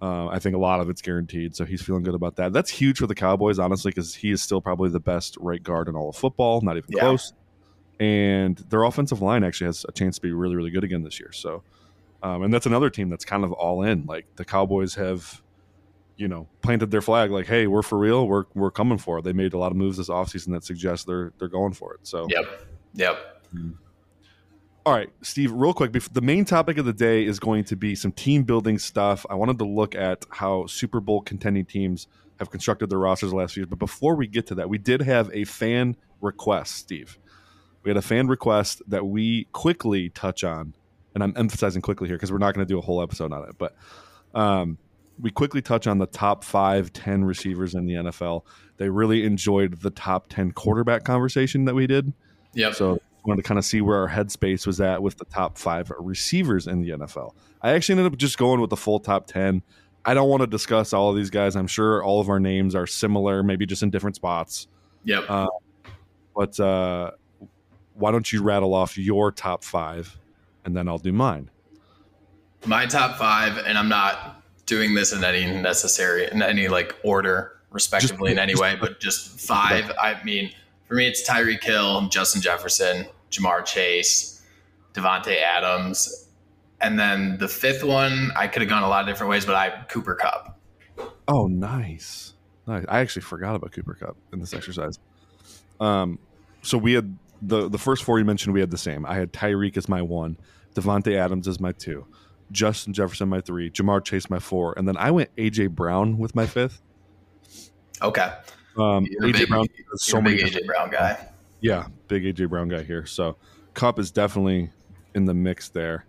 Uh, 0.00 0.26
I 0.26 0.38
think 0.38 0.54
a 0.54 0.58
lot 0.58 0.80
of 0.80 0.90
it's 0.90 1.00
guaranteed, 1.00 1.56
so 1.56 1.64
he's 1.64 1.80
feeling 1.80 2.02
good 2.02 2.14
about 2.14 2.36
that. 2.36 2.52
That's 2.52 2.70
huge 2.70 2.98
for 2.98 3.06
the 3.06 3.14
Cowboys, 3.14 3.58
honestly, 3.58 3.90
because 3.90 4.14
he 4.14 4.30
is 4.30 4.42
still 4.42 4.60
probably 4.60 4.90
the 4.90 5.00
best 5.00 5.38
right 5.40 5.62
guard 5.62 5.88
in 5.88 5.96
all 5.96 6.10
of 6.10 6.16
football, 6.16 6.60
not 6.60 6.76
even 6.76 6.90
yeah. 6.90 7.00
close. 7.00 7.32
And 7.98 8.58
their 8.68 8.82
offensive 8.82 9.22
line 9.22 9.42
actually 9.42 9.68
has 9.68 9.86
a 9.88 9.92
chance 9.92 10.16
to 10.16 10.22
be 10.22 10.32
really, 10.32 10.54
really 10.54 10.70
good 10.70 10.84
again 10.84 11.02
this 11.02 11.18
year. 11.18 11.32
So, 11.32 11.62
um, 12.22 12.42
and 12.42 12.52
that's 12.52 12.66
another 12.66 12.90
team 12.90 13.08
that's 13.08 13.24
kind 13.24 13.42
of 13.42 13.52
all 13.52 13.82
in. 13.82 14.04
Like 14.04 14.26
the 14.36 14.44
Cowboys 14.44 14.94
have, 14.96 15.42
you 16.18 16.28
know, 16.28 16.46
planted 16.60 16.90
their 16.90 17.00
flag, 17.00 17.30
like, 17.30 17.46
"Hey, 17.46 17.66
we're 17.66 17.82
for 17.82 17.98
real. 17.98 18.28
We're 18.28 18.44
we're 18.54 18.70
coming 18.70 18.98
for 18.98 19.18
it." 19.18 19.22
They 19.22 19.32
made 19.32 19.54
a 19.54 19.58
lot 19.58 19.70
of 19.70 19.78
moves 19.78 19.96
this 19.96 20.10
offseason 20.10 20.52
that 20.52 20.64
suggest 20.64 21.06
they're 21.06 21.32
they're 21.38 21.48
going 21.48 21.72
for 21.72 21.94
it. 21.94 22.00
So, 22.02 22.26
yep, 22.28 22.44
yep. 22.92 23.42
All 24.86 24.92
right, 24.92 25.10
Steve, 25.20 25.50
real 25.50 25.74
quick. 25.74 25.90
The 26.12 26.20
main 26.20 26.44
topic 26.44 26.78
of 26.78 26.84
the 26.84 26.92
day 26.92 27.24
is 27.24 27.40
going 27.40 27.64
to 27.64 27.74
be 27.74 27.96
some 27.96 28.12
team 28.12 28.44
building 28.44 28.78
stuff. 28.78 29.26
I 29.28 29.34
wanted 29.34 29.58
to 29.58 29.64
look 29.64 29.96
at 29.96 30.24
how 30.30 30.66
Super 30.66 31.00
Bowl 31.00 31.22
contending 31.22 31.64
teams 31.64 32.06
have 32.38 32.50
constructed 32.50 32.88
their 32.88 33.00
rosters 33.00 33.30
the 33.30 33.36
last 33.36 33.54
few 33.54 33.62
years. 33.62 33.68
But 33.68 33.80
before 33.80 34.14
we 34.14 34.28
get 34.28 34.46
to 34.46 34.54
that, 34.54 34.68
we 34.68 34.78
did 34.78 35.02
have 35.02 35.28
a 35.34 35.42
fan 35.42 35.96
request, 36.20 36.76
Steve. 36.76 37.18
We 37.82 37.90
had 37.90 37.96
a 37.96 38.02
fan 38.02 38.28
request 38.28 38.80
that 38.86 39.04
we 39.04 39.48
quickly 39.52 40.10
touch 40.10 40.44
on, 40.44 40.72
and 41.16 41.24
I'm 41.24 41.34
emphasizing 41.36 41.82
quickly 41.82 42.06
here 42.06 42.16
because 42.16 42.30
we're 42.30 42.38
not 42.38 42.54
going 42.54 42.64
to 42.64 42.72
do 42.72 42.78
a 42.78 42.82
whole 42.82 43.02
episode 43.02 43.32
on 43.32 43.42
it. 43.48 43.56
But 43.58 43.74
um, 44.36 44.78
we 45.20 45.32
quickly 45.32 45.62
touch 45.62 45.88
on 45.88 45.98
the 45.98 46.06
top 46.06 46.44
five, 46.44 46.92
10 46.92 47.24
receivers 47.24 47.74
in 47.74 47.86
the 47.86 47.94
NFL. 47.94 48.42
They 48.76 48.88
really 48.88 49.24
enjoyed 49.24 49.80
the 49.80 49.90
top 49.90 50.28
10 50.28 50.52
quarterback 50.52 51.02
conversation 51.02 51.64
that 51.64 51.74
we 51.74 51.88
did. 51.88 52.12
Yeah. 52.54 52.70
So 52.70 53.00
wanted 53.26 53.42
to 53.42 53.48
kind 53.48 53.58
of 53.58 53.64
see 53.64 53.80
where 53.80 53.98
our 53.98 54.08
headspace 54.08 54.66
was 54.66 54.80
at 54.80 55.02
with 55.02 55.16
the 55.16 55.24
top 55.26 55.58
five 55.58 55.90
receivers 55.98 56.66
in 56.66 56.82
the 56.82 56.90
NFL. 56.90 57.34
I 57.62 57.72
actually 57.72 57.98
ended 57.98 58.12
up 58.12 58.18
just 58.18 58.38
going 58.38 58.60
with 58.60 58.70
the 58.70 58.76
full 58.76 59.00
top 59.00 59.26
10. 59.26 59.62
I 60.04 60.14
don't 60.14 60.28
want 60.28 60.42
to 60.42 60.46
discuss 60.46 60.92
all 60.92 61.10
of 61.10 61.16
these 61.16 61.30
guys. 61.30 61.56
I'm 61.56 61.66
sure 61.66 62.02
all 62.02 62.20
of 62.20 62.28
our 62.28 62.38
names 62.38 62.74
are 62.74 62.86
similar, 62.86 63.42
maybe 63.42 63.66
just 63.66 63.82
in 63.82 63.90
different 63.90 64.16
spots. 64.16 64.68
Yep. 65.04 65.24
Uh, 65.28 65.46
but 66.34 66.60
uh, 66.60 67.10
why 67.94 68.12
don't 68.12 68.32
you 68.32 68.42
rattle 68.42 68.74
off 68.74 68.96
your 68.96 69.32
top 69.32 69.64
five 69.64 70.16
and 70.64 70.76
then 70.76 70.88
I'll 70.88 70.98
do 70.98 71.12
mine? 71.12 71.50
My 72.66 72.86
top 72.86 73.16
five, 73.16 73.58
and 73.58 73.76
I'm 73.76 73.88
not 73.88 74.42
doing 74.66 74.94
this 74.94 75.12
in 75.12 75.24
any 75.24 75.46
necessary, 75.60 76.28
in 76.30 76.42
any 76.42 76.68
like 76.68 76.94
order, 77.02 77.60
respectively, 77.70 78.30
just, 78.30 78.32
in 78.32 78.38
any 78.38 78.54
way, 78.54 78.76
but 78.80 79.00
just 79.00 79.40
five. 79.46 79.90
I 80.00 80.22
mean, 80.24 80.52
for 80.86 80.94
me, 80.94 81.06
it's 81.06 81.28
Tyreek 81.28 81.62
Hill, 81.62 82.08
Justin 82.08 82.42
Jefferson, 82.42 83.06
Ja'Marr 83.30 83.64
Chase, 83.64 84.42
Davante 84.94 85.40
Adams, 85.40 86.28
and 86.80 86.98
then 86.98 87.38
the 87.38 87.48
fifth 87.48 87.82
one 87.82 88.30
I 88.36 88.48
could 88.48 88.62
have 88.62 88.68
gone 88.68 88.82
a 88.82 88.88
lot 88.88 89.02
of 89.02 89.06
different 89.06 89.30
ways, 89.30 89.44
but 89.44 89.54
I 89.54 89.84
Cooper 89.88 90.14
Kupp. 90.14 90.58
Oh, 91.28 91.46
nice, 91.46 92.34
nice. 92.66 92.84
I 92.88 93.00
actually 93.00 93.22
forgot 93.22 93.56
about 93.56 93.72
Cooper 93.72 93.94
Kupp 93.94 94.16
in 94.32 94.40
this 94.40 94.54
exercise. 94.54 94.98
Um, 95.80 96.18
so 96.62 96.78
we 96.78 96.92
had 96.92 97.16
the 97.42 97.68
the 97.68 97.78
first 97.78 98.04
four 98.04 98.18
you 98.18 98.24
mentioned. 98.24 98.54
We 98.54 98.60
had 98.60 98.70
the 98.70 98.78
same. 98.78 99.04
I 99.06 99.14
had 99.14 99.32
Tyreek 99.32 99.76
as 99.76 99.88
my 99.88 100.02
one, 100.02 100.36
Davante 100.74 101.16
Adams 101.16 101.48
as 101.48 101.60
my 101.60 101.72
two, 101.72 102.06
Justin 102.52 102.92
Jefferson 102.92 103.28
my 103.28 103.40
three, 103.40 103.70
Ja'Marr 103.70 104.04
Chase 104.04 104.30
my 104.30 104.38
four, 104.38 104.74
and 104.76 104.86
then 104.86 104.96
I 104.96 105.10
went 105.10 105.34
AJ 105.36 105.70
Brown 105.70 106.18
with 106.18 106.34
my 106.34 106.46
fifth. 106.46 106.80
Okay. 108.02 108.32
Um, 108.76 109.06
AJ 109.22 109.32
big, 109.32 109.48
Brown 109.48 109.66
so 109.96 110.20
many 110.20 110.38
AJ 110.38 110.66
Brown 110.66 110.90
guy. 110.90 111.28
Yeah, 111.60 111.86
big 112.08 112.24
AJ 112.24 112.48
Brown 112.48 112.68
guy 112.68 112.82
here. 112.82 113.06
So 113.06 113.36
Kupp 113.74 113.98
is 113.98 114.10
definitely 114.10 114.70
in 115.14 115.24
the 115.24 115.34
mix 115.34 115.68
there. 115.68 116.06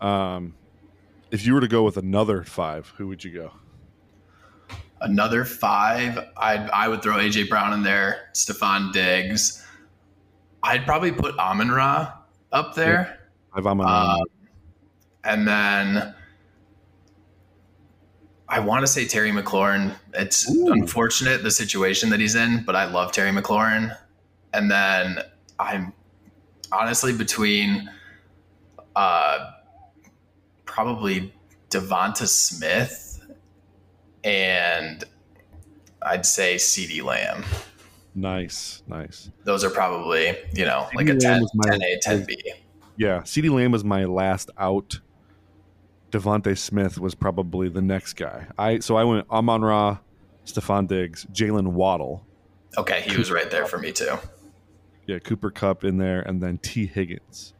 Um, 0.00 0.54
if 1.30 1.46
you 1.46 1.54
were 1.54 1.60
to 1.60 1.68
go 1.68 1.82
with 1.82 1.96
another 1.96 2.44
five, 2.44 2.92
who 2.96 3.08
would 3.08 3.24
you 3.24 3.32
go? 3.32 3.52
Another 5.00 5.44
five, 5.44 6.18
I 6.36 6.56
I 6.68 6.88
would 6.88 7.02
throw 7.02 7.16
AJ 7.16 7.48
Brown 7.48 7.72
in 7.72 7.82
there, 7.82 8.30
Stefon 8.32 8.92
Diggs. 8.92 9.62
I'd 10.62 10.84
probably 10.86 11.12
put 11.12 11.38
Amon 11.38 11.70
Ra 11.70 12.12
up 12.52 12.74
there. 12.74 13.18
Yeah, 13.18 13.58
I've 13.58 13.66
Amon 13.66 13.86
Ra. 13.86 14.14
Um, 14.14 14.24
and 15.24 15.46
then 15.46 16.14
I 18.48 18.60
want 18.60 18.82
to 18.82 18.86
say 18.86 19.06
Terry 19.06 19.32
McLaurin. 19.32 19.94
It's 20.14 20.50
Ooh. 20.50 20.72
unfortunate 20.72 21.42
the 21.42 21.50
situation 21.50 22.10
that 22.10 22.20
he's 22.20 22.34
in, 22.34 22.62
but 22.64 22.76
I 22.76 22.84
love 22.86 23.12
Terry 23.12 23.32
McLaurin. 23.32 23.96
And 24.56 24.70
then 24.70 25.18
I'm 25.58 25.92
honestly 26.72 27.12
between 27.12 27.90
uh, 28.96 29.50
probably 30.64 31.34
DeVonta 31.68 32.26
Smith 32.26 33.20
and 34.24 35.04
I'd 36.00 36.24
say 36.24 36.56
CeeDee 36.56 37.02
Lamb. 37.02 37.44
Nice, 38.14 38.82
nice. 38.86 39.30
Those 39.44 39.62
are 39.62 39.70
probably, 39.70 40.34
you 40.54 40.64
know, 40.64 40.88
like 40.94 41.10
a 41.10 41.16
10, 41.16 41.46
my, 41.54 41.68
10A, 41.68 41.98
10B. 42.02 42.36
Yeah, 42.96 43.20
CeeDee 43.20 43.50
Lamb 43.50 43.72
was 43.72 43.84
my 43.84 44.04
last 44.04 44.50
out 44.56 45.00
DeVonta 46.12 46.56
Smith 46.56 46.98
was 46.98 47.14
probably 47.14 47.68
the 47.68 47.82
next 47.82 48.14
guy. 48.14 48.46
I 48.56 48.78
so 48.78 48.96
I 48.96 49.04
went 49.04 49.28
Amon 49.28 49.62
Ra, 49.62 49.98
Stefon 50.46 50.88
Diggs, 50.88 51.26
Jaylen 51.26 51.68
Waddle. 51.72 52.24
Okay, 52.78 53.02
he 53.02 53.16
was 53.18 53.30
right 53.30 53.50
there 53.50 53.66
for 53.66 53.76
me 53.76 53.92
too. 53.92 54.16
Yeah, 55.06 55.18
Cooper 55.18 55.50
Kupp 55.50 55.84
in 55.84 55.98
there, 55.98 56.20
and 56.22 56.42
then 56.42 56.58
Tee 56.58 56.86
Higgins. 56.86 57.54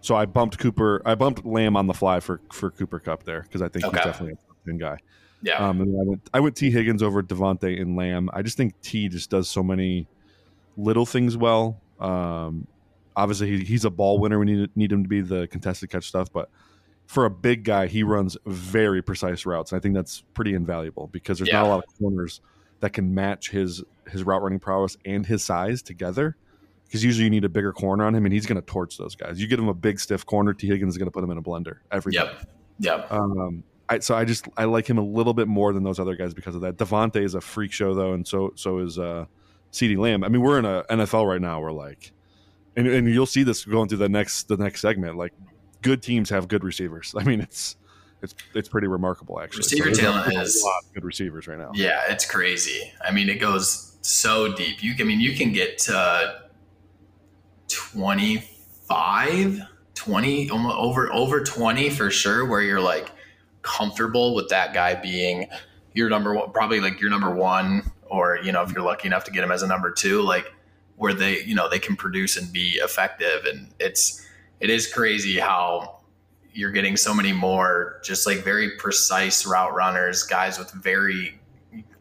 So 0.00 0.14
I 0.14 0.26
bumped 0.26 0.58
Cooper. 0.58 1.02
I 1.04 1.14
bumped 1.14 1.44
Lamb 1.44 1.76
on 1.76 1.86
the 1.86 1.94
fly 1.94 2.20
for 2.20 2.40
for 2.52 2.70
Cooper 2.70 3.00
Kupp 3.00 3.24
there 3.24 3.42
because 3.42 3.62
I 3.62 3.68
think 3.68 3.84
okay. 3.84 3.96
he's 3.96 4.04
definitely 4.04 4.34
a 4.34 4.36
top 4.36 4.56
ten 4.64 4.78
guy. 4.78 4.98
Yeah. 5.42 5.68
Um, 5.68 5.80
and 5.80 6.00
I 6.00 6.04
went 6.04 6.30
I 6.34 6.40
went 6.40 6.56
Tee 6.56 6.70
Higgins 6.70 7.02
over 7.02 7.22
Davante 7.22 7.80
and 7.80 7.96
Lamb. 7.96 8.30
I 8.32 8.42
just 8.42 8.56
think 8.56 8.80
T 8.80 9.08
just 9.08 9.30
does 9.30 9.48
so 9.48 9.62
many 9.62 10.06
little 10.76 11.06
things 11.06 11.36
well. 11.36 11.80
Um, 12.00 12.66
obviously 13.18 13.58
he, 13.58 13.64
he's 13.64 13.84
a 13.84 13.90
ball 13.90 14.18
winner. 14.18 14.38
We 14.38 14.46
need 14.46 14.70
need 14.76 14.92
him 14.92 15.02
to 15.02 15.08
be 15.08 15.20
the 15.20 15.48
contested 15.48 15.90
catch 15.90 16.06
stuff, 16.06 16.32
but 16.32 16.48
for 17.06 17.24
a 17.24 17.30
big 17.30 17.64
guy, 17.64 17.86
he 17.86 18.02
runs 18.02 18.36
very 18.46 19.02
precise 19.02 19.46
routes. 19.46 19.72
And 19.72 19.78
I 19.78 19.82
think 19.82 19.94
that's 19.94 20.22
pretty 20.34 20.54
invaluable 20.54 21.08
because 21.08 21.38
there's 21.38 21.48
yeah. 21.48 21.60
not 21.60 21.66
a 21.66 21.68
lot 21.68 21.84
of 21.84 21.98
corners 21.98 22.40
that 22.80 22.92
can 22.92 23.14
match 23.14 23.50
his 23.50 23.82
his 24.10 24.22
route 24.22 24.42
running 24.42 24.60
prowess 24.60 24.96
and 25.04 25.26
his 25.26 25.42
size 25.42 25.82
together. 25.82 26.36
Because 26.88 27.04
usually 27.04 27.24
you 27.24 27.30
need 27.30 27.44
a 27.44 27.50
bigger 27.50 27.72
corner 27.72 28.04
on 28.04 28.14
him, 28.14 28.24
and 28.24 28.32
he's 28.32 28.46
going 28.46 28.60
to 28.60 28.66
torch 28.66 28.96
those 28.96 29.14
guys. 29.14 29.38
You 29.38 29.46
get 29.46 29.58
him 29.58 29.68
a 29.68 29.74
big 29.74 30.00
stiff 30.00 30.24
corner, 30.24 30.54
Tee 30.54 30.68
Higgins 30.68 30.94
is 30.94 30.98
going 30.98 31.06
to 31.06 31.10
put 31.10 31.22
him 31.22 31.30
in 31.30 31.36
a 31.36 31.42
blender 31.42 31.76
every 31.92 32.14
yep. 32.14 32.38
time. 32.38 32.46
Yep. 32.80 33.12
Um, 33.12 33.62
I, 33.88 33.98
so 34.00 34.14
I 34.14 34.24
just 34.24 34.48
I 34.56 34.64
like 34.64 34.88
him 34.88 34.98
a 34.98 35.02
little 35.02 35.34
bit 35.34 35.48
more 35.48 35.72
than 35.72 35.82
those 35.82 35.98
other 35.98 36.14
guys 36.14 36.34
because 36.34 36.54
of 36.54 36.60
that. 36.62 36.76
Davante 36.76 37.22
is 37.22 37.34
a 37.34 37.40
freak 37.40 37.72
show 37.72 37.94
though, 37.94 38.12
and 38.12 38.26
so 38.26 38.52
so 38.54 38.78
is 38.78 38.98
uh, 38.98 39.26
CeeDee 39.72 39.98
Lamb. 39.98 40.24
I 40.24 40.28
mean, 40.28 40.42
we're 40.42 40.58
in 40.58 40.64
a 40.64 40.84
NFL 40.90 41.26
right 41.26 41.40
now. 41.40 41.60
We're 41.60 41.72
like, 41.72 42.12
and, 42.76 42.86
and 42.86 43.08
you'll 43.08 43.26
see 43.26 43.42
this 43.42 43.64
going 43.64 43.88
through 43.88 43.98
the 43.98 44.08
next 44.08 44.48
the 44.48 44.56
next 44.56 44.80
segment. 44.80 45.16
Like 45.16 45.32
good 45.82 46.02
teams 46.02 46.30
have 46.30 46.48
good 46.48 46.64
receivers. 46.64 47.14
I 47.18 47.24
mean, 47.24 47.40
it's 47.40 47.76
it's 48.22 48.34
it's 48.54 48.68
pretty 48.68 48.88
remarkable 48.88 49.40
actually. 49.40 49.58
Receiver 49.58 49.94
so 49.94 50.00
talent 50.02 50.34
is 50.34 50.62
a 50.62 50.66
lot 50.66 50.84
of 50.84 50.94
good 50.94 51.04
receivers 51.04 51.46
right 51.46 51.58
now. 51.58 51.70
Yeah, 51.74 52.02
it's 52.08 52.26
crazy. 52.26 52.92
I 53.02 53.10
mean, 53.10 53.28
it 53.28 53.40
goes 53.40 53.96
so 54.02 54.54
deep. 54.54 54.82
You 54.82 54.94
I 54.98 55.04
mean, 55.04 55.20
you 55.20 55.34
can 55.34 55.52
get 55.52 55.78
to 55.78 56.47
25, 57.68 59.60
20 59.94 60.50
over 60.50 61.12
over 61.12 61.44
20 61.44 61.90
for 61.90 62.10
sure 62.10 62.46
where 62.46 62.62
you're 62.62 62.80
like 62.80 63.10
comfortable 63.62 64.34
with 64.34 64.48
that 64.48 64.72
guy 64.72 64.94
being 64.94 65.48
your 65.92 66.08
number 66.08 66.34
one 66.34 66.50
probably 66.52 66.80
like 66.80 67.00
your 67.00 67.10
number 67.10 67.30
1 67.34 67.82
or 68.06 68.38
you 68.42 68.52
know, 68.52 68.62
if 68.62 68.72
you're 68.72 68.82
lucky 68.82 69.06
enough 69.06 69.24
to 69.24 69.30
get 69.30 69.44
him 69.44 69.50
as 69.50 69.62
a 69.62 69.66
number 69.66 69.90
2 69.90 70.22
like 70.22 70.52
where 70.98 71.14
they, 71.14 71.42
you 71.44 71.54
know, 71.54 71.68
they 71.68 71.78
can 71.78 71.96
produce 71.96 72.36
and 72.36 72.52
be 72.52 72.72
effective. 72.82 73.44
And 73.44 73.68
it's 73.78 74.26
it 74.60 74.70
is 74.70 74.92
crazy 74.92 75.38
how 75.38 76.00
you're 76.52 76.72
getting 76.72 76.96
so 76.96 77.14
many 77.14 77.32
more 77.32 78.00
just 78.04 78.26
like 78.26 78.38
very 78.38 78.76
precise 78.78 79.46
route 79.46 79.74
runners, 79.74 80.24
guys 80.24 80.58
with 80.58 80.72
very 80.72 81.38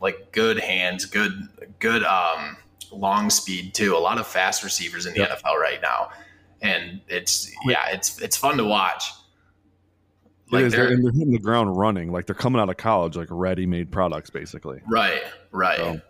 like 0.02 0.32
good 0.32 0.60
hands, 0.60 1.06
good 1.06 1.48
good 1.80 2.04
um 2.04 2.58
long 2.92 3.30
speed 3.30 3.74
too. 3.74 3.96
A 3.96 4.00
lot 4.00 4.18
of 4.18 4.28
fast 4.28 4.64
receivers 4.64 5.06
in 5.06 5.14
the 5.14 5.20
yep. 5.20 5.40
NFL 5.40 5.56
right 5.56 5.82
now. 5.82 6.10
And 6.62 7.02
it's 7.08 7.52
yeah, 7.66 7.90
it's 7.90 8.20
it's 8.22 8.36
fun 8.36 8.58
to 8.58 8.66
watch. 8.66 9.12
Like 10.50 10.62
it 10.62 10.66
is, 10.68 10.74
they're, 10.74 10.88
they're, 10.88 11.12
hitting 11.12 11.32
the 11.32 11.40
ground 11.40 11.76
running, 11.76 12.12
like 12.12 12.26
they're 12.26 12.34
coming 12.34 12.62
out 12.62 12.70
of 12.70 12.78
college, 12.78 13.18
like 13.18 13.28
ready-made 13.30 13.92
products, 13.92 14.30
basically. 14.30 14.80
Right, 14.88 15.22
right. 15.52 16.02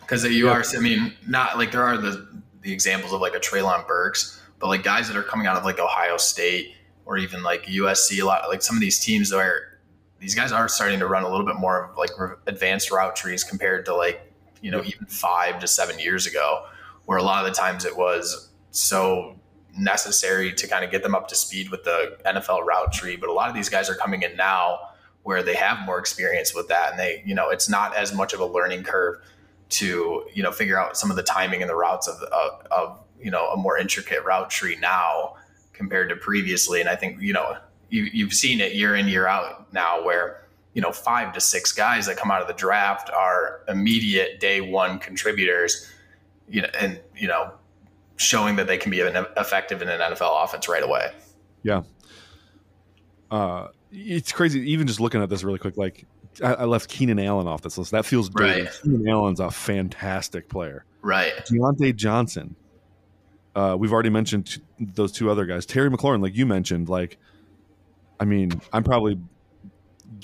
Because 0.00 0.22
so. 0.22 0.28
you 0.28 0.50
are, 0.50 0.62
I 0.76 0.80
mean, 0.80 1.14
not 1.26 1.56
like 1.56 1.72
there 1.72 1.82
are 1.82 1.96
the 1.96 2.28
the 2.60 2.72
examples 2.72 3.12
of 3.12 3.20
like 3.20 3.34
a 3.34 3.38
Treylon 3.38 3.86
Burks, 3.86 4.42
but 4.58 4.66
like 4.66 4.82
guys 4.82 5.08
that 5.08 5.16
are 5.16 5.22
coming 5.22 5.46
out 5.46 5.56
of 5.56 5.64
like 5.64 5.78
Ohio 5.78 6.18
State 6.18 6.74
or 7.06 7.16
even 7.16 7.42
like 7.42 7.64
USC, 7.66 8.20
a 8.20 8.24
lot 8.24 8.48
like 8.48 8.60
some 8.60 8.76
of 8.76 8.80
these 8.80 8.98
teams 8.98 9.32
where 9.32 9.78
these 10.18 10.34
guys 10.34 10.52
are 10.52 10.68
starting 10.68 10.98
to 10.98 11.06
run 11.06 11.22
a 11.22 11.28
little 11.28 11.46
bit 11.46 11.56
more 11.56 11.84
of 11.84 11.96
like 11.96 12.10
advanced 12.46 12.90
route 12.90 13.16
trees 13.16 13.44
compared 13.44 13.84
to 13.86 13.94
like 13.94 14.25
you 14.62 14.70
know 14.70 14.82
even 14.84 15.06
five 15.06 15.58
to 15.60 15.66
seven 15.66 15.98
years 15.98 16.26
ago, 16.26 16.64
where 17.04 17.18
a 17.18 17.22
lot 17.22 17.44
of 17.44 17.52
the 17.52 17.56
times 17.56 17.84
it 17.84 17.96
was 17.96 18.50
so 18.70 19.36
necessary 19.78 20.52
to 20.52 20.66
kind 20.66 20.84
of 20.84 20.90
get 20.90 21.02
them 21.02 21.14
up 21.14 21.28
to 21.28 21.34
speed 21.34 21.70
with 21.70 21.84
the 21.84 22.16
NFL 22.24 22.64
route 22.64 22.92
tree. 22.92 23.16
But 23.16 23.28
a 23.28 23.32
lot 23.32 23.48
of 23.48 23.54
these 23.54 23.68
guys 23.68 23.90
are 23.90 23.94
coming 23.94 24.22
in 24.22 24.36
now 24.36 24.78
where 25.22 25.42
they 25.42 25.54
have 25.54 25.84
more 25.84 25.98
experience 25.98 26.54
with 26.54 26.68
that, 26.68 26.92
and 26.92 26.98
they 26.98 27.22
you 27.24 27.34
know 27.34 27.50
it's 27.50 27.68
not 27.68 27.96
as 27.96 28.14
much 28.14 28.32
of 28.32 28.40
a 28.40 28.46
learning 28.46 28.82
curve 28.82 29.16
to 29.68 30.24
you 30.32 30.42
know 30.42 30.52
figure 30.52 30.78
out 30.78 30.96
some 30.96 31.10
of 31.10 31.16
the 31.16 31.22
timing 31.22 31.60
and 31.60 31.68
the 31.68 31.74
routes 31.74 32.06
of, 32.08 32.16
of, 32.22 32.66
of 32.70 33.00
you 33.20 33.30
know 33.30 33.48
a 33.50 33.56
more 33.56 33.78
intricate 33.78 34.24
route 34.24 34.50
tree 34.50 34.76
now 34.80 35.34
compared 35.72 36.08
to 36.08 36.16
previously. 36.16 36.80
And 36.80 36.88
I 36.88 36.96
think 36.96 37.20
you 37.20 37.32
know 37.32 37.56
you, 37.90 38.04
you've 38.12 38.34
seen 38.34 38.60
it 38.60 38.74
year 38.74 38.96
in 38.96 39.08
year 39.08 39.26
out 39.26 39.72
now 39.72 40.04
where 40.04 40.45
you 40.76 40.82
know 40.82 40.92
five 40.92 41.32
to 41.32 41.40
six 41.40 41.72
guys 41.72 42.04
that 42.06 42.18
come 42.18 42.30
out 42.30 42.42
of 42.42 42.48
the 42.48 42.54
draft 42.54 43.10
are 43.10 43.62
immediate 43.66 44.38
day 44.38 44.60
one 44.60 44.98
contributors. 44.98 45.90
You 46.48 46.62
know, 46.62 46.68
and 46.78 47.00
you 47.16 47.26
know 47.26 47.52
showing 48.16 48.56
that 48.56 48.66
they 48.66 48.76
can 48.76 48.90
be 48.90 49.00
an 49.00 49.26
effective 49.36 49.80
in 49.80 49.88
an 49.88 50.00
NFL 50.00 50.44
offense 50.44 50.68
right 50.68 50.82
away. 50.82 51.10
Yeah. 51.62 51.82
Uh, 53.30 53.68
it's 53.90 54.32
crazy. 54.32 54.60
Even 54.70 54.86
just 54.86 55.00
looking 55.00 55.22
at 55.22 55.30
this 55.30 55.42
really 55.42 55.58
quick, 55.58 55.78
like 55.78 56.04
I, 56.44 56.54
I 56.54 56.64
left 56.64 56.90
Keenan 56.90 57.18
Allen 57.18 57.46
off 57.46 57.62
this 57.62 57.78
list. 57.78 57.90
That 57.92 58.04
feels 58.04 58.28
dirty. 58.28 58.62
Right. 58.62 58.80
Keenan 58.82 59.08
Allen's 59.08 59.40
a 59.40 59.50
fantastic 59.50 60.48
player. 60.48 60.84
Right. 61.00 61.32
Diontae 61.46 61.96
Johnson. 61.96 62.54
Uh, 63.54 63.76
we've 63.78 63.94
already 63.94 64.10
mentioned 64.10 64.46
t- 64.46 64.62
those 64.78 65.10
two 65.10 65.30
other 65.30 65.46
guys. 65.46 65.64
Terry 65.64 65.90
McLaurin, 65.90 66.20
like 66.20 66.36
you 66.36 66.44
mentioned, 66.44 66.90
like, 66.90 67.16
I 68.20 68.26
mean, 68.26 68.60
I'm 68.74 68.84
probably 68.84 69.18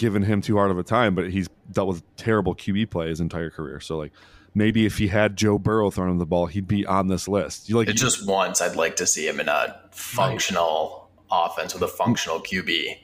giving 0.02 0.22
him 0.24 0.40
too 0.40 0.56
hard 0.56 0.72
of 0.72 0.78
a 0.78 0.82
time, 0.82 1.14
but 1.14 1.30
he's 1.30 1.48
dealt 1.70 1.86
with 1.86 2.16
terrible 2.16 2.56
QB 2.56 2.90
play 2.90 3.08
his 3.08 3.20
entire 3.20 3.50
career. 3.50 3.78
So, 3.78 3.96
like, 3.96 4.12
maybe 4.52 4.84
if 4.84 4.98
he 4.98 5.06
had 5.06 5.36
Joe 5.36 5.60
Burrow 5.60 5.92
throwing 5.92 6.10
him 6.10 6.18
the 6.18 6.26
ball, 6.26 6.46
he'd 6.46 6.66
be 6.66 6.84
on 6.84 7.06
this 7.06 7.28
list. 7.28 7.68
You 7.68 7.76
like 7.76 7.88
it 7.88 7.92
just 7.92 8.26
once 8.26 8.60
I'd 8.60 8.74
like 8.74 8.96
to 8.96 9.06
see 9.06 9.28
him 9.28 9.38
in 9.38 9.48
a 9.48 9.80
functional 9.92 11.08
right. 11.30 11.46
offense 11.46 11.72
with 11.72 11.84
a 11.84 11.88
functional 11.88 12.40
QB. 12.40 12.98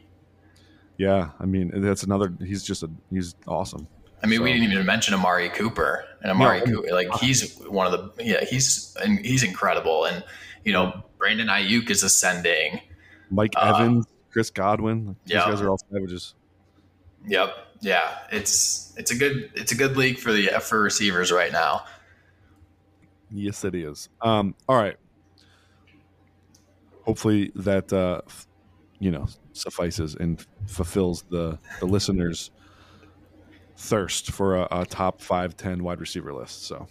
Yeah, 0.97 1.31
I 1.39 1.47
mean 1.47 1.71
that's 1.81 2.03
another. 2.03 2.35
He's 2.45 2.65
just 2.65 2.83
a 2.83 2.91
he's 3.13 3.37
awesome. 3.47 3.87
I 4.25 4.27
mean, 4.27 4.41
so. 4.41 4.43
we 4.43 4.53
didn't 4.53 4.73
even 4.73 4.85
mention 4.85 5.15
Amari 5.15 5.51
Cooper 5.51 6.05
and 6.23 6.33
Amari 6.33 6.63
Cooper. 6.63 6.89
Like 6.91 7.15
he's 7.21 7.57
one 7.61 7.87
of 7.87 7.93
the 7.93 8.25
yeah 8.25 8.45
he's 8.45 8.97
and 9.01 9.25
he's 9.25 9.45
incredible. 9.45 10.05
And 10.05 10.25
you 10.65 10.73
know 10.73 11.05
Brandon 11.17 11.47
Aiyuk 11.47 11.91
is 11.91 12.03
ascending. 12.03 12.81
Mike 13.31 13.53
uh, 13.57 13.75
Evans, 13.77 14.07
Chris 14.33 14.51
Godwin. 14.51 15.15
These 15.27 15.37
guys 15.37 15.61
are 15.61 15.71
all 15.71 15.79
savages. 15.93 16.35
Yep. 17.29 17.55
Yeah. 17.81 18.19
It's 18.33 18.93
it's 18.97 19.11
a 19.11 19.14
good 19.14 19.51
it's 19.55 19.73
a 19.73 19.75
good 19.77 19.97
league 19.97 20.19
for 20.19 20.33
the 20.33 20.49
for 20.61 20.81
receivers 20.81 21.31
right 21.31 21.53
now. 21.53 21.85
Yes, 23.31 23.64
it 23.64 23.75
is. 23.75 24.09
Um, 24.23 24.55
all 24.69 24.77
right. 24.77 24.97
Hopefully 27.05 27.53
that 27.55 27.93
uh, 27.93 28.23
you 28.99 29.11
know 29.11 29.27
suffices 29.53 30.14
and 30.14 30.45
fulfills 30.67 31.23
the 31.31 31.59
the 31.81 31.87
listeners' 31.87 32.51
thirst 33.77 34.31
for 34.31 34.57
a, 34.57 34.69
a 34.71 34.87
top 34.87 35.21
five 35.21 35.57
ten 35.57 35.85
wide 35.85 36.01
receiver 36.01 36.33
list. 36.33 36.64
So. 36.67 36.88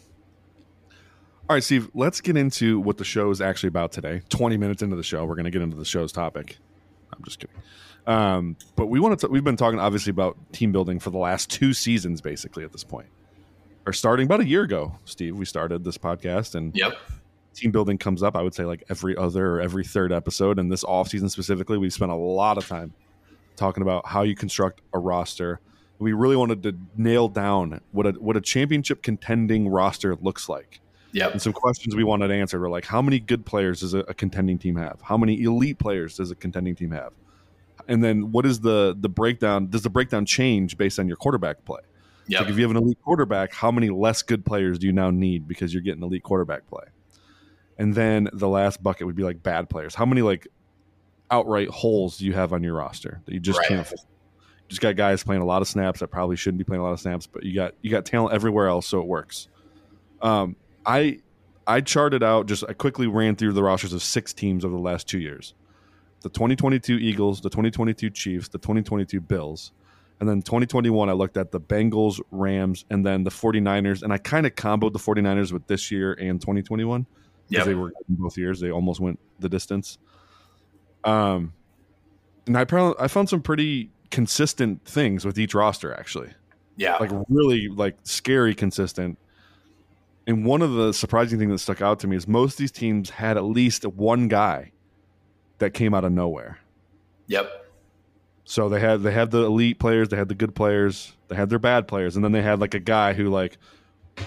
All 1.49 1.55
right, 1.55 1.63
Steve, 1.63 1.89
let's 1.93 2.19
get 2.19 2.35
into 2.35 2.77
what 2.77 2.97
the 2.97 3.05
show 3.05 3.31
is 3.31 3.39
actually 3.39 3.69
about 3.69 3.93
today. 3.93 4.21
20 4.27 4.57
minutes 4.57 4.81
into 4.81 4.97
the 4.97 5.03
show, 5.03 5.23
we're 5.23 5.35
going 5.35 5.45
to 5.45 5.49
get 5.49 5.61
into 5.61 5.77
the 5.77 5.85
show's 5.85 6.11
topic. 6.11 6.57
I'm 7.13 7.23
just 7.23 7.39
kidding. 7.39 7.55
Um, 8.07 8.55
but 8.75 8.87
we 8.87 8.99
want 8.99 9.19
to, 9.19 9.27
we've 9.27 9.43
been 9.43 9.57
talking 9.57 9.79
obviously 9.79 10.11
about 10.11 10.37
team 10.53 10.71
building 10.71 10.99
for 10.99 11.09
the 11.09 11.17
last 11.17 11.51
two 11.51 11.73
seasons, 11.73 12.21
basically 12.21 12.63
at 12.63 12.71
this 12.71 12.83
point. 12.83 13.09
Or 13.85 13.93
starting 13.93 14.25
about 14.25 14.41
a 14.41 14.47
year 14.47 14.63
ago, 14.63 14.97
Steve, 15.05 15.35
we 15.35 15.45
started 15.45 15.83
this 15.83 15.97
podcast 15.97 16.55
and 16.55 16.75
yep 16.75 16.97
team 17.57 17.71
building 17.71 17.97
comes 17.97 18.23
up, 18.23 18.35
I 18.35 18.41
would 18.41 18.53
say 18.53 18.63
like 18.63 18.83
every 18.89 19.17
other 19.17 19.55
or 19.55 19.61
every 19.61 19.83
third 19.83 20.13
episode. 20.13 20.59
And 20.59 20.71
this 20.71 20.83
off 20.83 21.09
season 21.09 21.29
specifically, 21.29 21.77
we've 21.77 21.93
spent 21.93 22.11
a 22.11 22.15
lot 22.15 22.57
of 22.57 22.67
time 22.67 22.93
talking 23.55 23.81
about 23.81 24.05
how 24.05 24.21
you 24.21 24.35
construct 24.35 24.81
a 24.93 24.99
roster. 24.99 25.59
We 25.99 26.13
really 26.13 26.35
wanted 26.35 26.63
to 26.63 26.77
nail 26.95 27.27
down 27.27 27.81
what 27.91 28.05
a 28.05 28.11
what 28.11 28.37
a 28.37 28.41
championship 28.41 29.01
contending 29.01 29.67
roster 29.67 30.15
looks 30.15 30.47
like. 30.47 30.79
Yep. 31.13 31.31
And 31.31 31.41
some 31.41 31.53
questions 31.53 31.95
we 31.95 32.03
wanted 32.03 32.29
answered 32.29 32.59
were 32.59 32.69
like, 32.69 32.85
how 32.85 33.01
many 33.01 33.19
good 33.19 33.45
players 33.45 33.79
does 33.79 33.93
a, 33.93 33.99
a 33.99 34.13
contending 34.13 34.59
team 34.59 34.75
have? 34.75 34.99
How 35.01 35.17
many 35.17 35.41
elite 35.41 35.79
players 35.79 36.17
does 36.17 36.29
a 36.29 36.35
contending 36.35 36.75
team 36.75 36.91
have? 36.91 37.11
And 37.87 38.03
then 38.03 38.31
what 38.31 38.45
is 38.45 38.59
the 38.59 38.95
the 38.99 39.09
breakdown? 39.09 39.69
Does 39.69 39.81
the 39.81 39.89
breakdown 39.89 40.25
change 40.25 40.77
based 40.77 40.99
on 40.99 41.07
your 41.07 41.17
quarterback 41.17 41.65
play? 41.65 41.81
Yep. 42.27 42.41
Like 42.41 42.49
if 42.49 42.57
you 42.57 42.63
have 42.63 42.71
an 42.71 42.77
elite 42.77 42.97
quarterback, 43.03 43.53
how 43.53 43.71
many 43.71 43.89
less 43.89 44.21
good 44.21 44.45
players 44.45 44.79
do 44.79 44.87
you 44.87 44.93
now 44.93 45.09
need 45.09 45.47
because 45.47 45.73
you're 45.73 45.83
getting 45.83 46.03
elite 46.03 46.23
quarterback 46.23 46.67
play? 46.67 46.83
and 47.77 47.93
then 47.93 48.29
the 48.33 48.47
last 48.47 48.81
bucket 48.81 49.05
would 49.05 49.15
be 49.15 49.23
like 49.23 49.41
bad 49.43 49.69
players. 49.69 49.95
How 49.95 50.05
many 50.05 50.21
like 50.21 50.47
outright 51.29 51.69
holes 51.69 52.17
do 52.17 52.25
you 52.25 52.33
have 52.33 52.53
on 52.53 52.63
your 52.63 52.73
roster 52.75 53.21
that 53.25 53.33
you 53.33 53.39
just 53.39 53.59
right. 53.59 53.67
can't? 53.67 53.91
You 53.91 54.69
just 54.69 54.81
got 54.81 54.95
guys 54.95 55.23
playing 55.23 55.41
a 55.41 55.45
lot 55.45 55.61
of 55.61 55.67
snaps 55.67 55.99
that 55.99 56.07
probably 56.07 56.35
shouldn't 56.35 56.57
be 56.57 56.63
playing 56.63 56.81
a 56.81 56.83
lot 56.83 56.93
of 56.93 56.99
snaps, 56.99 57.27
but 57.27 57.43
you 57.43 57.53
got 57.53 57.73
you 57.81 57.91
got 57.91 58.05
talent 58.05 58.33
everywhere 58.33 58.67
else, 58.67 58.87
so 58.87 58.99
it 58.99 59.07
works. 59.07 59.47
Um, 60.21 60.55
I 60.85 61.19
I 61.65 61.81
charted 61.81 62.23
out 62.23 62.47
just 62.47 62.63
I 62.67 62.73
quickly 62.73 63.07
ran 63.07 63.35
through 63.35 63.53
the 63.53 63.63
rosters 63.63 63.93
of 63.93 64.01
six 64.01 64.33
teams 64.33 64.65
over 64.65 64.75
the 64.75 64.81
last 64.81 65.07
two 65.07 65.19
years: 65.19 65.53
the 66.21 66.29
2022 66.29 66.95
Eagles, 66.95 67.41
the 67.41 67.49
2022 67.49 68.09
Chiefs, 68.09 68.47
the 68.47 68.57
2022 68.57 69.21
Bills, 69.21 69.71
and 70.19 70.27
then 70.27 70.41
2021 70.41 71.09
I 71.09 71.13
looked 71.13 71.37
at 71.37 71.51
the 71.51 71.59
Bengals, 71.59 72.19
Rams, 72.31 72.85
and 72.89 73.05
then 73.05 73.23
the 73.23 73.29
49ers, 73.29 74.01
and 74.01 74.11
I 74.11 74.17
kind 74.17 74.45
of 74.45 74.55
comboed 74.55 74.93
the 74.93 74.99
49ers 74.99 75.51
with 75.51 75.67
this 75.67 75.91
year 75.91 76.13
and 76.13 76.41
2021 76.41 77.05
because 77.49 77.65
yep. 77.65 77.65
they 77.65 77.75
were 77.75 77.93
both 78.09 78.37
years. 78.37 78.59
They 78.59 78.71
almost 78.71 78.99
went 78.99 79.19
the 79.39 79.49
distance. 79.49 79.97
Um, 81.03 81.53
and 82.47 82.57
I 82.57 82.63
probably 82.63 82.95
I 82.99 83.07
found 83.07 83.29
some 83.29 83.41
pretty 83.41 83.91
consistent 84.09 84.83
things 84.85 85.25
with 85.25 85.37
each 85.37 85.53
roster 85.53 85.93
actually. 85.93 86.29
Yeah, 86.75 86.97
like 86.97 87.11
really 87.29 87.67
like 87.69 87.97
scary 88.03 88.55
consistent. 88.55 89.17
And 90.25 90.45
one 90.45 90.61
of 90.61 90.73
the 90.73 90.93
surprising 90.93 91.39
things 91.39 91.51
that 91.51 91.59
stuck 91.59 91.81
out 91.81 91.99
to 92.01 92.07
me 92.07 92.17
is 92.17 92.27
most 92.27 92.53
of 92.53 92.57
these 92.57 92.71
teams 92.71 93.09
had 93.09 93.37
at 93.37 93.45
least 93.45 93.85
one 93.85 94.27
guy 94.27 94.73
that 95.59 95.73
came 95.73 95.93
out 95.93 96.03
of 96.03 96.11
nowhere. 96.11 96.59
Yep. 97.27 97.65
So 98.45 98.69
they 98.69 98.79
had 98.79 99.03
they 99.03 99.11
had 99.11 99.31
the 99.31 99.43
elite 99.43 99.79
players, 99.79 100.09
they 100.09 100.17
had 100.17 100.29
the 100.29 100.35
good 100.35 100.55
players, 100.55 101.13
they 101.27 101.35
had 101.35 101.49
their 101.49 101.59
bad 101.59 101.87
players, 101.87 102.15
and 102.15 102.23
then 102.23 102.31
they 102.31 102.41
had 102.41 102.59
like 102.59 102.73
a 102.73 102.79
guy 102.79 103.13
who 103.13 103.29
like 103.29 103.57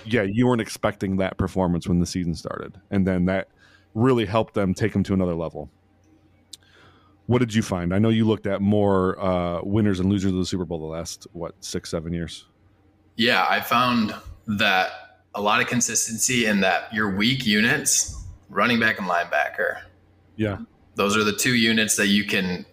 yeah, 0.04 0.22
you 0.22 0.46
weren't 0.46 0.60
expecting 0.60 1.16
that 1.16 1.36
performance 1.36 1.88
when 1.88 1.98
the 1.98 2.06
season 2.06 2.34
started, 2.34 2.78
and 2.90 3.06
then 3.06 3.24
that 3.26 3.48
really 3.94 4.26
helped 4.26 4.54
them 4.54 4.74
take 4.74 4.92
them 4.92 5.02
to 5.04 5.14
another 5.14 5.34
level. 5.34 5.70
What 7.26 7.38
did 7.38 7.54
you 7.54 7.62
find? 7.62 7.94
I 7.94 7.98
know 7.98 8.08
you 8.08 8.26
looked 8.26 8.46
at 8.46 8.60
more 8.60 9.20
uh, 9.20 9.60
winners 9.62 10.00
and 10.00 10.10
losers 10.10 10.32
of 10.32 10.38
the 10.38 10.46
Super 10.46 10.64
Bowl 10.64 10.80
the 10.80 10.86
last 10.86 11.26
what 11.32 11.54
six, 11.60 11.90
seven 11.90 12.12
years. 12.12 12.46
Yeah, 13.16 13.46
I 13.48 13.60
found 13.60 14.14
that 14.46 14.90
a 15.34 15.40
lot 15.40 15.60
of 15.60 15.68
consistency 15.68 16.46
in 16.46 16.60
that 16.60 16.92
your 16.92 17.16
weak 17.16 17.46
units, 17.46 18.24
running 18.48 18.80
back 18.80 18.98
and 18.98 19.08
linebacker. 19.08 19.82
Yeah, 20.36 20.58
those 21.00 21.16
are 21.16 21.24
the 21.24 21.32
two 21.32 21.54
units 21.54 21.96
that 21.96 22.08
you 22.08 22.26
can 22.26 22.66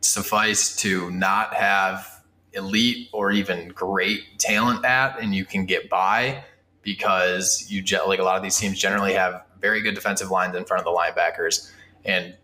suffice 0.00 0.74
to 0.74 1.10
not 1.10 1.52
have 1.52 2.24
elite 2.54 3.10
or 3.12 3.30
even 3.30 3.68
great 3.68 4.38
talent 4.38 4.82
at, 4.86 5.20
and 5.20 5.34
you 5.34 5.44
can 5.44 5.66
get 5.66 5.90
by 5.90 6.42
because 6.80 7.66
you 7.68 7.82
get 7.82 8.08
like 8.08 8.20
a 8.20 8.22
lot 8.22 8.38
of 8.38 8.42
these 8.42 8.56
teams 8.56 8.78
generally 8.78 9.12
have 9.12 9.42
very 9.60 9.82
good 9.82 9.94
defensive 9.94 10.30
lines 10.30 10.56
in 10.56 10.64
front 10.64 10.80
of 10.80 10.90
the 10.90 10.98
linebackers 10.98 11.70
and 12.06 12.34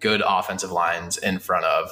good 0.00 0.22
offensive 0.26 0.72
lines 0.72 1.18
in 1.18 1.38
front 1.38 1.66
of 1.66 1.90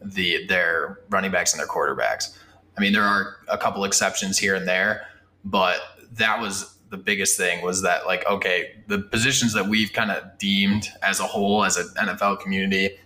the 0.00 0.46
their 0.46 1.00
running 1.10 1.32
backs 1.32 1.52
and 1.52 1.58
their 1.58 1.66
quarterbacks. 1.66 2.38
I 2.78 2.80
mean, 2.80 2.92
there 2.92 3.02
are 3.02 3.38
a 3.48 3.58
couple 3.58 3.82
exceptions 3.82 4.38
here 4.38 4.54
and 4.54 4.68
there, 4.68 5.08
but 5.44 5.80
that 6.12 6.40
was 6.40 6.73
the 6.94 7.02
biggest 7.02 7.36
thing 7.36 7.60
was 7.64 7.82
that 7.82 8.06
like 8.06 8.24
okay, 8.26 8.76
the 8.86 9.00
positions 9.00 9.52
that 9.52 9.66
we've 9.66 9.92
kind 9.92 10.12
of 10.12 10.38
deemed 10.38 10.88
as 11.02 11.18
a 11.18 11.24
whole 11.24 11.64
as 11.64 11.76
an 11.76 11.88
NFL 11.96 12.40
community 12.40 12.96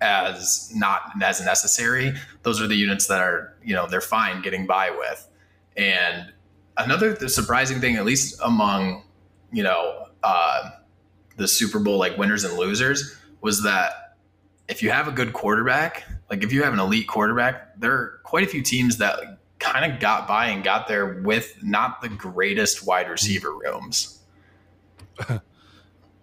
as 0.00 0.72
not 0.74 1.12
as 1.22 1.40
necessary, 1.44 2.12
those 2.42 2.60
are 2.60 2.66
the 2.66 2.74
units 2.74 3.06
that 3.06 3.20
are, 3.20 3.56
you 3.62 3.72
know, 3.72 3.86
they're 3.86 4.00
fine 4.00 4.42
getting 4.42 4.66
by 4.66 4.90
with. 4.90 5.28
And 5.76 6.32
another 6.76 7.16
surprising 7.28 7.80
thing, 7.80 7.94
at 7.94 8.04
least 8.04 8.38
among 8.44 9.04
you 9.52 9.62
know 9.62 10.08
uh, 10.24 10.70
the 11.36 11.46
Super 11.46 11.78
Bowl 11.78 11.98
like 11.98 12.18
winners 12.18 12.42
and 12.42 12.58
losers, 12.58 13.16
was 13.40 13.62
that 13.62 14.16
if 14.68 14.82
you 14.82 14.90
have 14.90 15.06
a 15.06 15.12
good 15.12 15.32
quarterback, 15.32 16.04
like 16.30 16.42
if 16.42 16.52
you 16.52 16.64
have 16.64 16.72
an 16.72 16.80
elite 16.80 17.06
quarterback, 17.06 17.78
there 17.78 17.92
are 17.92 18.20
quite 18.24 18.44
a 18.44 18.48
few 18.48 18.62
teams 18.62 18.96
that 18.98 19.38
kind 19.64 19.90
of 19.90 20.00
got 20.00 20.28
by 20.28 20.46
and 20.46 20.62
got 20.62 20.86
there 20.86 21.20
with 21.22 21.56
not 21.62 22.00
the 22.00 22.08
greatest 22.08 22.86
wide 22.86 23.08
receiver 23.08 23.56
rooms. 23.56 24.20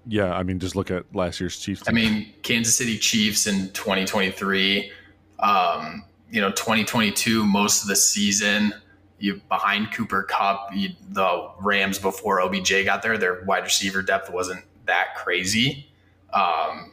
yeah, 0.07 0.33
I 0.33 0.43
mean, 0.43 0.59
just 0.59 0.75
look 0.75 0.91
at 0.91 1.13
last 1.15 1.39
year's 1.39 1.57
Chiefs. 1.57 1.81
Team. 1.81 1.91
I 1.91 1.95
mean, 1.95 2.33
Kansas 2.43 2.75
City 2.75 2.97
Chiefs 2.97 3.47
in 3.47 3.71
2023. 3.71 4.91
Um, 5.39 6.05
you 6.29 6.39
know, 6.39 6.51
2022, 6.51 7.45
most 7.45 7.81
of 7.81 7.87
the 7.87 7.95
season 7.95 8.73
you 9.21 9.39
behind 9.49 9.93
Cooper 9.93 10.23
Kupp, 10.23 10.69
you, 10.73 10.89
the 11.09 11.49
Rams 11.59 11.99
before 11.99 12.41
OBJ 12.41 12.85
got 12.85 13.01
there, 13.01 13.17
their 13.17 13.43
wide 13.43 13.63
receiver 13.63 14.01
depth 14.01 14.31
wasn't 14.31 14.65
that 14.87 15.15
crazy. 15.15 15.87
Um, 16.33 16.91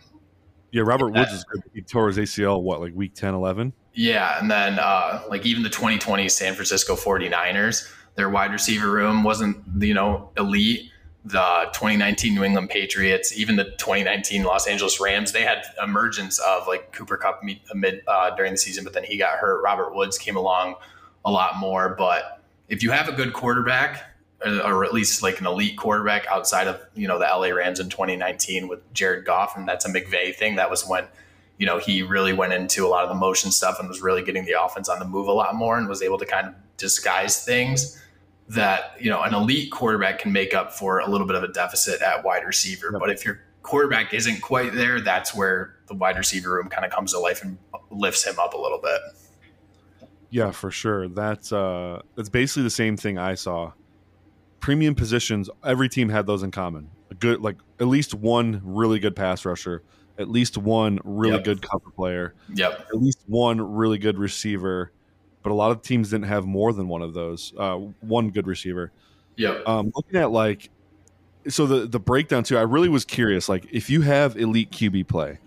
yeah, 0.71 0.83
Robert 0.83 1.11
Woods 1.11 1.33
is 1.33 1.45
good. 1.45 1.63
He 1.73 1.81
tore 1.81 2.09
his 2.09 2.19
ACL, 2.19 2.61
what, 2.63 2.81
like 2.81 2.95
week 2.95 3.15
10, 3.15 3.35
11? 3.35 3.73
Yeah. 3.99 4.39
And 4.39 4.49
then, 4.49 4.79
uh, 4.79 5.25
like, 5.29 5.45
even 5.45 5.65
the 5.65 5.69
2020 5.69 6.29
San 6.29 6.55
Francisco 6.55 6.95
49ers, 6.95 7.93
their 8.15 8.31
wide 8.31 8.53
receiver 8.53 8.89
room 8.89 9.25
wasn't, 9.25 9.57
you 9.83 9.93
know, 9.93 10.31
elite. 10.37 10.93
The 11.25 11.69
2019 11.73 12.33
New 12.33 12.45
England 12.45 12.71
Patriots, 12.71 13.37
even 13.37 13.57
the 13.57 13.65
2019 13.65 14.45
Los 14.45 14.69
Angeles 14.69 15.01
Rams, 15.01 15.33
they 15.33 15.43
had 15.43 15.65
emergence 15.83 16.39
of 16.39 16.69
like 16.69 16.93
Cooper 16.93 17.17
Kupp 17.17 17.43
mid, 17.75 18.03
uh, 18.07 18.31
during 18.37 18.53
the 18.53 18.57
season, 18.57 18.85
but 18.85 18.93
then 18.93 19.03
he 19.03 19.19
got 19.19 19.37
hurt. 19.39 19.63
Robert 19.63 19.93
Woods 19.93 20.17
came 20.17 20.37
along 20.37 20.77
a 21.25 21.31
lot 21.33 21.57
more. 21.57 21.97
But 21.99 22.41
if 22.69 22.85
you 22.85 22.93
have 22.93 23.09
a 23.09 23.13
good 23.13 23.33
quarterback, 23.33 24.05
or 24.47 24.85
at 24.85 24.95
least 24.95 25.25
like 25.25 25.41
an 25.41 25.47
elite 25.47 25.77
quarterback 25.77 26.25
outside 26.29 26.69
of 26.69 26.81
you 26.95 27.09
know 27.09 27.19
the 27.19 27.27
LA 27.27 27.49
Rams 27.49 27.81
in 27.81 27.89
2019 27.89 28.69
with 28.69 28.81
Jared 28.95 29.25
Goff, 29.25 29.57
and 29.57 29.69
that's 29.69 29.85
a 29.85 29.89
McVay 29.89 30.35
thing. 30.35 30.55
That 30.55 30.71
was 30.71 30.87
when 30.87 31.05
you 31.59 31.67
know 31.67 31.79
he 31.79 32.03
really 32.03 32.33
went 32.33 32.53
into 32.53 32.87
a 32.87 32.89
lot 32.89 33.03
of 33.03 33.09
the 33.09 33.15
motion 33.15 33.51
stuff 33.51 33.79
and 33.79 33.89
was 33.89 34.01
really 34.01 34.23
getting 34.23 34.45
the 34.45 34.61
offense 34.61 34.89
on 34.89 34.99
the 34.99 35.05
move 35.05 35.29
a 35.29 35.33
lot 35.33 35.55
more 35.55 35.77
and 35.77 35.89
was 35.89 36.03
able 36.03 36.19
to 36.19 36.27
kind 36.27 36.47
of 36.47 36.55
disguise 36.77 37.45
things 37.45 38.01
that 38.49 38.95
you 38.99 39.11
know 39.11 39.23
an 39.23 39.35
elite 39.35 39.71
quarterback 39.71 40.19
can 40.19 40.33
make 40.33 40.55
up 40.55 40.73
for 40.73 41.01
a 41.01 41.09
little 41.09 41.27
bit 41.27 41.37
of 41.37 41.43
a 41.43 41.49
deficit 41.49 42.01
at 42.01 42.25
wide 42.25 42.45
receiver. 42.45 42.89
Yep. 42.93 43.01
But 43.01 43.11
if 43.11 43.25
your 43.25 43.41
quarterback 43.63 44.15
isn't 44.15 44.41
quite 44.41 44.73
there, 44.73 45.01
that's 45.01 45.35
where 45.35 45.77
the 45.89 45.95
wide 45.95 46.17
receiver 46.17 46.53
room 46.53 46.69
kind 46.69 46.87
of 46.87 46.91
comes 46.91 47.13
to 47.13 47.19
life 47.19 47.43
and 47.43 47.59
lifts 47.91 48.25
him 48.25 48.39
up 48.39 48.55
a 48.55 48.59
little 48.59 48.81
bit. 48.81 49.01
Yeah, 50.31 50.51
for 50.51 50.71
sure. 50.71 51.09
That's 51.09 51.53
uh 51.53 52.03
that's 52.15 52.29
basically 52.29 52.63
the 52.63 52.71
same 52.71 52.97
thing 52.97 53.19
I 53.19 53.35
saw. 53.35 53.73
Premium 54.61 54.95
positions, 54.95 55.49
every 55.65 55.89
team 55.89 56.09
had 56.09 56.27
those 56.27 56.43
in 56.43 56.51
common. 56.51 56.91
A 57.11 57.15
good 57.15 57.41
like 57.41 57.57
at 57.81 57.87
least 57.87 58.15
one 58.15 58.61
really 58.65 58.99
good 58.99 59.17
pass 59.17 59.45
rusher, 59.45 59.83
at 60.19 60.29
least 60.29 60.59
one 60.59 60.99
really 61.05 61.37
yep. 61.37 61.45
good 61.45 61.63
cover 61.63 61.91
player. 61.91 62.35
Yep. 62.53 62.89
At 62.89 63.01
least 63.01 63.21
one 63.27 63.61
really 63.61 63.99
good 63.99 64.19
receiver 64.19 64.93
but 65.43 65.53
a 65.53 65.55
lot 65.55 65.71
of 65.71 65.83
teams 65.83 66.11
didn't 66.11 66.27
have 66.27 66.45
more 66.45 66.73
than 66.73 66.89
one 66.89 67.03
of 67.03 67.15
those. 67.15 67.53
Uh, 67.57 67.77
one 68.01 68.31
good 68.31 68.47
receiver. 68.47 68.93
Yeah. 69.37 69.61
Um, 69.67 69.93
looking 69.95 70.19
at 70.21 70.31
like, 70.31 70.71
so 71.49 71.67
the 71.67 71.87
the 71.87 72.01
breakdown 72.01 72.43
too. 72.43 72.59
I 72.59 72.63
really 72.63 72.89
was 72.89 73.05
curious. 73.05 73.49
Like, 73.49 73.67
if 73.73 73.89
you 73.89 74.03
have 74.03 74.37
elite 74.37 74.71
QB 74.71 75.09
play, 75.09 75.39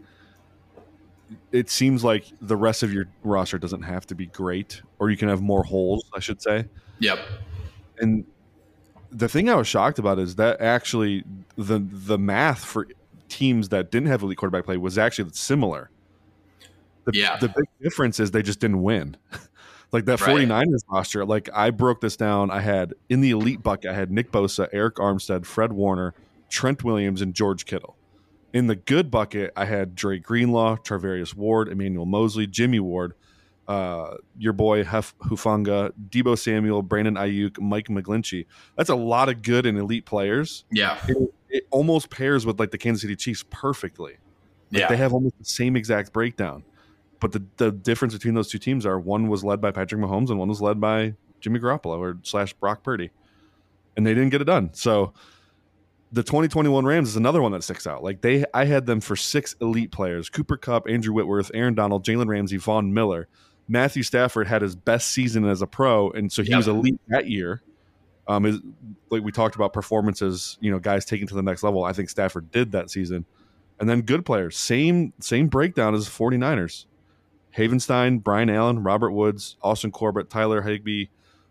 it 1.52 1.70
seems 1.70 2.04
like 2.04 2.26
the 2.42 2.56
rest 2.56 2.82
of 2.82 2.92
your 2.92 3.10
roster 3.24 3.60
doesn't 3.60 3.84
have 3.84 4.08
to 4.08 4.16
be 4.16 4.26
great, 4.26 4.82
or 4.98 5.12
you 5.12 5.18
can 5.18 5.30
have 5.30 5.42
more 5.42 5.64
holes. 5.64 6.10
I 6.16 6.20
should 6.20 6.42
say. 6.42 6.66
Yep. 7.00 7.20
And 8.00 8.26
the 9.12 9.28
thing 9.28 9.50
I 9.50 9.56
was 9.56 9.68
shocked 9.68 10.00
about 10.00 10.18
is 10.18 10.36
that 10.38 10.62
actually 10.62 11.24
the 11.58 11.80
the 11.80 12.18
math 12.18 12.64
for 12.64 12.88
teams 13.32 13.70
that 13.70 13.92
didn't 13.92 14.10
have 14.10 14.22
elite 14.22 14.38
quarterback 14.38 14.66
play 14.66 14.78
was 14.78 14.98
actually 14.98 15.32
similar. 15.34 15.90
The, 17.06 17.18
yeah. 17.18 17.38
The 17.38 17.48
big 17.48 17.66
difference 17.82 18.20
is 18.20 18.32
they 18.32 18.44
just 18.44 18.60
didn't 18.60 18.84
win. 18.84 19.18
Like 19.94 20.06
that 20.06 20.22
right. 20.22 20.48
49ers 20.48 20.84
roster, 20.90 21.26
like 21.26 21.50
I 21.54 21.70
broke 21.70 22.00
this 22.00 22.16
down. 22.16 22.50
I 22.50 22.62
had 22.62 22.94
in 23.10 23.20
the 23.20 23.32
elite 23.32 23.62
bucket, 23.62 23.92
I 23.92 23.94
had 23.94 24.10
Nick 24.10 24.32
Bosa, 24.32 24.74
Arik 24.74 24.94
Armstead, 24.94 25.46
Fred 25.46 25.74
Warner, 25.74 26.14
Trent 26.50 26.82
Williams, 26.86 27.22
and 27.22 27.34
George 27.34 27.66
Kittle. 27.66 27.98
In 28.54 28.68
the 28.68 28.78
good 28.78 29.12
bucket, 29.12 29.52
I 29.58 29.66
had 29.66 29.94
Dre 29.94 30.18
Greenlaw, 30.18 30.78
Charvarius 30.78 31.36
Ward, 31.36 31.68
Emmanuel 31.68 32.06
Moseley, 32.06 32.48
Jimmy 32.48 32.80
Ward, 32.80 33.16
uh, 33.68 34.16
your 34.38 34.54
boy 34.54 34.86
Hef 34.86 35.14
Hufanga, 35.20 35.92
Deebo 36.10 36.38
Samuel, 36.38 36.84
Brandon 36.84 37.16
Aiyuk, 37.16 37.60
Mike 37.60 37.88
McGlinchey. 37.88 38.46
That's 38.78 38.90
a 38.90 38.96
lot 38.96 39.28
of 39.28 39.42
good 39.42 39.66
and 39.66 39.78
elite 39.78 40.06
players. 40.06 40.64
Yeah. 40.72 41.06
It 41.52 41.68
almost 41.70 42.10
pairs 42.10 42.46
with 42.46 42.60
like 42.60 42.72
the 42.72 42.78
Kansas 42.78 43.02
City 43.02 43.16
Chiefs 43.16 43.44
perfectly. 43.50 44.14
Like 44.72 44.82
yeah. 44.82 44.88
They 44.88 44.98
have 44.98 45.14
almost 45.14 45.38
the 45.38 45.46
same 45.46 45.76
exact 45.76 46.14
breakdown 46.14 46.64
but 47.22 47.32
the, 47.32 47.46
the 47.58 47.72
difference 47.72 48.14
between 48.14 48.34
those 48.34 48.50
two 48.50 48.58
teams 48.58 48.86
are 48.86 49.00
one 49.00 49.30
was 49.30 49.46
led 49.46 49.62
by 49.62 49.72
Patrick 49.72 50.02
Mahomes 50.02 50.30
and 50.30 50.40
one 50.40 50.50
was 50.50 50.60
led 50.60 50.82
by 50.82 51.14
Jimmy 51.40 51.60
Garoppolo 51.60 52.00
or 52.00 52.18
slash 52.24 52.52
Brock 52.54 52.84
Purdy, 52.84 53.12
and 53.96 54.06
they 54.06 54.14
didn't 54.14 54.32
get 54.32 54.42
it 54.42 54.46
done. 54.46 54.72
So 54.74 55.14
the 56.12 56.24
2021 56.24 56.84
Rams 56.84 57.10
is 57.10 57.16
another 57.16 57.42
one 57.42 57.52
that 57.54 57.64
sticks 57.64 57.88
out. 57.88 58.04
Like 58.04 58.22
they, 58.22 58.44
I 58.54 58.66
had 58.66 58.88
them 58.88 59.00
for 59.00 59.16
six 59.16 59.56
elite 59.62 59.92
players: 59.92 60.30
Cooper 60.30 60.58
Kupp, 60.58 60.90
Andrew 60.90 61.14
Whitworth, 61.14 61.52
Aaron 61.54 61.76
Donald, 61.76 62.04
Jalen 62.04 62.28
Ramsey, 62.28 62.58
Von 62.58 62.94
Miller. 62.94 63.28
Matthew 63.68 64.04
Stafford 64.04 64.48
had 64.48 64.64
his 64.64 64.76
best 64.76 65.12
season 65.12 65.46
as 65.46 65.62
a 65.62 65.68
pro, 65.68 66.10
and 66.10 66.32
so 66.32 66.42
he 66.42 66.50
yep. 66.50 66.58
was 66.58 66.68
elite 66.68 67.00
that 67.08 67.30
year. 67.30 67.62
Um, 68.32 68.46
is 68.46 68.60
like 69.10 69.24
we 69.24 69.32
talked 69.32 69.56
about 69.56 69.74
performances, 69.74 70.58
you 70.62 70.72
know, 70.72 70.80
guys 70.80 71.04
taking 71.04 71.28
to 71.28 71.36
the 71.36 71.44
next 71.44 71.64
level. 71.64 71.84
I 71.84 71.92
think 71.92 72.10
Stafford 72.10 72.50
did 72.52 72.72
that 72.72 72.90
season. 72.90 73.26
And 73.80 73.90
then 73.90 74.02
good 74.02 74.26
players, 74.26 74.58
same 74.58 75.12
same 75.20 75.48
breakdown 75.48 75.96
as 75.96 76.08
49ers. 76.08 76.86
Havenstein, 77.58 78.24
Brian 78.24 78.50
Allen, 78.50 78.84
Robert 78.84 79.12
Woods, 79.12 79.58
Austin 79.62 79.92
Corbett, 79.92 80.30
Tyler 80.30 80.62
Higbee, 80.62 81.08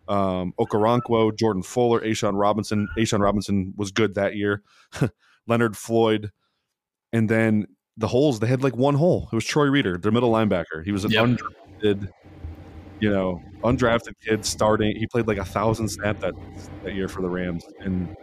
um, 0.08 0.54
Okoronkwo, 0.58 1.36
Jordan 1.36 1.62
Fuller, 1.62 2.00
A'Shawn 2.00 2.38
Robinson. 2.38 2.88
A'Shawn 2.96 3.20
Robinson 3.20 3.74
was 3.76 3.90
good 3.90 4.14
that 4.14 4.36
year. 4.36 4.62
Leonard 5.46 5.76
Floyd. 5.76 6.30
And 7.12 7.28
then 7.28 7.66
the 7.98 8.08
holes, 8.08 8.40
they 8.40 8.46
had 8.46 8.62
like 8.62 8.76
one 8.76 8.94
hole. 8.94 9.28
It 9.30 9.34
was 9.34 9.44
Troy 9.44 9.66
Reeder, 9.66 9.98
their 9.98 10.12
middle 10.12 10.32
linebacker. 10.32 10.82
He 10.84 10.92
was 10.92 11.04
an 11.04 11.10
yep. 11.10 11.26
undrafted, 11.26 12.08
you 13.00 13.10
know, 13.10 13.42
undrafted 13.62 14.14
kid 14.24 14.44
starting. 14.44 14.94
He 14.96 15.06
played 15.06 15.26
like 15.26 15.38
a 15.38 15.44
thousand 15.44 15.88
snaps 15.88 16.20
that, 16.20 16.34
that 16.84 16.94
year 16.94 17.08
for 17.08 17.22
the 17.22 17.28
Rams. 17.28 17.64
And 17.80 18.16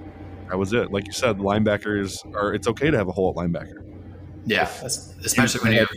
that 0.50 0.58
was 0.58 0.74
it. 0.74 0.92
Like 0.92 1.08
you 1.08 1.14
said, 1.14 1.38
linebackers 1.38 2.26
are, 2.36 2.54
it's 2.54 2.68
okay 2.68 2.90
to 2.90 2.98
have 2.98 3.08
a 3.08 3.12
hole 3.12 3.30
at 3.30 3.36
linebacker. 3.36 3.84
Yeah, 4.46 4.70
especially 4.84 5.62
when 5.62 5.74
you 5.74 5.80
have 5.80 5.90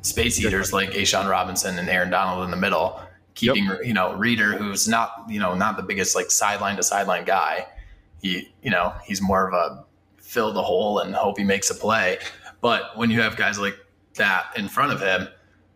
space 0.00 0.40
eaters 0.40 0.72
like 0.72 0.90
A'Shawn 0.92 1.28
Robinson 1.28 1.78
and 1.78 1.88
Aaron 1.88 2.08
Donald 2.08 2.44
in 2.44 2.50
the 2.50 2.56
middle, 2.56 2.98
keeping 3.34 3.64
yep. 3.64 3.84
you 3.84 3.92
know 3.92 4.14
Reeder, 4.14 4.56
who's 4.56 4.88
not 4.88 5.26
you 5.28 5.38
know 5.38 5.54
not 5.54 5.76
the 5.76 5.82
biggest 5.82 6.16
like 6.16 6.30
sideline 6.30 6.76
to 6.76 6.82
sideline 6.82 7.26
guy. 7.26 7.66
He 8.22 8.52
you 8.62 8.70
know 8.70 8.94
he's 9.04 9.20
more 9.20 9.46
of 9.46 9.52
a 9.52 9.84
fill 10.16 10.52
the 10.52 10.62
hole 10.62 11.00
and 11.00 11.14
hope 11.14 11.36
he 11.36 11.44
makes 11.44 11.70
a 11.70 11.74
play. 11.74 12.18
But 12.62 12.96
when 12.96 13.10
you 13.10 13.20
have 13.20 13.36
guys 13.36 13.58
like 13.58 13.76
that 14.14 14.46
in 14.56 14.68
front 14.68 14.92
of 14.92 15.00
him, 15.00 15.28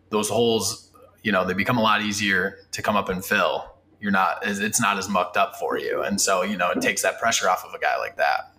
those 0.09 0.29
holes 0.29 0.84
you 1.25 1.31
know 1.31 1.43
they 1.43 1.55
become 1.55 1.79
a 1.79 1.81
lot 1.81 2.03
easier 2.03 2.59
to 2.71 2.83
come 2.83 2.95
up 2.95 3.09
and 3.09 3.25
fill. 3.25 3.73
You're 3.99 4.11
not 4.11 4.37
it's 4.43 4.79
not 4.79 4.99
as 4.99 5.09
mucked 5.09 5.37
up 5.37 5.55
for 5.55 5.77
you, 5.77 6.03
and 6.03 6.21
so 6.21 6.43
you 6.43 6.55
know 6.55 6.69
it 6.69 6.81
takes 6.81 7.01
that 7.01 7.19
pressure 7.19 7.49
off 7.49 7.65
of 7.65 7.73
a 7.73 7.79
guy 7.79 7.97
like 7.97 8.15
that. 8.17 8.53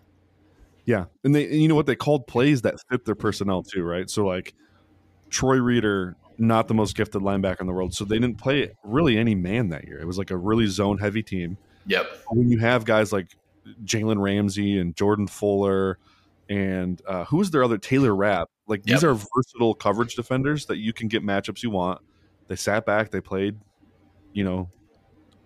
Yeah, 0.85 1.05
and 1.23 1.33
they 1.33 1.45
and 1.45 1.63
you 1.63 1.69
know 1.69 1.77
what 1.77 1.87
they 1.87 1.95
called 1.95 2.27
plays 2.27 2.63
that 2.63 2.75
fit 2.91 3.05
their 3.05 3.15
personnel 3.15 3.63
too, 3.63 3.85
right? 3.85 4.11
So 4.11 4.27
like 4.27 4.53
Troy 5.31 5.59
Reeder, 5.59 6.17
not 6.39 6.67
the 6.67 6.75
most 6.75 6.97
gifted 6.97 7.23
linebacker 7.23 7.61
in 7.61 7.69
the 7.69 7.73
world, 7.73 7.95
so 7.95 8.05
they 8.05 8.19
didn't 8.19 8.39
play 8.39 8.73
really 8.83 9.17
any 9.17 9.37
man 9.37 9.69
that 9.69 9.85
year. 9.85 10.01
It 10.01 10.07
was 10.07 10.19
like 10.19 10.33
a 10.33 10.37
really 10.37 10.67
zone 10.67 10.99
heavy 10.99 11.23
team. 11.23 11.57
Yep. 11.87 12.09
When 12.31 12.51
you 12.51 12.59
have 12.59 12.85
guys 12.85 13.13
like 13.13 13.29
Jalen 13.85 14.21
Ramsey 14.21 14.81
and 14.81 14.97
Jordan 14.97 15.29
Fuller, 15.29 15.99
and 16.49 17.01
uh, 17.07 17.27
who's 17.27 17.53
their 17.53 17.63
other 17.63 17.79
Taylor 17.79 18.15
Rapp? 18.15 18.51
Like 18.67 18.83
these 18.83 19.05
are 19.05 19.15
versatile 19.15 19.75
coverage 19.75 20.17
defenders 20.17 20.67
that 20.67 20.79
you 20.79 20.93
can 20.93 21.07
get 21.07 21.25
matchups 21.25 21.63
you 21.63 21.71
want. 21.71 22.01
They 22.49 22.57
sat 22.57 22.87
back, 22.87 23.11
they 23.11 23.21
played, 23.21 23.59
you 24.33 24.45
know, 24.45 24.69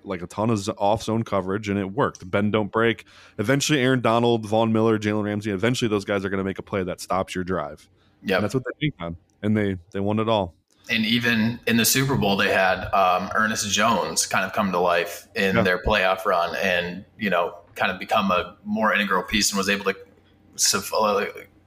like 0.04 0.22
a 0.22 0.26
ton 0.26 0.50
of 0.50 0.68
off 0.78 1.02
zone 1.02 1.22
coverage, 1.22 1.68
and 1.68 1.78
it 1.78 1.92
worked. 1.92 2.30
Bend 2.30 2.52
don't 2.52 2.70
break. 2.70 3.04
Eventually, 3.38 3.80
Aaron 3.80 4.00
Donald, 4.00 4.46
Von 4.46 4.72
Miller, 4.72 4.98
Jalen 4.98 5.24
Ramsey. 5.24 5.50
Eventually, 5.50 5.88
those 5.88 6.04
guys 6.04 6.24
are 6.24 6.30
going 6.30 6.38
to 6.38 6.44
make 6.44 6.58
a 6.58 6.62
play 6.62 6.82
that 6.82 7.00
stops 7.00 7.34
your 7.34 7.44
drive. 7.44 7.88
Yeah, 8.22 8.40
that's 8.40 8.54
what 8.54 8.64
they 8.64 8.86
think 8.86 8.94
on 9.00 9.16
and 9.42 9.56
they 9.56 9.76
they 9.92 10.00
won 10.00 10.18
it 10.18 10.28
all. 10.28 10.54
And 10.88 11.06
even 11.06 11.60
in 11.66 11.76
the 11.76 11.84
Super 11.84 12.16
Bowl, 12.16 12.36
they 12.36 12.48
had 12.48 12.92
um, 12.92 13.30
Ernest 13.34 13.70
Jones 13.70 14.26
kind 14.26 14.44
of 14.44 14.52
come 14.52 14.72
to 14.72 14.78
life 14.78 15.28
in 15.36 15.56
yeah. 15.56 15.62
their 15.62 15.82
playoff 15.82 16.24
run, 16.24 16.56
and 16.56 17.04
you 17.18 17.30
know, 17.30 17.58
kind 17.74 17.92
of 17.92 17.98
become 17.98 18.30
a 18.30 18.56
more 18.64 18.92
integral 18.92 19.22
piece, 19.22 19.50
and 19.50 19.58
was 19.58 19.68
able 19.68 19.84
to 19.84 19.96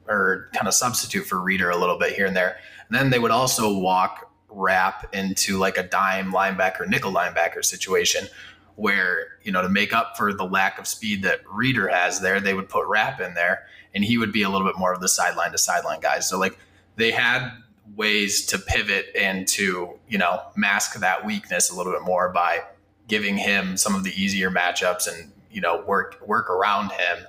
or 0.08 0.50
kind 0.54 0.68
of 0.68 0.74
substitute 0.74 1.26
for 1.26 1.40
Reeder 1.40 1.70
a 1.70 1.78
little 1.78 1.98
bit 1.98 2.14
here 2.14 2.26
and 2.26 2.36
there. 2.36 2.58
And 2.90 2.98
then 2.98 3.10
they 3.10 3.20
would 3.20 3.32
also 3.32 3.78
walk 3.78 4.33
Rapp 4.54 5.14
into 5.16 5.58
like 5.58 5.78
a 5.78 5.84
dime 5.84 6.32
linebacker, 6.32 6.88
nickel 6.88 7.12
linebacker 7.12 7.64
situation 7.64 8.28
where, 8.76 9.38
you 9.44 9.52
know, 9.52 9.62
to 9.62 9.70
make 9.70 9.94
up 9.94 10.18
for 10.18 10.34
the 10.34 10.46
lack 10.46 10.80
of 10.80 10.88
speed 10.88 11.24
that 11.24 11.42
Reeder 11.52 11.88
has 11.88 12.22
there, 12.22 12.40
they 12.40 12.54
would 12.54 12.70
put 12.70 12.88
Rapp 12.88 13.20
in 13.20 13.34
there 13.34 13.66
and 13.94 14.04
he 14.04 14.18
would 14.18 14.32
be 14.32 14.42
a 14.42 14.50
little 14.50 14.68
bit 14.68 14.78
more 14.78 14.94
of 14.94 15.02
the 15.02 15.08
sideline 15.08 15.52
to 15.52 15.58
sideline 15.58 16.00
guy. 16.00 16.20
So 16.20 16.40
like 16.40 16.58
they 16.96 17.12
had 17.12 17.52
ways 17.96 18.46
to 18.48 18.58
pivot 18.58 19.08
and 19.16 19.48
to 19.48 20.00
you 20.08 20.18
know 20.18 20.42
mask 20.56 21.00
that 21.00 21.26
weakness 21.26 21.70
a 21.70 21.76
little 21.76 21.92
bit 21.92 22.02
more 22.02 22.30
by 22.30 22.62
giving 23.08 23.38
him 23.38 23.78
some 23.78 23.94
of 23.94 24.04
the 24.04 24.12
easier 24.22 24.50
matchups 24.50 25.08
and 25.08 25.32
you 25.52 25.62
know 25.62 25.84
work 25.86 26.22
work 26.26 26.50
around 26.50 26.92
him 26.92 27.26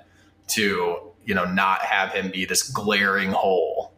to 0.47 1.13
you 1.25 1.35
know 1.35 1.45
not 1.45 1.81
have 1.81 2.13
him 2.13 2.31
be 2.31 2.45
this 2.45 2.63
glaring 2.63 3.31
hole 3.31 3.93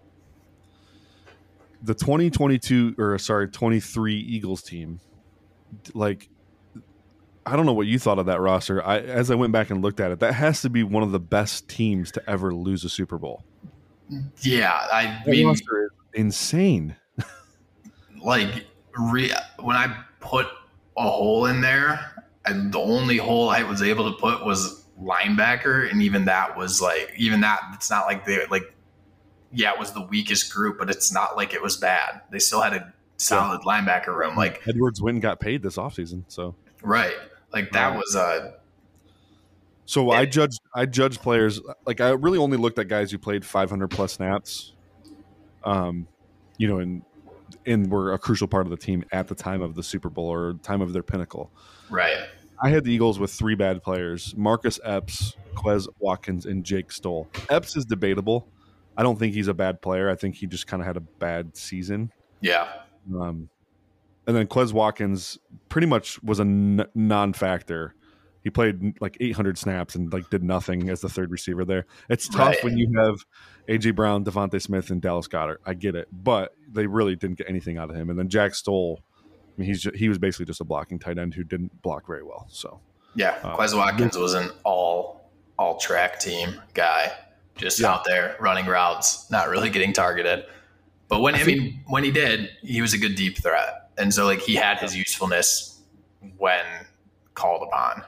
the 1.86 1.94
2022 1.94 2.94
or 2.98 3.18
sorry 3.18 3.48
23 3.48 4.16
eagles 4.16 4.62
team 4.62 5.00
like 5.94 6.28
i 7.44 7.56
don't 7.56 7.66
know 7.66 7.72
what 7.72 7.86
you 7.86 7.98
thought 7.98 8.18
of 8.18 8.26
that 8.26 8.40
roster 8.40 8.84
i 8.84 8.98
as 8.98 9.30
i 9.30 9.34
went 9.34 9.52
back 9.52 9.70
and 9.70 9.82
looked 9.82 10.00
at 10.00 10.10
it 10.10 10.20
that 10.20 10.34
has 10.34 10.62
to 10.62 10.70
be 10.70 10.82
one 10.82 11.02
of 11.02 11.12
the 11.12 11.20
best 11.20 11.68
teams 11.68 12.10
to 12.10 12.30
ever 12.30 12.54
lose 12.54 12.84
a 12.84 12.88
super 12.88 13.18
bowl 13.18 13.44
yeah 14.42 14.86
i 14.92 15.22
that 15.24 15.26
mean 15.26 15.54
insane. 16.16 16.96
like 18.22 18.66
re- 18.98 19.32
when 19.60 19.76
I 19.76 20.04
put 20.20 20.46
a 20.96 21.08
hole 21.08 21.46
in 21.46 21.60
there, 21.60 22.24
and 22.44 22.72
the 22.72 22.78
only 22.78 23.18
hole 23.18 23.50
I 23.50 23.62
was 23.62 23.82
able 23.82 24.12
to 24.12 24.18
put 24.18 24.44
was 24.44 24.84
linebacker, 25.00 25.90
and 25.90 26.02
even 26.02 26.24
that 26.24 26.56
was 26.56 26.80
like 26.80 27.12
even 27.16 27.40
that 27.42 27.60
it's 27.74 27.90
not 27.90 28.06
like 28.06 28.24
they 28.24 28.44
like 28.46 28.74
yeah 29.52 29.72
it 29.72 29.78
was 29.78 29.92
the 29.92 30.02
weakest 30.02 30.52
group, 30.52 30.78
but 30.78 30.90
it's 30.90 31.12
not 31.12 31.36
like 31.36 31.54
it 31.54 31.62
was 31.62 31.76
bad. 31.76 32.22
They 32.30 32.38
still 32.38 32.60
had 32.60 32.72
a 32.74 32.92
solid 33.16 33.60
yeah. 33.64 33.80
linebacker 33.80 34.14
room. 34.16 34.36
Like 34.36 34.62
Edwards 34.68 35.00
Wynn 35.00 35.20
got 35.20 35.40
paid 35.40 35.62
this 35.62 35.76
offseason, 35.76 36.24
so 36.28 36.54
right, 36.82 37.14
like 37.52 37.72
that 37.72 37.94
was 37.94 38.14
a 38.14 38.54
So 39.84 40.10
I 40.10 40.26
judged 40.26 40.60
I 40.74 40.86
judged 40.86 41.20
players 41.20 41.60
like 41.86 42.00
I 42.00 42.10
really 42.10 42.38
only 42.38 42.56
looked 42.56 42.78
at 42.78 42.88
guys 42.88 43.10
who 43.10 43.18
played 43.18 43.44
500 43.44 43.88
plus 43.88 44.14
snaps, 44.14 44.72
um, 45.64 46.08
you 46.58 46.68
know, 46.68 46.78
and 46.78 47.02
and 47.64 47.90
were 47.90 48.12
a 48.12 48.18
crucial 48.18 48.48
part 48.48 48.66
of 48.66 48.70
the 48.70 48.76
team 48.76 49.04
at 49.12 49.28
the 49.28 49.34
time 49.34 49.62
of 49.62 49.74
the 49.74 49.82
Super 49.82 50.08
Bowl 50.08 50.28
or 50.28 50.54
time 50.62 50.80
of 50.80 50.92
their 50.92 51.02
pinnacle. 51.02 51.50
Right. 51.90 52.18
I 52.62 52.70
had 52.70 52.84
the 52.84 52.92
Eagles 52.92 53.18
with 53.18 53.32
three 53.32 53.54
bad 53.54 53.82
players: 53.82 54.34
Marcus 54.36 54.80
Epps, 54.84 55.36
Quez 55.54 55.86
Watkins, 55.98 56.46
and 56.46 56.64
Jake 56.64 56.90
Stoll. 56.90 57.28
Epps 57.50 57.76
is 57.76 57.84
debatable. 57.84 58.48
I 58.96 59.02
don't 59.02 59.18
think 59.18 59.34
he's 59.34 59.48
a 59.48 59.54
bad 59.54 59.82
player. 59.82 60.10
I 60.10 60.14
think 60.14 60.36
he 60.36 60.46
just 60.46 60.66
kind 60.66 60.80
of 60.80 60.86
had 60.86 60.96
a 60.96 61.00
bad 61.00 61.56
season. 61.56 62.12
Yeah. 62.40 62.68
Um, 63.14 63.48
and 64.26 64.36
then 64.36 64.46
Quez 64.46 64.72
Watkins 64.72 65.38
pretty 65.68 65.86
much 65.86 66.22
was 66.22 66.38
a 66.38 66.42
n- 66.42 66.86
non-factor 66.94 67.94
he 68.46 68.50
played 68.50 69.00
like 69.00 69.16
800 69.18 69.58
snaps 69.58 69.96
and 69.96 70.12
like 70.12 70.30
did 70.30 70.44
nothing 70.44 70.88
as 70.88 71.00
the 71.00 71.08
third 71.08 71.32
receiver 71.32 71.64
there. 71.64 71.84
It's 72.08 72.28
tough 72.28 72.54
right. 72.54 72.62
when 72.62 72.78
you 72.78 72.88
have 72.96 73.16
AJ 73.68 73.96
Brown, 73.96 74.24
DeVonta 74.24 74.62
Smith, 74.62 74.88
and 74.90 75.02
Dallas 75.02 75.26
Goedert. 75.26 75.56
I 75.66 75.74
get 75.74 75.96
it, 75.96 76.06
but 76.12 76.54
they 76.72 76.86
really 76.86 77.16
didn't 77.16 77.38
get 77.38 77.48
anything 77.50 77.76
out 77.76 77.90
of 77.90 77.96
him. 77.96 78.08
And 78.08 78.16
then 78.16 78.28
Jack 78.28 78.54
Stoll, 78.54 79.00
I 79.24 79.32
mean, 79.56 79.66
he's 79.66 79.82
just, 79.82 79.96
he 79.96 80.08
was 80.08 80.18
basically 80.18 80.46
just 80.46 80.60
a 80.60 80.64
blocking 80.64 81.00
tight 81.00 81.18
end 81.18 81.34
who 81.34 81.42
didn't 81.42 81.82
block 81.82 82.06
very 82.06 82.22
well. 82.22 82.46
So 82.48 82.78
yeah, 83.16 83.36
uh, 83.42 83.56
Quez 83.56 83.76
Watkins 83.76 84.16
was 84.16 84.34
an 84.34 84.50
all 84.62 85.28
all 85.58 85.78
track 85.78 86.20
team 86.20 86.62
guy, 86.72 87.10
just 87.56 87.80
yeah. 87.80 87.92
out 87.92 88.04
there 88.04 88.36
running 88.40 88.66
routes, 88.66 89.30
not 89.30 89.48
really 89.48 89.70
getting 89.70 89.92
targeted. 89.92 90.44
But 91.08 91.20
when 91.20 91.34
I, 91.34 91.40
I 91.40 91.44
mean, 91.44 91.80
when 91.86 92.04
he 92.04 92.10
did, 92.10 92.50
he 92.62 92.80
was 92.80 92.92
a 92.92 92.98
good 92.98 93.14
deep 93.14 93.38
threat, 93.38 93.90
and 93.96 94.12
so 94.12 94.24
like 94.24 94.40
he 94.40 94.54
had 94.54 94.78
his 94.78 94.96
usefulness 94.96 95.80
when 96.38 96.64
called 97.34 97.62
upon 97.62 98.02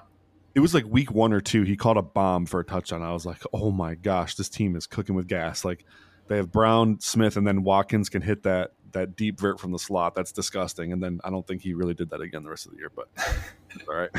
it 0.58 0.60
was 0.60 0.74
like 0.74 0.86
week 0.86 1.12
one 1.12 1.32
or 1.32 1.40
two. 1.40 1.62
He 1.62 1.76
caught 1.76 1.96
a 1.96 2.02
bomb 2.02 2.44
for 2.44 2.58
a 2.58 2.64
touchdown. 2.64 3.00
I 3.00 3.12
was 3.12 3.24
like, 3.24 3.40
oh 3.52 3.70
my 3.70 3.94
gosh, 3.94 4.34
this 4.34 4.48
team 4.48 4.74
is 4.74 4.88
cooking 4.88 5.14
with 5.14 5.28
gas. 5.28 5.64
Like 5.64 5.84
they 6.26 6.36
have 6.36 6.50
Brown, 6.50 6.98
Smith, 6.98 7.36
and 7.36 7.46
then 7.46 7.62
Watkins 7.62 8.08
can 8.08 8.22
hit 8.22 8.42
that 8.42 8.72
that 8.90 9.14
deep 9.14 9.38
vert 9.38 9.60
from 9.60 9.70
the 9.70 9.78
slot. 9.78 10.16
That's 10.16 10.32
disgusting. 10.32 10.92
And 10.92 11.00
then 11.00 11.20
I 11.22 11.30
don't 11.30 11.46
think 11.46 11.62
he 11.62 11.74
really 11.74 11.94
did 11.94 12.10
that 12.10 12.20
again 12.20 12.42
the 12.42 12.50
rest 12.50 12.66
of 12.66 12.72
the 12.72 12.78
year. 12.78 12.90
But 12.92 13.08
all 13.88 13.94
right. 13.94 14.10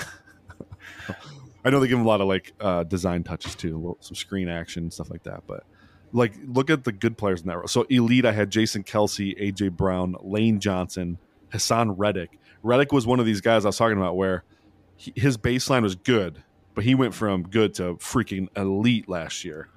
I 1.63 1.69
know 1.69 1.79
they 1.79 1.87
give 1.87 1.99
him 1.99 2.05
a 2.05 2.07
lot 2.07 2.21
of 2.21 2.27
like 2.27 2.53
uh, 2.59 2.83
design 2.83 3.23
touches 3.23 3.55
too, 3.55 3.97
some 3.99 4.15
screen 4.15 4.47
action 4.47 4.91
stuff 4.91 5.09
like 5.09 5.23
that. 5.23 5.43
But 5.45 5.63
like, 6.13 6.33
look 6.45 6.69
at 6.69 6.83
the 6.83 6.91
good 6.91 7.17
players 7.17 7.41
in 7.41 7.47
that 7.47 7.57
row. 7.57 7.65
So 7.65 7.83
elite, 7.83 8.25
I 8.25 8.31
had 8.31 8.49
Jason 8.49 8.83
Kelce, 8.83 9.39
AJ 9.39 9.71
Brown, 9.71 10.15
Lane 10.21 10.59
Johnson, 10.59 11.17
Haason 11.53 11.93
Reddick. 11.97 12.39
Reddick 12.63 12.91
was 12.91 13.05
one 13.05 13.19
of 13.19 13.25
these 13.25 13.41
guys 13.41 13.65
I 13.65 13.69
was 13.69 13.77
talking 13.77 13.97
about 13.97 14.15
where 14.15 14.43
he, 14.95 15.13
his 15.15 15.37
baseline 15.37 15.83
was 15.83 15.95
good, 15.95 16.43
but 16.75 16.83
he 16.83 16.95
went 16.95 17.13
from 17.13 17.43
good 17.43 17.73
to 17.75 17.95
freaking 17.95 18.47
elite 18.57 19.07
last 19.07 19.45
year. 19.45 19.69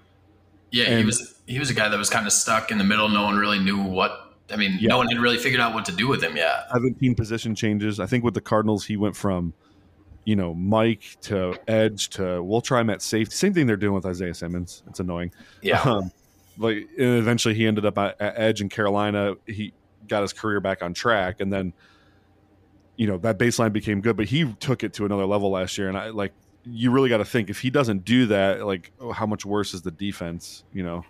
Yeah, 0.71 0.85
and, 0.85 0.99
he 1.01 1.05
was 1.05 1.35
he 1.47 1.59
was 1.59 1.69
a 1.69 1.75
guy 1.75 1.89
that 1.89 1.99
was 1.99 2.09
kind 2.09 2.27
of 2.27 2.33
stuck 2.33 2.71
in 2.71 2.79
the 2.79 2.85
middle. 2.85 3.09
No 3.09 3.25
one 3.25 3.37
really 3.37 3.59
knew 3.59 3.83
what. 3.83 4.31
I 4.51 4.57
mean, 4.57 4.79
yeah. 4.81 4.89
no 4.89 4.99
one 4.99 5.09
had 5.09 5.19
really 5.19 5.39
figured 5.39 5.61
out 5.61 5.75
what 5.75 5.85
to 5.87 5.93
do 5.93 6.09
with 6.09 6.23
him 6.23 6.37
yet. 6.37 6.67
Seventeen 6.73 7.15
position 7.15 7.55
changes. 7.55 8.01
I 8.01 8.07
think 8.07 8.25
with 8.25 8.35
the 8.35 8.41
Cardinals, 8.41 8.87
he 8.87 8.97
went 8.97 9.15
from 9.15 9.53
you 10.25 10.37
know 10.37 10.55
Mike 10.55 11.17
to 11.23 11.59
Edge 11.67 12.11
to 12.11 12.43
we'll 12.43 12.61
try 12.61 12.81
him 12.81 12.91
at 12.91 13.03
safety. 13.03 13.35
Same 13.35 13.55
thing 13.55 13.67
they're 13.67 13.77
doing 13.77 13.95
with 13.95 14.07
Isaiah 14.07 14.35
Simmons. 14.35 14.83
It's 14.89 15.01
annoying. 15.01 15.33
Yeah. 15.61 15.83
Um, 15.93 16.13
like 16.59 16.87
eventually 16.99 17.55
he 17.55 17.67
ended 17.67 17.87
up 17.87 17.97
at, 17.97 18.21
at 18.21 18.35
Edge 18.37 18.61
in 18.61 18.69
Carolina. 18.69 19.35
He 19.47 19.73
got 20.07 20.21
his 20.21 20.35
career 20.35 20.61
back 20.61 20.83
on 20.83 20.93
track, 20.93 21.41
and 21.41 21.53
then 21.53 21.73
you 22.97 23.07
know 23.07 23.17
that 23.19 23.39
baseline 23.39 23.73
became 23.73 24.01
good, 24.01 24.17
but 24.17 24.27
he 24.27 24.53
took 24.61 24.85
it 24.85 24.93
to 24.95 25.07
another 25.07 25.25
level 25.25 25.51
last 25.51 25.79
year. 25.79 25.89
And 25.89 25.97
I 25.97 26.11
like 26.11 26.33
you 26.65 26.91
really 26.91 27.09
got 27.09 27.19
to 27.19 27.25
think 27.25 27.51
if 27.51 27.61
he 27.61 27.71
doesn't 27.71 28.05
do 28.05 28.27
that, 28.27 28.67
like 28.67 28.93
oh, 29.01 29.13
how 29.13 29.27
much 29.27 29.47
worse 29.47 29.73
is 29.73 29.83
the 29.83 29.91
defense? 29.91 30.65
You 30.73 30.83
know, 30.83 31.05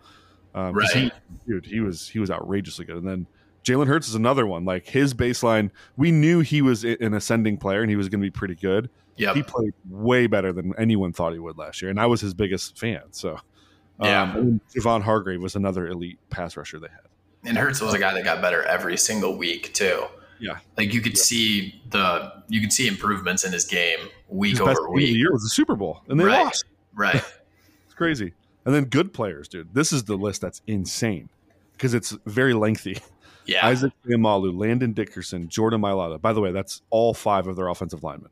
um, 0.54 0.74
right? 0.74 0.88
He, 0.90 1.12
dude, 1.46 1.66
he 1.66 1.80
was 1.80 2.08
he 2.08 2.18
was 2.18 2.30
outrageously 2.30 2.84
good. 2.84 2.96
And 2.96 3.06
then 3.06 3.26
Jalen 3.64 3.86
Hurts 3.86 4.08
is 4.08 4.14
another 4.14 4.46
one. 4.46 4.64
Like 4.64 4.86
his 4.86 5.14
baseline, 5.14 5.70
we 5.96 6.10
knew 6.10 6.40
he 6.40 6.62
was 6.62 6.84
an 6.84 7.14
ascending 7.14 7.58
player 7.58 7.80
and 7.82 7.90
he 7.90 7.96
was 7.96 8.08
going 8.08 8.20
to 8.20 8.26
be 8.26 8.30
pretty 8.30 8.54
good. 8.54 8.90
Yeah, 9.22 9.34
he 9.34 9.42
played 9.42 9.72
way 9.88 10.26
better 10.26 10.52
than 10.52 10.74
anyone 10.76 11.12
thought 11.12 11.32
he 11.32 11.38
would 11.38 11.56
last 11.56 11.80
year, 11.80 11.90
and 11.90 12.00
I 12.00 12.06
was 12.06 12.20
his 12.20 12.34
biggest 12.34 12.76
fan. 12.78 13.02
So, 13.12 13.38
yeah, 14.00 14.22
um, 14.22 14.60
Javon 14.74 15.02
Hargrave 15.02 15.40
was 15.40 15.54
another 15.54 15.86
elite 15.86 16.18
pass 16.28 16.56
rusher 16.56 16.80
they 16.80 16.88
had. 16.88 17.08
And 17.44 17.56
Hurts 17.56 17.80
was 17.80 17.94
a 17.94 17.98
guy 17.98 18.12
that 18.14 18.24
got 18.24 18.42
better 18.42 18.62
every 18.64 18.96
single 18.96 19.36
week 19.36 19.72
too. 19.74 20.06
Yeah, 20.40 20.58
like 20.76 20.92
you 20.92 21.00
could 21.00 21.16
yeah. 21.16 21.22
see 21.22 21.82
the 21.90 22.32
you 22.48 22.60
could 22.60 22.72
see 22.72 22.88
improvements 22.88 23.44
in 23.44 23.52
his 23.52 23.64
game 23.64 24.00
week 24.28 24.52
his 24.52 24.60
over 24.60 24.90
week. 24.90 25.06
the 25.06 25.12
year 25.12 25.32
was 25.32 25.42
the 25.42 25.50
Super 25.50 25.76
Bowl, 25.76 26.02
and 26.08 26.18
they 26.18 26.24
right. 26.24 26.44
lost. 26.44 26.64
Right, 26.94 27.14
it's 27.84 27.94
crazy. 27.94 28.32
And 28.64 28.74
then 28.74 28.84
good 28.84 29.12
players, 29.12 29.48
dude. 29.48 29.72
This 29.74 29.92
is 29.92 30.04
the 30.04 30.16
list 30.16 30.40
that's 30.40 30.62
insane 30.66 31.28
because 31.72 31.94
it's 31.94 32.16
very 32.26 32.54
lengthy. 32.54 32.98
Yeah, 33.44 33.66
Isaac 33.66 33.92
Seumalo, 34.06 34.56
Landon 34.56 34.92
Dickerson, 34.92 35.48
Jordan 35.48 35.80
Mailata. 35.80 36.20
By 36.20 36.32
the 36.32 36.40
way, 36.40 36.52
that's 36.52 36.80
all 36.90 37.12
five 37.12 37.48
of 37.48 37.56
their 37.56 37.66
offensive 37.66 38.04
linemen 38.04 38.30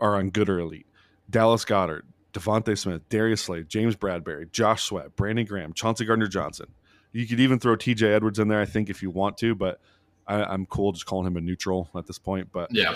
are 0.00 0.16
on 0.16 0.30
good 0.30 0.48
or 0.48 0.58
elite. 0.58 0.86
Dallas 1.30 1.64
Goedert, 1.64 2.02
DeVonta 2.32 2.76
Smith, 2.76 3.02
Darius 3.08 3.42
Slay, 3.42 3.64
James 3.64 3.96
Bradberry, 3.96 4.50
Josh 4.50 4.84
Sweat, 4.84 5.14
Brandon 5.16 5.44
Graham, 5.44 5.72
Chauncey 5.72 6.04
Gardner 6.04 6.26
Johnson. 6.26 6.66
You 7.12 7.26
could 7.26 7.40
even 7.40 7.58
throw 7.58 7.76
TJ 7.76 8.14
Edwards 8.14 8.38
in 8.38 8.48
there, 8.48 8.60
I 8.60 8.66
think, 8.66 8.90
if 8.90 9.02
you 9.02 9.10
want 9.10 9.38
to, 9.38 9.54
but 9.54 9.80
I, 10.26 10.52
am 10.52 10.66
cool 10.66 10.92
just 10.92 11.06
calling 11.06 11.26
him 11.26 11.36
a 11.36 11.40
neutral 11.40 11.88
at 11.96 12.06
this 12.06 12.18
point. 12.18 12.48
But 12.52 12.68
yeah, 12.70 12.94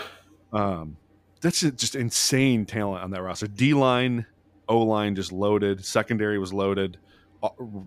um, 0.52 0.96
that's 1.40 1.61
just 1.61 1.94
insane 1.94 2.66
talent 2.66 3.02
on 3.02 3.11
that 3.12 3.22
roster. 3.22 3.46
D 3.46 3.74
line, 3.74 4.26
O 4.68 4.78
line 4.78 5.14
just 5.14 5.33
loaded. 5.33 5.85
Secondary 5.85 6.38
was 6.38 6.52
loaded. 6.52 6.98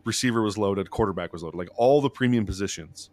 Receiver 0.04 0.42
was 0.42 0.58
loaded. 0.58 0.90
Quarterback 0.90 1.32
was 1.32 1.44
loaded. 1.44 1.58
Like 1.58 1.70
all 1.76 2.02
the 2.02 2.10
premium 2.10 2.46
positions, 2.46 3.12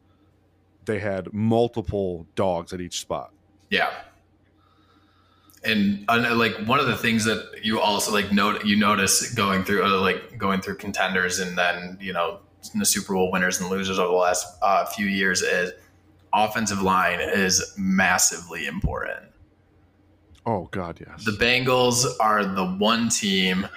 they 0.84 0.98
had 0.98 1.32
multiple 1.32 2.26
dogs 2.34 2.72
at 2.72 2.80
each 2.80 3.00
spot. 3.00 3.32
Yeah. 3.70 3.90
And 5.64 6.04
uh, 6.08 6.34
like 6.34 6.56
one 6.66 6.80
of 6.80 6.86
the 6.86 6.96
things 6.96 7.24
that 7.24 7.60
you 7.62 7.80
also 7.80 8.12
like 8.12 8.32
note 8.32 8.64
you 8.64 8.76
notice 8.76 9.32
going 9.34 9.64
through 9.64 9.84
uh, 9.84 10.00
like 10.00 10.36
going 10.36 10.60
through 10.60 10.76
contenders 10.76 11.38
and 11.38 11.56
then 11.56 11.98
you 12.00 12.12
know 12.12 12.40
the 12.74 12.84
Super 12.84 13.14
Bowl 13.14 13.30
winners 13.30 13.60
and 13.60 13.70
losers 13.70 13.98
over 13.98 14.08
the 14.08 14.16
last 14.16 14.46
uh, 14.62 14.84
few 14.86 15.06
years 15.06 15.42
is 15.42 15.72
offensive 16.32 16.82
line 16.82 17.20
is 17.20 17.74
massively 17.76 18.66
important. 18.66 19.20
Oh 20.44 20.68
God, 20.72 21.00
yes. 21.00 21.24
The 21.24 21.32
Bengals 21.32 22.06
are 22.18 22.44
the 22.44 22.66
one 22.66 23.08
team 23.08 23.68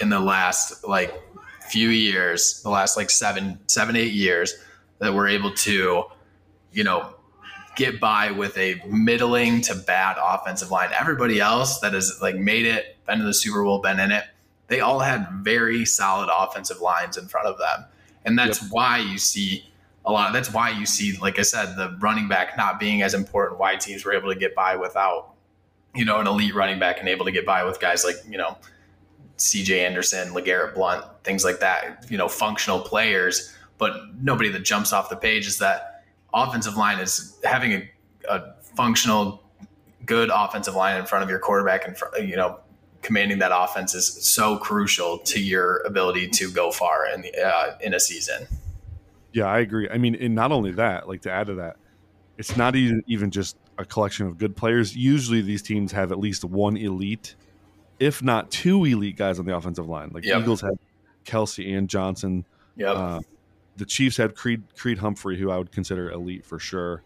in 0.00 0.08
the 0.08 0.20
last 0.20 0.84
like 0.86 1.14
few 1.68 1.90
years, 1.90 2.62
the 2.62 2.70
last 2.70 2.96
like 2.96 3.10
seven, 3.10 3.58
seven, 3.66 3.94
eight 3.96 4.12
years 4.12 4.54
that 4.98 5.14
were 5.14 5.28
able 5.28 5.52
to, 5.54 6.04
you 6.72 6.84
know, 6.84 7.14
get 7.76 8.00
by 8.00 8.30
with 8.30 8.56
a 8.58 8.82
middling 8.86 9.60
to 9.62 9.74
bad 9.74 10.16
offensive 10.20 10.70
line. 10.70 10.90
Everybody 10.98 11.40
else 11.40 11.80
that 11.80 11.94
has 11.94 12.18
like 12.20 12.36
made 12.36 12.66
it, 12.66 12.96
been 13.06 13.18
to 13.18 13.24
the 13.24 13.34
Super 13.34 13.62
Bowl, 13.62 13.80
been 13.80 14.00
in 14.00 14.10
it, 14.10 14.24
they 14.66 14.80
all 14.80 15.00
had 15.00 15.28
very 15.42 15.84
solid 15.84 16.28
offensive 16.32 16.80
lines 16.80 17.16
in 17.16 17.26
front 17.26 17.48
of 17.48 17.58
them. 17.58 17.84
And 18.24 18.38
that's 18.38 18.62
yep. 18.62 18.70
why 18.70 18.98
you 18.98 19.18
see 19.18 19.70
a 20.04 20.12
lot. 20.12 20.32
That's 20.32 20.52
why 20.52 20.70
you 20.70 20.86
see, 20.86 21.16
like 21.18 21.38
I 21.38 21.42
said, 21.42 21.76
the 21.76 21.96
running 22.00 22.28
back 22.28 22.56
not 22.56 22.78
being 22.78 23.02
as 23.02 23.14
important. 23.14 23.58
Why 23.58 23.76
teams 23.76 24.04
were 24.04 24.12
able 24.12 24.32
to 24.32 24.38
get 24.38 24.54
by 24.54 24.76
without, 24.76 25.34
you 25.94 26.04
know, 26.04 26.20
an 26.20 26.26
elite 26.26 26.54
running 26.54 26.78
back 26.78 27.00
and 27.00 27.08
able 27.08 27.24
to 27.24 27.32
get 27.32 27.44
by 27.44 27.64
with 27.64 27.80
guys 27.80 28.04
like 28.04 28.16
you 28.28 28.38
know, 28.38 28.56
C.J. 29.36 29.84
Anderson, 29.84 30.32
LeGarrette 30.32 30.74
Blunt, 30.74 31.04
things 31.24 31.44
like 31.44 31.60
that. 31.60 32.06
You 32.08 32.18
know, 32.18 32.28
functional 32.28 32.80
players, 32.80 33.54
but 33.78 34.00
nobody 34.22 34.50
that 34.50 34.60
jumps 34.60 34.92
off 34.92 35.08
the 35.08 35.16
page 35.16 35.46
is 35.46 35.58
that 35.58 35.89
offensive 36.32 36.76
line 36.76 36.98
is 36.98 37.38
having 37.44 37.72
a, 37.72 37.90
a 38.28 38.54
functional, 38.76 39.42
good 40.06 40.30
offensive 40.32 40.74
line 40.74 40.98
in 40.98 41.06
front 41.06 41.22
of 41.22 41.30
your 41.30 41.38
quarterback 41.38 41.86
and 41.86 42.28
you 42.28 42.36
know 42.36 42.60
commanding 43.02 43.38
that 43.38 43.52
offense 43.54 43.94
is 43.94 44.06
so 44.06 44.58
crucial 44.58 45.18
to 45.18 45.40
your 45.40 45.78
ability 45.86 46.28
to 46.28 46.50
go 46.50 46.70
far 46.70 47.06
in 47.06 47.22
the, 47.22 47.34
uh, 47.40 47.76
in 47.80 47.94
a 47.94 48.00
season. 48.00 48.46
Yeah, 49.32 49.46
I 49.46 49.60
agree. 49.60 49.88
I 49.88 49.98
mean, 49.98 50.14
and 50.16 50.34
not 50.34 50.52
only 50.52 50.72
that, 50.72 51.08
like 51.08 51.22
to 51.22 51.30
add 51.30 51.46
to 51.46 51.54
that, 51.56 51.76
it's 52.36 52.56
not 52.56 52.74
even 52.74 53.02
even 53.06 53.30
just 53.30 53.56
a 53.78 53.84
collection 53.84 54.26
of 54.26 54.38
good 54.38 54.56
players. 54.56 54.96
Usually, 54.96 55.40
these 55.40 55.62
teams 55.62 55.92
have 55.92 56.10
at 56.10 56.18
least 56.18 56.44
one 56.44 56.76
elite, 56.76 57.36
if 57.98 58.22
not 58.22 58.50
two 58.50 58.84
elite 58.84 59.16
guys 59.16 59.38
on 59.38 59.46
the 59.46 59.56
offensive 59.56 59.88
line. 59.88 60.10
Like 60.12 60.24
yep. 60.24 60.40
Eagles 60.40 60.60
had 60.60 60.78
Kelce 61.24 61.76
and 61.76 61.88
Johnson. 61.88 62.44
Yeah. 62.76 62.92
Uh, 62.92 63.20
the 63.80 63.86
Chiefs 63.86 64.18
had 64.18 64.36
Creed 64.36 64.62
Creed 64.76 64.98
Humphrey, 64.98 65.38
who 65.38 65.50
I 65.50 65.56
would 65.56 65.72
consider 65.72 66.10
elite 66.10 66.44
for 66.44 66.58
sure. 66.58 67.02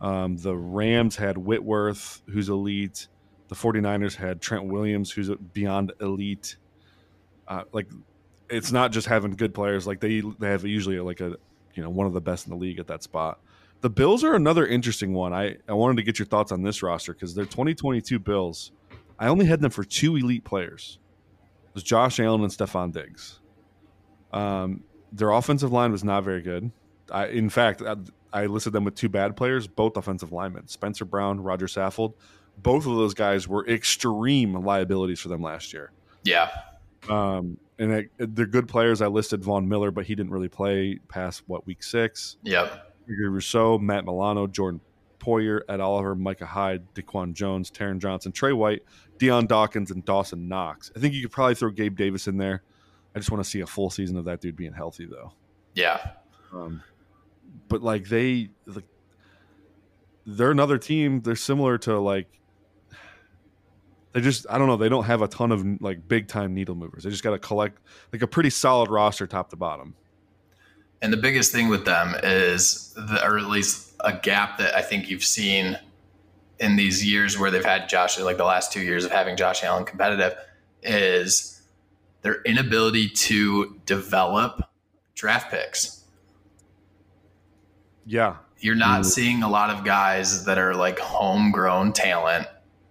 Um, 0.00 0.36
the 0.36 0.56
Rams 0.56 1.14
had 1.14 1.38
Whitworth, 1.38 2.20
who's 2.28 2.48
elite. 2.48 3.06
The 3.46 3.54
49ers 3.54 4.16
had 4.16 4.42
Trent 4.42 4.64
Williams, 4.64 5.12
who's 5.12 5.30
beyond 5.52 5.92
elite. 6.00 6.56
Uh, 7.46 7.62
like 7.72 7.86
it's 8.50 8.72
not 8.72 8.90
just 8.90 9.06
having 9.06 9.36
good 9.36 9.54
players. 9.54 9.86
Like 9.86 10.00
they 10.00 10.20
they 10.40 10.48
have 10.48 10.64
usually 10.64 10.98
like 10.98 11.20
a 11.20 11.36
you 11.74 11.82
know 11.84 11.90
one 11.90 12.08
of 12.08 12.12
the 12.12 12.20
best 12.20 12.46
in 12.46 12.50
the 12.50 12.58
league 12.58 12.80
at 12.80 12.88
that 12.88 13.04
spot. 13.04 13.38
The 13.80 13.90
Bills 13.90 14.24
are 14.24 14.34
another 14.34 14.66
interesting 14.66 15.14
one. 15.14 15.32
I, 15.32 15.58
I 15.68 15.74
wanted 15.74 15.98
to 15.98 16.02
get 16.02 16.18
your 16.18 16.26
thoughts 16.26 16.50
on 16.50 16.62
this 16.62 16.82
roster 16.82 17.12
because 17.14 17.36
they're 17.36 17.44
2022 17.44 18.18
Bills. 18.18 18.72
I 19.16 19.28
only 19.28 19.46
had 19.46 19.60
them 19.60 19.70
for 19.70 19.84
two 19.84 20.16
elite 20.16 20.42
players. 20.42 20.98
It 21.68 21.74
was 21.74 21.84
Josh 21.84 22.18
Allen 22.18 22.42
and 22.42 22.50
Stefon 22.50 22.92
Diggs. 22.92 23.38
Um, 24.32 24.82
their 25.14 25.30
offensive 25.30 25.72
line 25.72 25.92
was 25.92 26.04
not 26.04 26.24
very 26.24 26.42
good. 26.42 26.70
I, 27.10 27.26
in 27.28 27.48
fact, 27.48 27.82
I, 27.82 27.96
I 28.32 28.46
listed 28.46 28.72
them 28.72 28.84
with 28.84 28.94
two 28.94 29.08
bad 29.08 29.36
players, 29.36 29.66
both 29.66 29.96
offensive 29.96 30.32
linemen, 30.32 30.66
Spencer 30.66 31.04
Brown, 31.04 31.40
Roger 31.40 31.66
Saffold. 31.66 32.14
Both 32.58 32.86
of 32.86 32.96
those 32.96 33.14
guys 33.14 33.46
were 33.48 33.66
extreme 33.68 34.54
liabilities 34.54 35.20
for 35.20 35.28
them 35.28 35.42
last 35.42 35.72
year. 35.72 35.92
Yeah. 36.24 36.50
Um, 37.08 37.58
and 37.78 37.92
it, 37.92 38.10
they're 38.18 38.46
good 38.46 38.68
players. 38.68 39.02
I 39.02 39.06
listed 39.06 39.44
Von 39.44 39.68
Miller, 39.68 39.90
but 39.90 40.06
he 40.06 40.14
didn't 40.14 40.32
really 40.32 40.48
play 40.48 40.98
past 41.08 41.42
what 41.46 41.66
week 41.66 41.82
six. 41.82 42.36
Yep. 42.42 42.92
Gregory 43.06 43.28
Rousseau, 43.28 43.78
Matt 43.78 44.04
Milano, 44.04 44.46
Jordan 44.46 44.80
Poyer, 45.18 45.60
Ed 45.68 45.80
Oliver, 45.80 46.14
Micah 46.14 46.46
Hyde, 46.46 46.82
Daquan 46.94 47.34
Jones, 47.34 47.70
Taron 47.70 47.98
Johnson, 47.98 48.32
Trey 48.32 48.52
White, 48.52 48.82
Dion 49.18 49.46
Dawkins, 49.46 49.90
and 49.90 50.04
Dawson 50.04 50.48
Knox. 50.48 50.90
I 50.96 51.00
think 51.00 51.14
you 51.14 51.22
could 51.22 51.32
probably 51.32 51.54
throw 51.54 51.70
Gabe 51.70 51.96
Davis 51.96 52.26
in 52.26 52.36
there. 52.36 52.62
I 53.14 53.18
just 53.18 53.30
want 53.30 53.42
to 53.42 53.48
see 53.48 53.60
a 53.60 53.66
full 53.66 53.90
season 53.90 54.16
of 54.16 54.24
that 54.24 54.40
dude 54.40 54.56
being 54.56 54.72
healthy, 54.72 55.06
though. 55.06 55.32
Yeah. 55.74 56.10
Um, 56.52 56.82
but 57.68 57.82
like 57.82 58.08
they, 58.08 58.50
like, 58.66 58.84
they're 60.26 60.50
another 60.50 60.78
team. 60.78 61.20
They're 61.20 61.36
similar 61.36 61.78
to 61.78 61.98
like 61.98 62.40
they 64.14 64.20
just 64.20 64.46
I 64.48 64.58
don't 64.58 64.68
know. 64.68 64.76
They 64.76 64.88
don't 64.88 65.04
have 65.04 65.22
a 65.22 65.28
ton 65.28 65.52
of 65.52 65.82
like 65.82 66.08
big 66.08 66.28
time 66.28 66.54
needle 66.54 66.76
movers. 66.76 67.02
They 67.02 67.10
just 67.10 67.24
got 67.24 67.32
to 67.32 67.38
collect 67.38 67.80
like 68.12 68.22
a 68.22 68.26
pretty 68.26 68.50
solid 68.50 68.88
roster 68.88 69.26
top 69.26 69.50
to 69.50 69.56
bottom. 69.56 69.94
And 71.02 71.12
the 71.12 71.16
biggest 71.18 71.52
thing 71.52 71.68
with 71.68 71.84
them 71.84 72.14
is, 72.22 72.94
the, 72.94 73.22
or 73.22 73.36
at 73.38 73.48
least 73.48 73.92
a 74.00 74.12
gap 74.12 74.56
that 74.58 74.74
I 74.74 74.80
think 74.80 75.10
you've 75.10 75.24
seen 75.24 75.78
in 76.60 76.76
these 76.76 77.04
years 77.04 77.38
where 77.38 77.50
they've 77.50 77.64
had 77.64 77.88
Josh, 77.88 78.18
like 78.18 78.36
the 78.36 78.44
last 78.44 78.72
two 78.72 78.80
years 78.80 79.04
of 79.04 79.10
having 79.10 79.36
Josh 79.36 79.64
Allen 79.64 79.84
competitive, 79.84 80.34
is 80.82 81.53
their 82.24 82.40
inability 82.42 83.06
to 83.10 83.78
develop 83.84 84.62
draft 85.14 85.50
picks. 85.50 86.04
Yeah. 88.06 88.36
You're 88.58 88.74
not 88.74 89.02
mm. 89.02 89.04
seeing 89.04 89.42
a 89.42 89.48
lot 89.48 89.68
of 89.68 89.84
guys 89.84 90.46
that 90.46 90.56
are 90.56 90.74
like 90.74 90.98
homegrown 90.98 91.92
talent 91.92 92.46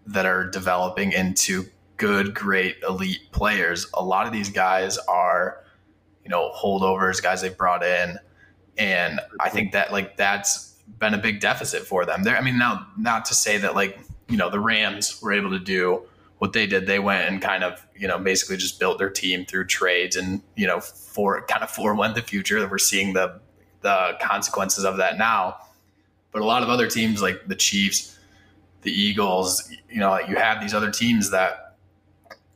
that 0.05 0.27
are 0.27 0.45
developing 0.51 1.13
into 1.13 1.65
good, 1.97 2.35
great, 2.35 2.75
elite 2.87 3.31
players. 3.31 3.87
A 3.95 4.03
lot 4.03 4.27
of 4.27 4.33
these 4.33 4.49
guys 4.49 4.99
are, 4.99 5.63
you 6.23 6.29
know, 6.29 6.51
holdovers, 6.55 7.21
guys 7.21 7.41
they 7.41 7.49
brought 7.49 7.83
in. 7.83 8.19
And 8.77 9.19
I 9.39 9.49
think 9.49 9.71
that 9.71 9.91
like 9.91 10.15
that's 10.15 10.75
been 10.99 11.15
a 11.15 11.17
big 11.17 11.39
deficit 11.39 11.87
for 11.87 12.05
them. 12.05 12.21
There, 12.21 12.37
I 12.37 12.41
mean, 12.41 12.59
now 12.59 12.85
not 12.99 13.25
to 13.25 13.33
say 13.33 13.57
that 13.57 13.73
like, 13.73 13.97
you 14.29 14.37
know, 14.37 14.51
the 14.51 14.59
Rams 14.59 15.19
were 15.23 15.33
able 15.33 15.49
to 15.49 15.59
do 15.59 16.03
what 16.43 16.51
they 16.51 16.67
did. 16.67 16.87
They 16.87 16.99
went 16.99 17.29
and 17.29 17.41
kind 17.41 17.63
of, 17.63 17.87
you 17.95 18.05
know, 18.05 18.19
basically 18.19 18.57
just 18.57 18.77
built 18.77 18.97
their 18.97 19.09
team 19.09 19.45
through 19.45 19.67
trades 19.67 20.17
and, 20.17 20.41
you 20.57 20.67
know, 20.67 20.81
for 20.81 21.45
kind 21.45 21.63
of 21.63 21.69
forewent 21.69 22.15
the 22.15 22.21
future. 22.21 22.59
That 22.59 22.69
we're 22.69 22.79
seeing 22.79 23.13
the 23.13 23.39
the 23.79 24.17
consequences 24.21 24.83
of 24.83 24.97
that 24.97 25.17
now. 25.17 25.55
But 26.33 26.41
a 26.41 26.45
lot 26.45 26.61
of 26.61 26.67
other 26.67 26.89
teams 26.89 27.21
like 27.21 27.47
the 27.47 27.55
Chiefs, 27.55 28.19
the 28.81 28.91
Eagles, 28.91 29.71
you 29.89 30.01
know, 30.01 30.09
like 30.09 30.27
you 30.27 30.35
have 30.35 30.59
these 30.59 30.73
other 30.73 30.91
teams 30.91 31.31
that 31.31 31.77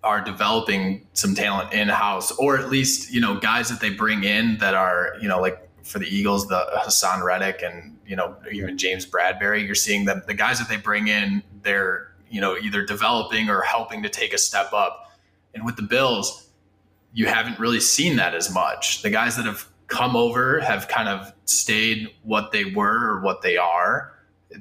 are 0.03 0.19
developing 0.19 1.07
some 1.13 1.33
talent 1.33 1.71
in 1.71 1.87
house, 1.87 2.33
or 2.33 2.57
at 2.57 2.69
least 2.69 3.13
you 3.13 3.21
know 3.21 3.39
guys 3.39 3.69
that 3.69 3.79
they 3.79 3.91
bring 3.91 4.25
in 4.25 4.57
that 4.57 4.73
are 4.73 5.13
you 5.21 5.29
know 5.29 5.39
like 5.39 5.65
for 5.83 5.99
the 5.99 6.13
Eagles, 6.13 6.45
the 6.49 6.61
Haason 6.83 7.23
Reddick 7.23 7.61
and 7.63 7.97
you 8.05 8.17
know 8.17 8.35
even 8.51 8.77
James 8.77 9.05
Bradberry. 9.05 9.65
You're 9.65 9.75
seeing 9.75 10.03
them 10.03 10.23
the 10.27 10.33
guys 10.33 10.59
that 10.59 10.67
they 10.67 10.75
bring 10.75 11.07
in, 11.07 11.41
they're 11.63 12.11
you 12.29 12.41
know 12.41 12.57
either 12.57 12.85
developing 12.85 13.49
or 13.49 13.61
helping 13.61 14.03
to 14.03 14.09
take 14.09 14.33
a 14.33 14.37
step 14.37 14.73
up. 14.73 15.11
And 15.53 15.65
with 15.65 15.75
the 15.75 15.81
Bills, 15.81 16.49
you 17.13 17.27
haven't 17.27 17.59
really 17.59 17.79
seen 17.79 18.17
that 18.17 18.35
as 18.35 18.53
much. 18.53 19.01
The 19.01 19.09
guys 19.09 19.35
that 19.37 19.45
have 19.45 19.67
come 19.87 20.15
over 20.15 20.59
have 20.59 20.87
kind 20.87 21.07
of 21.07 21.33
stayed 21.45 22.09
what 22.23 22.51
they 22.51 22.65
were 22.65 23.09
or 23.09 23.21
what 23.21 23.41
they 23.41 23.57
are 23.57 24.13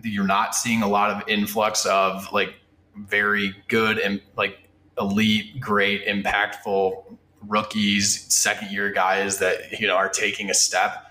you're 0.03 0.27
not 0.27 0.55
seeing 0.55 0.83
a 0.83 0.89
lot 0.89 1.11
of 1.11 1.29
influx 1.29 1.87
of 1.87 2.31
like 2.33 2.55
very 2.97 3.55
good 3.69 3.99
and 3.99 4.21
like 4.37 4.69
elite, 4.99 5.61
great, 5.61 6.07
impactful 6.07 7.05
rookies, 7.43 8.33
second 8.33 8.73
year 8.73 8.91
guys 8.91 9.39
that 9.39 9.79
you 9.81 9.87
know 9.87 9.97
are 9.97 10.09
taking 10.09 10.51
a 10.51 10.55
step. 10.55 11.11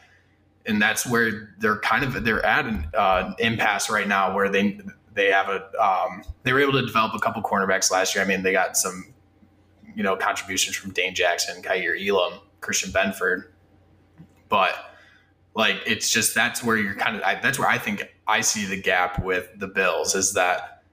And 0.66 0.82
that's 0.82 1.06
where 1.06 1.56
they're 1.60 1.80
kind 1.80 2.04
of 2.04 2.24
they're 2.24 2.46
at 2.46 2.66
an 2.66 2.88
uh, 2.96 3.34
impasse 3.40 3.90
right 3.90 4.08
now, 4.08 4.34
where 4.34 4.50
they 4.50 4.80
they 5.16 5.32
have 5.32 5.50
a 5.50 5.84
um, 5.84 6.24
they 6.44 6.54
were 6.54 6.62
able 6.62 6.74
to 6.74 6.86
develop 6.86 7.14
a 7.16 7.20
couple 7.20 7.42
cornerbacks 7.42 7.92
last 7.92 8.14
year. 8.14 8.24
I 8.24 8.28
mean, 8.28 8.44
they 8.44 8.52
got 8.52 8.78
some 8.78 9.14
you 9.96 10.04
know 10.04 10.16
contributions 10.16 10.76
from 10.76 10.92
Dane 10.92 11.16
Jackson, 11.16 11.62
Kaiir 11.64 11.96
Elam, 11.96 12.40
Christian 12.62 12.92
Benford, 12.92 13.46
but 14.50 14.76
like 15.56 15.78
it's 15.88 16.12
just 16.12 16.36
that's 16.36 16.64
where 16.64 16.78
you're 16.78 16.96
kind 16.96 17.16
of 17.16 17.24
I, 17.24 17.36
that's 17.36 17.58
where 17.58 17.70
I 17.70 17.78
think 17.78 18.14
I 18.28 18.42
see 18.42 18.66
the 18.66 18.80
gap 18.80 19.24
with 19.24 19.50
the 19.58 19.68
Bills 19.68 20.16
is 20.16 20.34
that 20.34 20.84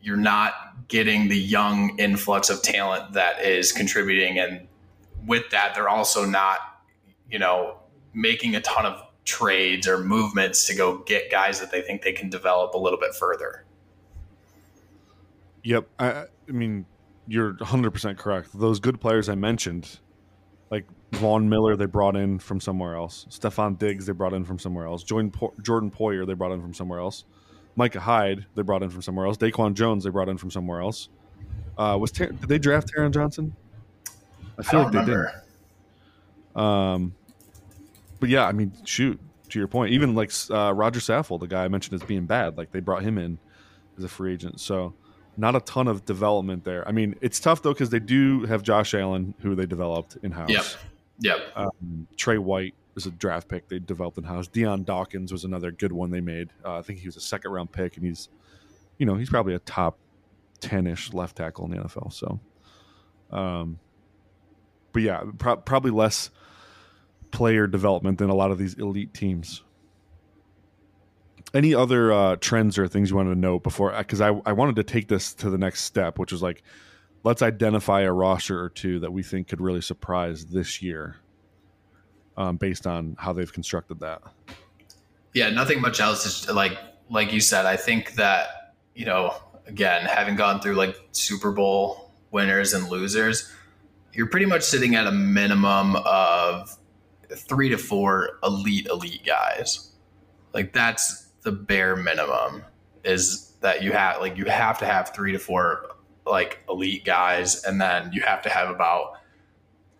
you're 0.00 0.16
not 0.16 0.52
getting 0.88 1.28
the 1.28 1.38
young 1.38 1.98
influx 1.98 2.50
of 2.50 2.62
talent 2.62 3.14
that 3.14 3.40
is 3.42 3.72
contributing. 3.72 4.38
And 4.38 4.68
with 5.26 5.48
that, 5.50 5.74
they're 5.74 5.88
also 5.88 6.26
not, 6.26 6.58
you 7.30 7.38
know, 7.38 7.78
making 8.12 8.54
a 8.54 8.60
ton 8.60 8.84
of 8.84 9.02
trades 9.24 9.86
or 9.88 9.98
movements 10.04 10.66
to 10.66 10.74
go 10.74 10.98
get 10.98 11.30
guys 11.30 11.60
that 11.60 11.70
they 11.70 11.80
think 11.82 12.02
they 12.02 12.12
can 12.12 12.28
develop 12.28 12.74
a 12.74 12.78
little 12.78 12.98
bit 12.98 13.14
further. 13.14 13.64
Yep. 15.62 15.88
I, 15.98 16.10
I 16.48 16.52
mean, 16.52 16.84
you're 17.26 17.54
100% 17.54 18.18
correct. 18.18 18.50
Those 18.54 18.80
good 18.80 19.00
players 19.00 19.28
I 19.28 19.34
mentioned, 19.34 19.98
like 20.70 20.84
Von 21.12 21.48
Miller 21.48 21.74
they 21.76 21.86
brought 21.86 22.16
in 22.16 22.38
from 22.38 22.60
somewhere 22.60 22.94
else. 22.96 23.26
Stefon 23.30 23.78
Diggs 23.78 24.06
they 24.06 24.12
brought 24.12 24.34
in 24.34 24.44
from 24.44 24.58
somewhere 24.58 24.86
else. 24.86 25.02
Jordan, 25.02 25.30
po- 25.30 25.54
Jordan 25.62 25.90
Poyer 25.90 26.26
they 26.26 26.34
brought 26.34 26.52
in 26.52 26.60
from 26.60 26.74
somewhere 26.74 26.98
else. 27.00 27.24
Micah 27.76 28.00
Hyde 28.00 28.44
they 28.54 28.62
brought 28.62 28.82
in 28.82 28.90
from 28.90 29.02
somewhere 29.02 29.26
else. 29.26 29.36
Daquan 29.38 29.74
Jones 29.74 30.04
they 30.04 30.10
brought 30.10 30.28
in 30.28 30.36
from 30.36 30.50
somewhere 30.50 30.80
else. 30.80 31.08
Uh, 31.78 31.96
was 31.98 32.12
Ter- 32.12 32.26
did 32.30 32.48
they 32.48 32.58
draft 32.58 32.92
Taron 32.94 33.10
Johnson? 33.10 33.56
I 34.58 34.62
feel 34.62 34.80
I 34.80 34.82
like 34.84 34.92
remember. 34.92 35.32
they 36.54 36.60
did. 36.60 36.66
Um, 36.66 37.14
but 38.24 38.30
yeah, 38.30 38.46
I 38.46 38.52
mean, 38.52 38.72
shoot. 38.86 39.20
To 39.50 39.58
your 39.58 39.68
point, 39.68 39.92
even 39.92 40.14
like 40.14 40.32
uh, 40.50 40.72
Roger 40.72 41.00
Saffold, 41.00 41.40
the 41.40 41.46
guy 41.46 41.64
I 41.64 41.68
mentioned 41.68 42.00
as 42.00 42.02
being 42.08 42.24
bad, 42.24 42.56
like 42.56 42.72
they 42.72 42.80
brought 42.80 43.02
him 43.02 43.18
in 43.18 43.38
as 43.98 44.02
a 44.02 44.08
free 44.08 44.32
agent. 44.32 44.58
So 44.58 44.94
not 45.36 45.54
a 45.54 45.60
ton 45.60 45.88
of 45.88 46.06
development 46.06 46.64
there. 46.64 46.88
I 46.88 46.92
mean, 46.92 47.16
it's 47.20 47.38
tough 47.38 47.60
though 47.60 47.74
because 47.74 47.90
they 47.90 47.98
do 47.98 48.46
have 48.46 48.62
Josh 48.62 48.94
Allen, 48.94 49.34
who 49.40 49.54
they 49.54 49.66
developed 49.66 50.16
in 50.22 50.32
house. 50.32 50.48
Yep. 50.48 50.64
Yep. 51.20 51.52
Um, 51.54 52.08
Trey 52.16 52.38
White 52.38 52.74
was 52.94 53.04
a 53.04 53.10
draft 53.10 53.46
pick 53.46 53.68
they 53.68 53.78
developed 53.78 54.16
in 54.16 54.24
house. 54.24 54.48
Dion 54.48 54.82
Dawkins 54.82 55.30
was 55.30 55.44
another 55.44 55.70
good 55.70 55.92
one 55.92 56.10
they 56.10 56.22
made. 56.22 56.48
Uh, 56.64 56.78
I 56.78 56.82
think 56.82 57.00
he 57.00 57.06
was 57.06 57.16
a 57.16 57.20
second 57.20 57.50
round 57.50 57.70
pick, 57.70 57.98
and 57.98 58.06
he's, 58.06 58.30
you 58.96 59.04
know, 59.04 59.16
he's 59.16 59.28
probably 59.28 59.54
a 59.54 59.58
top 59.58 59.98
ten 60.60 60.86
ish 60.86 61.12
left 61.12 61.36
tackle 61.36 61.66
in 61.66 61.72
the 61.72 61.76
NFL. 61.76 62.14
So, 62.14 62.40
um, 63.30 63.78
but 64.94 65.02
yeah, 65.02 65.22
pro- 65.36 65.58
probably 65.58 65.90
less 65.90 66.30
player 67.34 67.66
development 67.66 68.18
than 68.18 68.30
a 68.30 68.34
lot 68.34 68.52
of 68.52 68.58
these 68.58 68.74
elite 68.74 69.12
teams. 69.12 69.62
Any 71.52 71.74
other 71.74 72.12
uh, 72.12 72.36
trends 72.36 72.78
or 72.78 72.88
things 72.88 73.10
you 73.10 73.16
wanted 73.16 73.34
to 73.34 73.40
note 73.40 73.64
before? 73.64 73.92
Because 73.96 74.20
I, 74.20 74.28
I 74.46 74.52
wanted 74.52 74.76
to 74.76 74.84
take 74.84 75.08
this 75.08 75.34
to 75.34 75.50
the 75.50 75.58
next 75.58 75.82
step, 75.82 76.18
which 76.18 76.32
was 76.32 76.42
like 76.42 76.62
let's 77.24 77.42
identify 77.42 78.02
a 78.02 78.12
roster 78.12 78.62
or 78.62 78.68
two 78.68 79.00
that 79.00 79.12
we 79.12 79.22
think 79.22 79.48
could 79.48 79.60
really 79.60 79.80
surprise 79.80 80.46
this 80.46 80.80
year 80.80 81.16
um, 82.36 82.56
based 82.56 82.86
on 82.86 83.16
how 83.18 83.32
they've 83.32 83.52
constructed 83.52 84.00
that. 84.00 84.22
Yeah, 85.32 85.50
nothing 85.50 85.80
much 85.80 86.00
else. 86.00 86.24
Is 86.24 86.48
like 86.48 86.78
like 87.10 87.32
you 87.32 87.40
said, 87.40 87.66
I 87.66 87.76
think 87.76 88.14
that 88.14 88.74
you 88.94 89.06
know, 89.06 89.34
again, 89.66 90.04
having 90.06 90.36
gone 90.36 90.60
through 90.60 90.74
like 90.74 90.96
Super 91.10 91.50
Bowl 91.50 92.12
winners 92.30 92.74
and 92.74 92.88
losers, 92.88 93.52
you're 94.12 94.28
pretty 94.28 94.46
much 94.46 94.62
sitting 94.62 94.94
at 94.94 95.06
a 95.06 95.12
minimum 95.12 95.96
of 95.96 96.78
three 97.30 97.68
to 97.68 97.78
four 97.78 98.38
elite 98.42 98.86
elite 98.86 99.24
guys. 99.24 99.92
Like 100.52 100.72
that's 100.72 101.28
the 101.42 101.52
bare 101.52 101.96
minimum. 101.96 102.64
Is 103.04 103.56
that 103.60 103.82
you 103.82 103.92
have 103.92 104.20
like 104.20 104.36
you 104.36 104.44
have 104.46 104.78
to 104.78 104.86
have 104.86 105.14
three 105.14 105.32
to 105.32 105.38
four 105.38 105.86
like 106.26 106.60
elite 106.68 107.04
guys, 107.04 107.64
and 107.64 107.80
then 107.80 108.10
you 108.12 108.22
have 108.22 108.42
to 108.42 108.48
have 108.48 108.70
about 108.70 109.18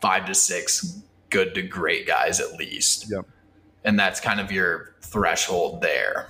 five 0.01 0.27
to 0.27 0.35
six 0.35 1.03
good 1.31 1.55
to 1.55 1.63
great 1.63 2.07
guys 2.07 2.41
at 2.41 2.53
least. 2.55 3.11
Yep. 3.11 3.27
And 3.85 3.99
that's 3.99 4.21
kind 4.21 4.41
of 4.41 4.53
your 4.53 4.95
threshold 5.03 5.83
there. 5.83 6.29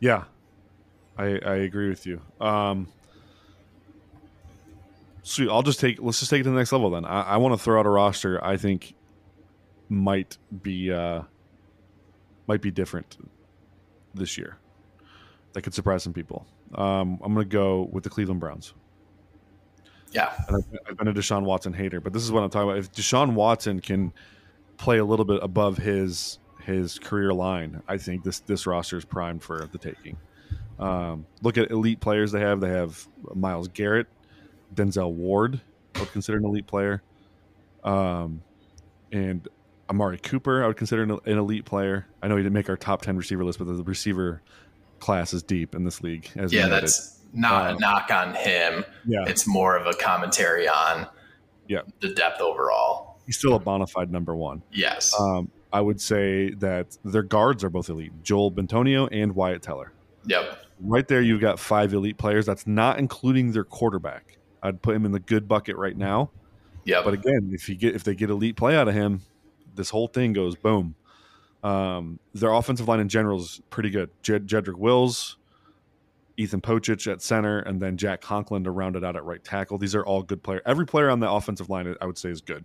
Yeah, 0.00 0.24
I, 1.16 1.38
I 1.44 1.54
agree 1.56 1.88
with 1.88 2.06
you. 2.06 2.20
Um, 2.40 2.88
sweet. 5.30 5.48
I'll 5.48 5.62
just 5.62 5.80
take. 5.80 5.98
Let's 6.00 6.18
just 6.18 6.30
take 6.30 6.40
it 6.40 6.44
to 6.44 6.50
the 6.50 6.56
next 6.56 6.72
level 6.72 6.90
then. 6.90 7.04
I, 7.04 7.22
I 7.22 7.36
want 7.36 7.54
to 7.54 7.62
throw 7.62 7.78
out 7.78 7.86
a 7.86 7.90
roster. 7.90 8.42
I 8.44 8.56
think 8.56 8.94
might 9.88 10.36
be 10.62 10.92
uh, 10.92 11.22
might 12.46 12.62
be 12.62 12.70
different 12.70 13.16
this 14.14 14.36
year. 14.36 14.58
That 15.52 15.62
could 15.62 15.74
surprise 15.74 16.02
some 16.02 16.12
people. 16.12 16.46
Um, 16.74 17.18
I'm 17.22 17.34
going 17.34 17.48
to 17.48 17.52
go 17.52 17.88
with 17.92 18.04
the 18.04 18.10
Cleveland 18.10 18.40
Browns. 18.40 18.74
Yeah. 20.12 20.32
And 20.48 20.56
I've, 20.56 20.78
I've 20.88 20.96
been 20.96 21.08
a 21.08 21.14
Deshaun 21.14 21.44
Watson 21.44 21.72
hater, 21.72 22.00
but 22.00 22.12
this 22.12 22.22
is 22.22 22.32
what 22.32 22.42
I'm 22.42 22.50
talking 22.50 22.70
about. 22.70 22.78
If 22.78 22.92
Deshaun 22.92 23.34
Watson 23.34 23.80
can 23.80 24.12
play 24.76 24.98
a 24.98 25.04
little 25.04 25.24
bit 25.24 25.42
above 25.42 25.78
his 25.78 26.38
his 26.64 26.98
career 26.98 27.32
line, 27.32 27.82
I 27.88 27.98
think 27.98 28.24
this 28.24 28.40
this 28.40 28.66
roster 28.66 28.96
is 28.96 29.04
primed 29.04 29.42
for 29.42 29.68
the 29.72 29.78
taking. 29.78 30.16
Um, 30.78 31.26
look 31.42 31.58
at 31.58 31.70
elite 31.70 32.00
players 32.00 32.32
they 32.32 32.40
have. 32.40 32.60
They 32.60 32.68
have 32.68 33.06
Myles 33.34 33.68
Garrett, 33.68 34.06
Denzel 34.74 35.12
Ward, 35.12 35.60
I 35.94 36.00
would 36.00 36.12
consider 36.12 36.38
an 36.38 36.44
elite 36.44 36.66
player, 36.66 37.02
um, 37.84 38.42
and 39.12 39.46
Amari 39.90 40.18
Cooper. 40.18 40.62
I 40.62 40.66
would 40.66 40.76
consider 40.76 41.02
an, 41.02 41.10
an 41.12 41.38
elite 41.38 41.64
player. 41.64 42.06
I 42.22 42.28
know 42.28 42.36
he 42.36 42.42
didn't 42.42 42.54
make 42.54 42.68
our 42.68 42.76
top 42.76 43.02
ten 43.02 43.16
receiver 43.16 43.44
list, 43.44 43.58
but 43.58 43.64
the 43.66 43.82
receiver 43.82 44.42
class 45.00 45.32
is 45.32 45.42
deep 45.42 45.74
in 45.74 45.84
this 45.84 46.02
league. 46.02 46.28
As 46.36 46.52
yeah, 46.52 46.68
that's 46.68 47.20
not 47.32 47.70
Um, 47.70 47.76
a 47.76 47.80
knock 47.80 48.10
on 48.10 48.34
him. 48.34 48.84
yeah. 49.06 49.24
It's 49.26 49.46
more 49.46 49.76
of 49.76 49.86
a 49.86 49.92
commentary 49.94 50.68
on 50.68 51.06
Yeah. 51.68 51.82
the 52.00 52.08
depth 52.14 52.40
overall. 52.40 53.18
He's 53.26 53.36
still 53.38 53.54
a 53.54 53.58
bona 53.58 53.86
fide 53.86 54.10
number 54.10 54.34
one. 54.34 54.62
Yes. 54.72 55.14
Um, 55.18 55.50
I 55.72 55.82
would 55.82 56.00
say 56.00 56.50
that 56.54 56.96
their 57.04 57.22
guards 57.22 57.62
are 57.62 57.68
both 57.70 57.90
elite. 57.90 58.12
Joel 58.22 58.50
Bitonio 58.50 59.06
and 59.12 59.34
Wyatt 59.34 59.62
Teller. 59.62 59.92
yep. 60.26 60.64
Right 60.80 61.06
there, 61.08 61.20
you've 61.20 61.40
got 61.40 61.58
five 61.58 61.92
elite 61.92 62.16
players. 62.18 62.46
That's 62.46 62.66
not 62.66 62.98
including 62.98 63.52
their 63.52 63.64
quarterback. 63.64 64.37
I'd 64.62 64.82
put 64.82 64.94
him 64.94 65.04
in 65.04 65.12
the 65.12 65.20
good 65.20 65.48
bucket 65.48 65.76
right 65.76 65.96
now. 65.96 66.30
Yeah. 66.84 67.02
But 67.02 67.14
again, 67.14 67.50
if 67.52 67.68
you 67.68 67.74
get 67.74 67.94
if 67.94 68.04
they 68.04 68.14
get 68.14 68.30
elite 68.30 68.56
play 68.56 68.76
out 68.76 68.88
of 68.88 68.94
him, 68.94 69.22
this 69.74 69.90
whole 69.90 70.08
thing 70.08 70.32
goes 70.32 70.56
boom. 70.56 70.94
Um, 71.62 72.18
their 72.34 72.52
offensive 72.52 72.88
line 72.88 73.00
in 73.00 73.08
general 73.08 73.40
is 73.40 73.60
pretty 73.70 73.90
good. 73.90 74.10
Jed, 74.22 74.46
Jedrick 74.46 74.78
Wills, 74.78 75.36
Ethan 76.36 76.60
Pocic 76.60 77.10
at 77.10 77.20
center, 77.20 77.58
and 77.58 77.80
then 77.80 77.96
Jack 77.96 78.20
Conklin 78.20 78.64
to 78.64 78.70
round 78.70 78.96
it 78.96 79.04
out 79.04 79.16
at 79.16 79.24
right 79.24 79.42
tackle. 79.42 79.76
These 79.76 79.94
are 79.94 80.06
all 80.06 80.22
good 80.22 80.42
players. 80.42 80.62
Every 80.64 80.86
player 80.86 81.10
on 81.10 81.20
the 81.20 81.30
offensive 81.30 81.68
line, 81.68 81.94
I 82.00 82.06
would 82.06 82.16
say, 82.16 82.30
is 82.30 82.40
good. 82.40 82.64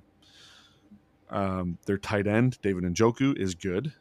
Um, 1.29 1.79
their 1.87 1.97
tight 1.97 2.27
end, 2.27 2.59
David 2.61 2.83
Njoku, 2.83 3.35
is 3.35 3.55
good. 3.55 3.91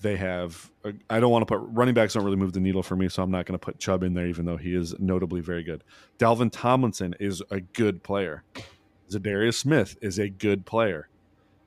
They 0.00 0.16
have. 0.16 0.70
I 1.08 1.20
don't 1.20 1.30
want 1.30 1.42
to 1.42 1.46
put 1.46 1.66
running 1.72 1.94
backs. 1.94 2.12
Don't 2.14 2.24
really 2.24 2.36
move 2.36 2.52
the 2.52 2.60
needle 2.60 2.82
for 2.82 2.96
me, 2.96 3.08
so 3.08 3.22
I'm 3.22 3.30
not 3.30 3.46
going 3.46 3.58
to 3.58 3.64
put 3.64 3.78
Chubb 3.78 4.02
in 4.02 4.14
there, 4.14 4.26
even 4.26 4.44
though 4.44 4.58
he 4.58 4.74
is 4.74 4.94
notably 4.98 5.40
very 5.40 5.62
good. 5.62 5.82
Dalvin 6.18 6.50
Tomlinson 6.52 7.14
is 7.18 7.42
a 7.50 7.60
good 7.60 8.02
player. 8.02 8.42
Za'Darius 9.10 9.54
Smith 9.54 9.96
is 10.02 10.18
a 10.18 10.28
good 10.28 10.66
player. 10.66 11.08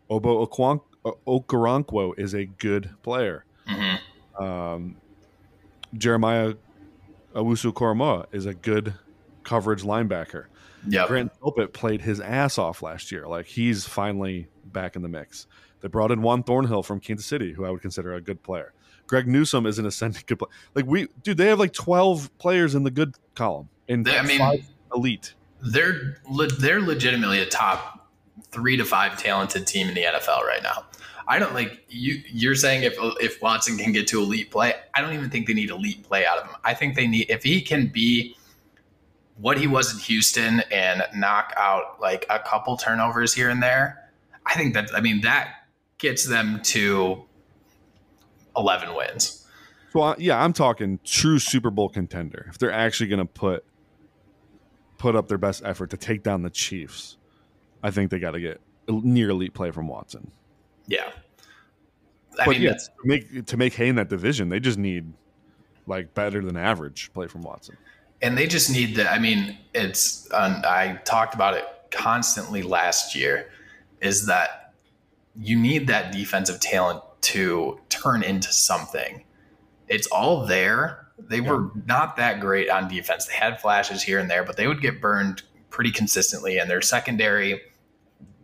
Obo 0.09 0.45
Okwan- 0.45 0.81
Okoronkwo 1.03 2.17
is 2.19 2.33
a 2.35 2.45
good 2.45 2.91
player. 3.01 3.45
hmm 3.67 3.95
Um, 4.43 4.95
Jeremiah 5.95 6.53
Owusu-Koramoah 7.33 8.27
is 8.31 8.45
a 8.45 8.53
good 8.53 8.93
coverage 9.43 9.83
linebacker. 9.83 10.45
Yep. 10.87 11.07
Grant 11.07 11.31
Philpott 11.39 11.73
played 11.73 12.01
his 12.01 12.19
ass 12.19 12.57
off 12.57 12.81
last 12.81 13.11
year. 13.11 13.27
Like 13.27 13.45
he's 13.47 13.85
finally 13.85 14.47
back 14.65 14.95
in 14.95 15.01
the 15.01 15.09
mix. 15.09 15.47
They 15.81 15.87
brought 15.87 16.11
in 16.11 16.21
Juan 16.21 16.43
Thornhill 16.43 16.83
from 16.83 16.99
Kansas 16.99 17.25
City, 17.25 17.53
who 17.53 17.65
I 17.65 17.69
would 17.69 17.81
consider 17.81 18.13
a 18.13 18.21
good 18.21 18.43
player. 18.43 18.73
Greg 19.07 19.27
Newsome 19.27 19.65
is 19.65 19.79
an 19.79 19.85
ascending 19.85 20.23
good 20.27 20.39
player. 20.39 20.51
Like 20.75 20.85
we, 20.85 21.07
dude, 21.23 21.37
they 21.37 21.47
have 21.47 21.59
like 21.59 21.73
twelve 21.73 22.35
players 22.37 22.75
in 22.75 22.83
the 22.83 22.91
good 22.91 23.15
column 23.35 23.69
and 23.87 24.05
They- 24.05 24.17
I 24.17 24.23
mean- 24.23 24.63
elite. 24.93 25.33
They're 25.61 26.17
le- 26.29 26.47
they're 26.47 26.79
legitimately 26.81 27.39
a 27.41 27.45
top 27.45 28.09
three 28.51 28.77
to 28.77 28.85
five 28.85 29.17
talented 29.21 29.67
team 29.67 29.87
in 29.89 29.93
the 29.93 30.03
NFL 30.03 30.43
right 30.43 30.63
now. 30.63 30.85
I 31.27 31.37
don't 31.37 31.53
like 31.53 31.83
you. 31.89 32.23
You're 32.31 32.55
saying 32.55 32.83
if 32.83 32.95
if 33.19 33.41
Watson 33.41 33.77
can 33.77 33.91
get 33.91 34.07
to 34.07 34.19
elite 34.21 34.51
play, 34.51 34.73
I 34.95 35.01
don't 35.01 35.13
even 35.13 35.29
think 35.29 35.47
they 35.47 35.53
need 35.53 35.69
elite 35.69 36.03
play 36.03 36.25
out 36.25 36.37
of 36.39 36.45
him. 36.45 36.55
I 36.63 36.73
think 36.73 36.95
they 36.95 37.07
need 37.07 37.29
if 37.29 37.43
he 37.43 37.61
can 37.61 37.87
be 37.87 38.35
what 39.37 39.57
he 39.57 39.67
was 39.67 39.93
in 39.93 39.99
Houston 39.99 40.61
and 40.71 41.03
knock 41.15 41.53
out 41.57 41.99
like 42.01 42.25
a 42.29 42.39
couple 42.39 42.75
turnovers 42.77 43.33
here 43.33 43.49
and 43.49 43.61
there. 43.61 44.09
I 44.45 44.55
think 44.55 44.73
that 44.73 44.89
I 44.95 45.01
mean 45.01 45.21
that 45.21 45.58
gets 45.99 46.25
them 46.27 46.59
to 46.63 47.25
eleven 48.57 48.95
wins. 48.95 49.45
So 49.93 50.01
I, 50.01 50.15
yeah, 50.17 50.43
I'm 50.43 50.53
talking 50.53 50.99
true 51.03 51.39
Super 51.39 51.69
Bowl 51.71 51.89
contender. 51.89 52.45
If 52.49 52.57
they're 52.57 52.71
actually 52.71 53.07
going 53.07 53.19
to 53.19 53.25
put 53.25 53.63
put 54.97 55.15
up 55.15 55.27
their 55.27 55.37
best 55.37 55.61
effort 55.63 55.89
to 55.91 55.97
take 55.97 56.23
down 56.23 56.41
the 56.41 56.49
Chiefs, 56.49 57.17
I 57.83 57.91
think 57.91 58.11
they 58.11 58.19
got 58.19 58.31
to 58.31 58.39
get 58.39 58.61
near 58.87 59.29
elite 59.29 59.53
play 59.53 59.71
from 59.71 59.87
Watson. 59.87 60.31
Yeah, 60.87 61.09
I 62.39 62.45
but 62.45 62.51
mean 62.51 62.61
yeah, 62.61 62.73
to 62.73 62.89
make 63.03 63.45
to 63.45 63.57
make 63.57 63.73
hay 63.73 63.87
in 63.89 63.95
that 63.95 64.09
division, 64.09 64.49
they 64.49 64.59
just 64.59 64.77
need 64.77 65.13
like 65.87 66.13
better 66.13 66.43
than 66.43 66.55
average 66.57 67.11
play 67.13 67.27
from 67.27 67.41
Watson. 67.41 67.77
and 68.21 68.37
they 68.37 68.45
just 68.47 68.69
need 68.69 68.95
the 68.95 69.09
i 69.09 69.17
mean 69.17 69.57
it's 69.73 70.27
um, 70.33 70.61
i 70.65 70.99
talked 71.05 71.33
about 71.33 71.53
it 71.55 71.65
constantly 71.89 72.61
last 72.61 73.15
year 73.15 73.49
is 74.01 74.25
that 74.27 74.58
you 75.35 75.57
need 75.57 75.87
that 75.87 76.11
defensive 76.11 76.59
talent 76.59 77.01
to 77.21 77.79
turn 77.89 78.23
into 78.23 78.51
something. 78.51 79.23
It's 79.87 80.07
all 80.07 80.45
there. 80.45 81.07
They 81.17 81.41
were 81.41 81.71
not 81.85 82.15
that 82.17 82.39
great 82.39 82.69
on 82.69 82.87
defense. 82.87 83.25
They 83.25 83.33
had 83.33 83.59
flashes 83.59 84.01
here 84.01 84.19
and 84.19 84.29
there 84.29 84.43
but 84.43 84.57
they 84.57 84.67
would 84.67 84.81
get 84.81 85.01
burned 85.01 85.43
pretty 85.69 85.91
consistently 85.91 86.57
and 86.57 86.69
their 86.69 86.81
secondary 86.81 87.61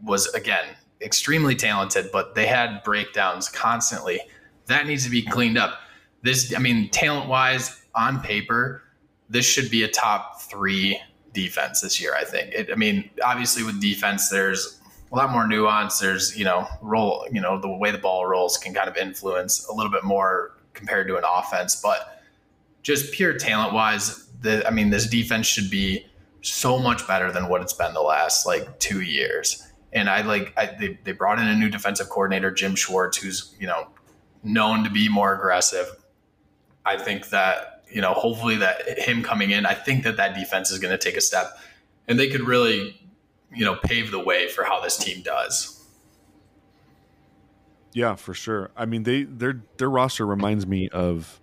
was 0.04 0.28
again 0.34 0.66
extremely 1.02 1.56
talented 1.56 2.10
but 2.12 2.36
they 2.36 2.46
had 2.46 2.84
breakdowns 2.84 3.50
constantly. 3.50 4.20
That 4.68 4.88
needs 4.88 5.06
to 5.06 5.10
be 5.10 5.22
cleaned 5.22 5.58
up. 5.58 5.80
This 6.22 6.54
i 6.56 6.60
mean 6.60 6.90
talent 6.90 7.30
wise 7.30 7.82
on 7.96 8.20
paper 8.20 8.84
this 9.30 9.46
should 9.46 9.72
be 9.72 9.84
a 9.84 9.88
top 9.88 10.42
three 10.42 11.00
defense 11.36 11.82
this 11.82 12.02
year. 12.02 12.16
I 12.16 12.24
think. 12.24 12.52
It, 12.54 12.72
I 12.72 12.76
mean, 12.76 13.10
obviously 13.24 13.64
with 13.64 13.80
defense, 13.80 14.30
there's 14.30 14.75
a 15.12 15.16
lot 15.16 15.32
more 15.32 15.48
nuance. 15.48 16.00
There's 16.00 16.38
you 16.38 16.46
know 16.46 16.68
roll, 16.82 17.26
you 17.32 17.42
know 17.42 17.60
the 17.60 17.70
way 17.70 17.92
the 17.92 17.98
ball 17.98 18.26
rolls 18.26 18.58
can 18.58 18.74
kind 18.74 18.90
of 18.90 18.98
influence 18.98 19.68
a 19.68 19.74
little 19.74 19.92
bit 19.92 20.04
more 20.04 20.58
compared 20.74 21.08
to 21.08 21.18
an 21.18 21.24
offense, 21.26 21.76
but 21.76 22.22
just 22.84 23.14
pure 23.14 23.34
talent 23.38 23.74
wise, 23.74 24.28
the 24.42 24.66
I 24.68 24.72
mean, 24.72 24.90
this 24.90 25.08
defense 25.08 25.48
should 25.48 25.70
be 25.70 26.06
so 26.42 26.78
much 26.78 27.08
better 27.08 27.32
than 27.32 27.48
what 27.48 27.62
it's 27.62 27.74
been 27.74 27.94
the 27.94 28.02
last 28.02 28.46
like 28.46 28.80
two 28.80 29.02
years. 29.02 29.62
And 29.94 30.10
I 30.10 30.22
like 30.22 30.54
I, 30.58 30.68
they 30.68 31.00
they 31.04 31.12
brought 31.12 31.40
in 31.40 31.48
a 31.48 31.56
new 31.56 31.70
defensive 31.70 32.10
coordinator, 32.10 32.52
Jim 32.52 32.76
Schwartz, 32.76 33.18
who's 33.18 33.56
you 33.60 33.68
know 33.68 33.88
known 34.44 34.84
to 34.84 34.90
be 34.90 35.10
more 35.10 35.34
aggressive. 35.34 35.88
I 36.86 36.98
think 36.98 37.30
that 37.30 37.76
you 37.90 38.02
know, 38.02 38.14
hopefully 38.14 38.58
that 38.58 39.00
him 39.00 39.24
coming 39.24 39.52
in, 39.52 39.66
I 39.66 39.74
think 39.74 40.04
that 40.04 40.18
that 40.18 40.36
defense 40.36 40.72
is 40.72 40.80
going 40.80 40.92
to 40.92 40.98
take 40.98 41.16
a 41.16 41.22
step, 41.22 41.58
and 42.08 42.20
they 42.20 42.30
could 42.30 42.42
really, 42.42 43.02
you 43.56 43.66
know, 43.66 43.76
pave 43.76 44.12
the 44.12 44.20
way 44.20 44.48
for 44.48 44.64
how 44.64 44.80
this 44.82 44.98
team 44.98 45.22
does. 45.22 45.84
Yeah, 47.94 48.16
for 48.16 48.34
sure. 48.34 48.72
I 48.76 48.86
mean, 48.86 49.04
they 49.04 49.24
their 49.24 49.62
their 49.78 49.90
roster 49.90 50.26
reminds 50.26 50.68
me 50.68 50.90
of 50.90 51.40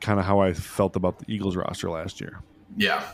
kind 0.00 0.18
of 0.20 0.26
how 0.26 0.40
I 0.40 0.52
felt 0.52 0.94
about 0.96 1.20
the 1.20 1.24
Eagles 1.32 1.56
roster 1.56 1.88
last 1.88 2.20
year. 2.20 2.40
Yeah, 2.76 3.04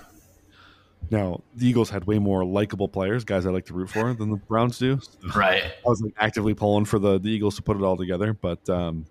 Now, 1.10 1.42
the 1.54 1.66
Eagles 1.66 1.90
had 1.90 2.04
way 2.06 2.18
more 2.18 2.44
likable 2.44 2.88
players, 2.88 3.24
guys 3.24 3.44
I 3.44 3.50
like 3.50 3.66
to 3.66 3.74
root 3.74 3.90
for, 3.90 4.14
than 4.14 4.30
the 4.30 4.36
Browns 4.36 4.78
do. 4.78 5.00
right. 5.34 5.64
I 5.64 5.88
was 5.88 6.00
like 6.00 6.14
actively 6.16 6.54
pulling 6.54 6.84
for 6.84 6.98
the, 6.98 7.18
the 7.18 7.28
Eagles 7.28 7.56
to 7.56 7.62
put 7.62 7.76
it 7.76 7.82
all 7.82 7.96
together, 7.96 8.32
but 8.32 8.68
um, 8.70 9.04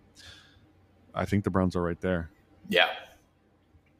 I 1.13 1.25
think 1.25 1.43
the 1.43 1.49
Browns 1.49 1.75
are 1.75 1.81
right 1.81 1.99
there. 1.99 2.29
Yeah. 2.69 2.87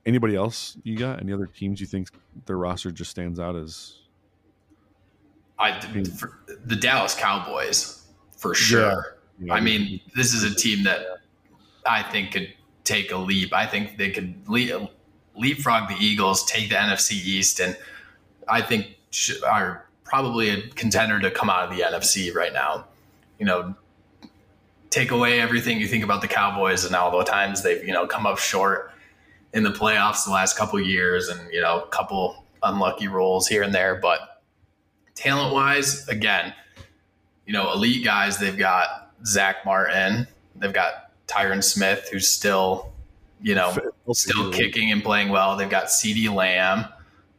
Anybody 0.06 0.36
else 0.36 0.78
you 0.84 0.98
got? 0.98 1.20
Any 1.22 1.34
other 1.34 1.48
teams 1.48 1.82
you 1.82 1.88
think 1.88 2.10
their 2.46 2.58
roster 2.58 2.92
just 2.92 3.12
stands 3.12 3.40
out 3.40 3.56
as? 3.56 3.96
I 5.60 5.72
hmm. 5.74 6.04
for 6.04 6.40
the 6.66 6.76
Dallas 6.76 7.16
Cowboys 7.16 8.06
for 8.36 8.54
sure. 8.54 9.18
you 9.40 9.48
know, 9.48 9.54
I 9.54 9.60
mean, 9.60 10.00
this 10.16 10.34
is 10.34 10.44
a 10.44 10.54
team 10.54 10.84
that 10.84 11.02
I 11.86 12.04
think 12.04 12.32
could 12.32 12.54
take 12.84 13.12
a 13.12 13.18
leap. 13.18 13.54
I 13.54 13.66
think 13.66 13.98
they 13.98 14.12
could 14.12 14.48
le- 14.48 14.90
leapfrog 15.36 15.90
the 15.90 15.96
Eagles, 16.00 16.46
take 16.46 16.70
the 16.70 16.76
NFC 16.76 17.14
East, 17.14 17.60
and 17.60 17.78
I 18.48 18.62
think 18.62 18.98
are 19.46 19.86
probably 20.04 20.50
a 20.50 20.62
contender 20.70 21.20
to 21.20 21.32
come 21.32 21.50
out 21.50 21.70
of 21.70 21.76
the 21.76 21.84
NFC 21.84 22.34
right 22.34 22.54
now. 22.54 22.86
You 23.40 23.46
know, 23.46 23.76
take 24.90 25.12
away 25.12 25.40
everything 25.40 25.80
you 25.80 25.88
think 25.88 26.04
about 26.04 26.22
the 26.22 26.28
Cowboys 26.28 26.86
and 26.86 26.96
all 26.96 27.16
the 27.18 27.24
times 27.24 27.62
they've 27.62 27.84
you 27.84 27.94
know 27.94 28.08
come 28.08 28.26
up 28.26 28.38
short 28.38 28.92
in 29.54 29.64
the 29.64 29.72
playoffs 29.72 30.26
the 30.26 30.32
last 30.32 30.58
couple 30.58 30.80
years, 30.80 31.30
and 31.30 31.52
you 31.52 31.62
know, 31.62 31.82
a 31.82 31.88
couple 31.88 32.46
unlucky 32.64 33.08
rolls 33.08 33.48
here 33.48 33.64
and 33.64 33.74
there, 33.74 33.96
but 33.96 34.37
talent 35.18 35.54
wise, 35.54 36.08
again, 36.08 36.54
you 37.46 37.54
know, 37.54 37.74
elite 37.74 38.06
guys. 38.06 38.38
They've 38.38 38.58
got 38.58 39.12
Zack 39.26 39.66
Martin. 39.66 40.28
They've 40.56 40.74
got 40.74 41.12
Tyron 41.28 41.64
Smith, 41.64 42.08
who's 42.12 42.30
still, 42.30 42.94
you 43.42 43.56
know, 43.56 43.76
still 44.14 44.52
kicking 44.52 44.92
and 44.92 45.04
playing 45.04 45.30
well. 45.30 45.58
They've 45.58 45.70
got 45.70 45.86
CeeDee 45.86 46.34
Lamb, 46.34 46.86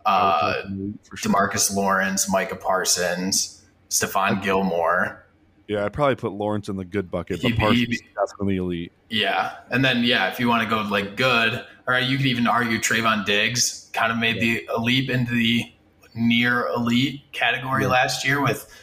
uh, 0.04 0.62
sure. 0.62 1.32
Demarcus 1.32 1.74
Lawrence, 1.74 2.30
Micah 2.30 2.56
Parsons, 2.56 3.64
Stephon 3.88 4.42
Gilmore. 4.42 5.24
Yeah, 5.68 5.84
I'd 5.84 5.92
probably 5.92 6.16
put 6.16 6.32
Lawrence 6.32 6.68
in 6.68 6.76
the 6.76 6.84
good 6.84 7.10
bucket, 7.10 7.42
but 7.42 7.56
Parsons 7.56 7.88
is 7.90 8.02
definitely 8.14 8.56
elite. 8.56 8.92
Yeah, 9.10 9.56
and 9.70 9.84
then 9.84 10.02
yeah, 10.02 10.30
if 10.30 10.40
you 10.40 10.48
want 10.48 10.62
to 10.62 10.68
go 10.68 10.82
like 10.82 11.16
good, 11.16 11.64
or 11.86 11.98
you 11.98 12.16
could 12.16 12.26
even 12.26 12.46
argue 12.46 12.78
Trevon 12.78 13.24
Diggs 13.24 13.90
kind 13.92 14.10
of 14.10 14.18
made 14.18 14.40
the 14.40 14.66
a 14.74 14.80
leap 14.80 15.10
into 15.10 15.32
the 15.32 15.70
near 16.18 16.66
elite 16.68 17.22
category 17.32 17.82
yeah. 17.82 17.88
last 17.88 18.26
year 18.26 18.42
with, 18.42 18.74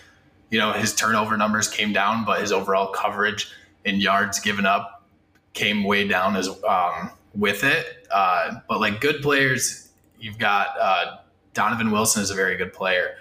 you 0.49 0.59
know, 0.59 0.71
his 0.71 0.95
turnover 0.95 1.37
numbers 1.37 1.67
came 1.67 1.93
down, 1.93 2.25
but 2.25 2.41
his 2.41 2.51
overall 2.51 2.87
coverage 2.87 3.51
and 3.83 4.01
yards 4.01 4.39
given 4.39 4.65
up 4.65 5.03
came 5.53 5.83
way 5.83 6.07
down 6.07 6.35
as 6.35 6.49
um, 6.63 7.11
with 7.33 7.63
it. 7.63 8.07
Uh, 8.11 8.55
but 8.67 8.79
like 8.79 9.01
good 9.01 9.21
players, 9.21 9.89
you've 10.19 10.37
got 10.37 10.69
uh, 10.79 11.17
Donovan 11.53 11.91
Wilson 11.91 12.21
is 12.21 12.31
a 12.31 12.35
very 12.35 12.55
good 12.57 12.73
player. 12.73 13.15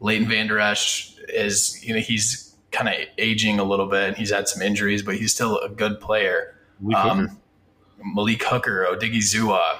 Leighton 0.00 0.28
Vander 0.28 0.58
Esch 0.58 1.16
is, 1.28 1.84
you 1.84 1.94
know, 1.94 2.00
he's 2.00 2.54
kind 2.70 2.88
of 2.88 2.94
aging 3.16 3.58
a 3.58 3.64
little 3.64 3.86
bit. 3.86 4.16
He's 4.16 4.30
had 4.30 4.48
some 4.48 4.62
injuries, 4.62 5.02
but 5.02 5.16
he's 5.16 5.34
still 5.34 5.58
a 5.58 5.68
good 5.68 6.00
player. 6.00 6.54
Malik 6.80 7.04
um, 7.04 7.18
Hooker, 7.18 7.36
Malik 8.04 8.42
Hooker 8.44 8.86
Odighizuwa, 8.90 9.78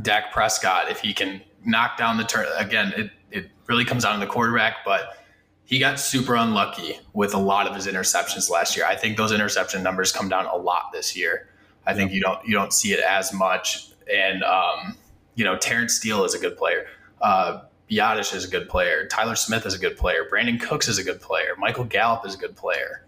Dak 0.00 0.32
Prescott, 0.32 0.90
if 0.90 1.00
he 1.00 1.12
can 1.12 1.40
knock 1.64 1.96
down 1.96 2.16
the 2.16 2.24
turn 2.24 2.46
again, 2.58 2.92
it, 2.96 3.10
it 3.30 3.50
really 3.66 3.84
comes 3.84 4.02
down 4.04 4.18
to 4.18 4.24
the 4.24 4.30
quarterback, 4.30 4.84
but 4.84 5.18
he 5.64 5.78
got 5.78 5.98
super 5.98 6.34
unlucky 6.34 6.98
with 7.12 7.34
a 7.34 7.38
lot 7.38 7.66
of 7.66 7.74
his 7.74 7.86
interceptions 7.86 8.50
last 8.50 8.76
year. 8.76 8.84
I 8.84 8.94
think 8.94 9.16
those 9.16 9.32
interception 9.32 9.82
numbers 9.82 10.12
come 10.12 10.28
down 10.28 10.46
a 10.46 10.56
lot 10.56 10.90
this 10.92 11.16
year. 11.16 11.48
I 11.86 11.94
think 11.94 12.12
you 12.12 12.20
don't 12.20 12.44
you 12.46 12.54
don't 12.54 12.72
see 12.72 12.92
it 12.92 13.00
as 13.00 13.32
much. 13.32 13.90
And 14.12 14.42
um, 14.42 14.96
you 15.34 15.44
know, 15.44 15.56
Terence 15.56 15.94
Steele 15.94 16.24
is 16.24 16.34
a 16.34 16.38
good 16.38 16.56
player. 16.56 16.86
Uh, 17.20 17.62
is 17.88 18.44
a 18.44 18.48
good 18.50 18.68
player. 18.68 19.06
Tyler 19.06 19.36
Smith 19.36 19.66
is 19.66 19.74
a 19.74 19.78
good 19.78 19.96
player. 19.96 20.26
Brandin 20.30 20.60
Cooks 20.60 20.88
is 20.88 20.98
a 20.98 21.04
good 21.04 21.20
player. 21.20 21.54
Michael 21.58 21.84
Gallup 21.84 22.26
is 22.26 22.34
a 22.34 22.38
good 22.38 22.56
player. 22.56 23.04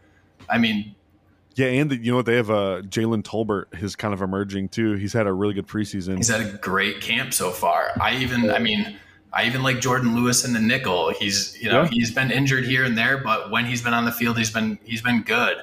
I 0.48 0.59
mean, 0.59 0.94
yeah, 1.57 1.66
and 1.66 1.92
you 1.92 2.11
know 2.11 2.16
what? 2.16 2.26
They 2.26 2.36
have 2.36 2.50
uh, 2.50 2.82
Jalen 2.82 3.22
Tolbert 3.22 3.82
is 3.82 3.94
kind 3.94 4.12
of 4.12 4.22
emerging 4.22 4.70
too. 4.70 4.94
He's 4.94 5.12
had 5.12 5.26
a 5.26 5.32
really 5.32 5.55
good 5.55 5.68
preseason. 5.68 6.16
He's 6.16 6.28
had 6.28 6.40
a 6.40 6.52
great 6.59 7.00
camp 7.00 7.32
so 7.32 7.50
far. 7.50 7.90
I 8.00 8.16
even, 8.16 8.50
I 8.50 8.59
mean, 8.59 8.96
I 9.32 9.46
even 9.46 9.62
like 9.62 9.76
Jourdan 9.76 10.14
Lewis 10.16 10.44
in 10.44 10.52
the 10.52 10.61
nickel. 10.61 11.11
He's, 11.11 11.61
you 11.61 11.70
know, 11.70 11.82
yeah. 11.82 11.88
he's 11.90 12.11
been 12.11 12.32
injured 12.32 12.64
here 12.64 12.84
and 12.84 12.98
there, 12.98 13.18
but 13.18 13.50
when 13.50 13.66
he's 13.66 13.82
been 13.82 13.94
on 13.94 14.05
the 14.05 14.12
field, 14.12 14.36
he's 14.36 14.50
been 14.50 14.78
he's 14.84 15.02
been 15.02 15.22
good. 15.22 15.59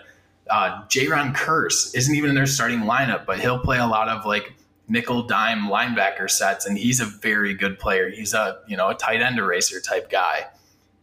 Uh, 0.50 0.84
Jayron 0.88 1.36
Kearse 1.36 1.96
isn't 1.96 2.16
even 2.16 2.30
in 2.30 2.36
their 2.36 2.46
starting 2.46 2.80
lineup, 2.82 3.26
but 3.26 3.40
he'll 3.40 3.60
play 3.60 3.80
a 3.80 3.88
lot 3.88 4.08
of 4.08 4.26
like 4.26 4.54
nickel 4.88 5.24
dime 5.24 5.68
linebacker 5.68 6.30
sets, 6.30 6.66
and 6.66 6.78
he's 6.78 7.00
a 7.02 7.06
very 7.06 7.54
good 7.54 7.80
player. 7.80 8.10
He's 8.10 8.34
a 8.34 8.60
you 8.68 8.78
know 8.78 8.90
a 8.90 8.96
tight 8.96 9.22
end 9.22 9.40
eraser 9.40 9.82
type 9.82 10.10
guy. 10.10 10.48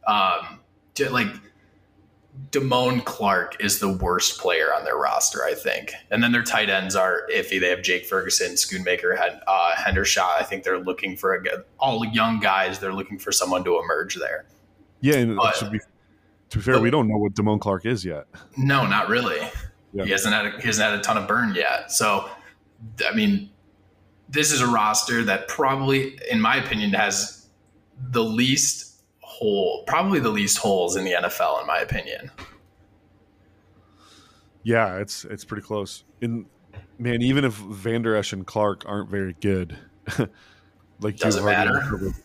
Um, 0.06 0.60
like 1.10 1.28
Damone 2.50 3.04
Clark 3.04 3.62
is 3.62 3.78
the 3.78 3.92
worst 3.92 4.38
player 4.38 4.72
on 4.74 4.84
their 4.84 4.96
roster, 4.96 5.44
I 5.44 5.54
think. 5.54 5.92
And 6.10 6.22
then 6.22 6.32
their 6.32 6.42
tight 6.42 6.70
ends 6.70 6.96
are 6.96 7.22
iffy. 7.34 7.60
They 7.60 7.68
have 7.68 7.82
Jake 7.82 8.06
Ferguson, 8.06 8.52
Schoonmaker, 8.52 9.16
had 9.18 9.40
uh, 9.46 9.74
Hendershot. 9.74 10.40
I 10.40 10.44
think 10.44 10.62
they're 10.64 10.78
looking 10.78 11.16
for 11.16 11.34
a 11.34 11.42
good, 11.42 11.64
all 11.78 12.04
young 12.06 12.40
guys. 12.40 12.78
They're 12.78 12.92
looking 12.92 13.18
for 13.18 13.32
someone 13.32 13.64
to 13.64 13.78
emerge 13.78 14.14
there. 14.14 14.46
Yeah, 15.00 15.24
but, 15.24 15.56
to 15.56 15.70
be 15.70 15.78
to 16.50 16.58
be 16.58 16.62
fair, 16.62 16.74
but, 16.74 16.82
we 16.82 16.90
don't 16.90 17.08
know 17.08 17.18
what 17.18 17.34
Damone 17.34 17.60
Clark 17.60 17.86
is 17.86 18.04
yet. 18.04 18.26
No, 18.56 18.86
not 18.86 19.08
really. 19.08 19.40
Yeah. 19.92 20.04
He 20.04 20.10
hasn't 20.10 20.34
had 20.34 20.46
a, 20.46 20.50
he 20.58 20.66
hasn't 20.66 20.90
had 20.90 20.98
a 20.98 21.02
ton 21.02 21.16
of 21.16 21.28
burn 21.28 21.54
yet. 21.54 21.92
So, 21.92 22.28
I 23.06 23.14
mean, 23.14 23.50
this 24.28 24.52
is 24.52 24.60
a 24.60 24.66
roster 24.66 25.22
that 25.24 25.48
probably, 25.48 26.18
in 26.30 26.40
my 26.40 26.56
opinion, 26.56 26.92
has 26.92 27.46
the 28.10 28.24
least 28.24 28.87
hole, 29.38 29.84
probably 29.86 30.20
the 30.20 30.30
least 30.30 30.58
holes 30.58 30.96
in 30.96 31.04
the 31.04 31.12
NFL, 31.12 31.60
in 31.60 31.66
my 31.66 31.78
opinion. 31.78 32.30
Yeah, 34.62 34.96
it's 34.96 35.24
it's 35.24 35.44
pretty 35.44 35.62
close. 35.62 36.04
In 36.20 36.46
man, 36.98 37.22
even 37.22 37.44
if 37.44 37.54
Vander 37.54 38.16
Esch 38.16 38.32
and 38.32 38.46
Clark 38.46 38.84
aren't 38.86 39.08
very 39.08 39.34
good, 39.40 39.78
like 41.00 41.16
doesn't 41.16 41.44
matter. 41.44 41.72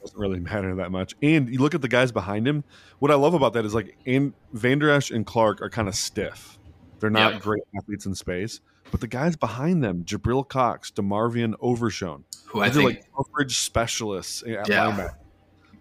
Doesn't 0.01 0.17
really 0.17 0.39
matter 0.39 0.75
that 0.75 0.91
much. 0.91 1.15
And 1.21 1.49
you 1.49 1.59
look 1.59 1.75
at 1.75 1.81
the 1.81 1.87
guys 1.87 2.11
behind 2.11 2.47
him. 2.47 2.63
What 2.99 3.11
I 3.11 3.15
love 3.15 3.33
about 3.33 3.53
that 3.53 3.65
is 3.65 3.73
like, 3.73 3.97
and 4.05 4.33
Vander 4.51 4.89
Esch 4.89 5.11
and 5.11 5.25
Clark 5.25 5.61
are 5.61 5.69
kind 5.69 5.87
of 5.87 5.95
stiff. 5.95 6.57
They're 6.99 7.09
not 7.09 7.41
great 7.41 7.63
athletes 7.77 8.05
in 8.05 8.15
space, 8.15 8.61
but 8.89 9.01
the 9.01 9.07
guys 9.07 9.35
behind 9.35 9.83
them, 9.83 10.05
Jabril 10.05 10.47
Cox, 10.47 10.89
DeMarvion 10.91 11.53
Overshown, 11.59 12.23
who 12.45 12.61
I 12.61 12.69
think 12.69 12.85
like 12.85 13.05
coverage 13.15 13.59
specialists 13.59 14.41
at 14.43 14.69
yeah. 14.69 14.91
linebacker. 14.91 15.15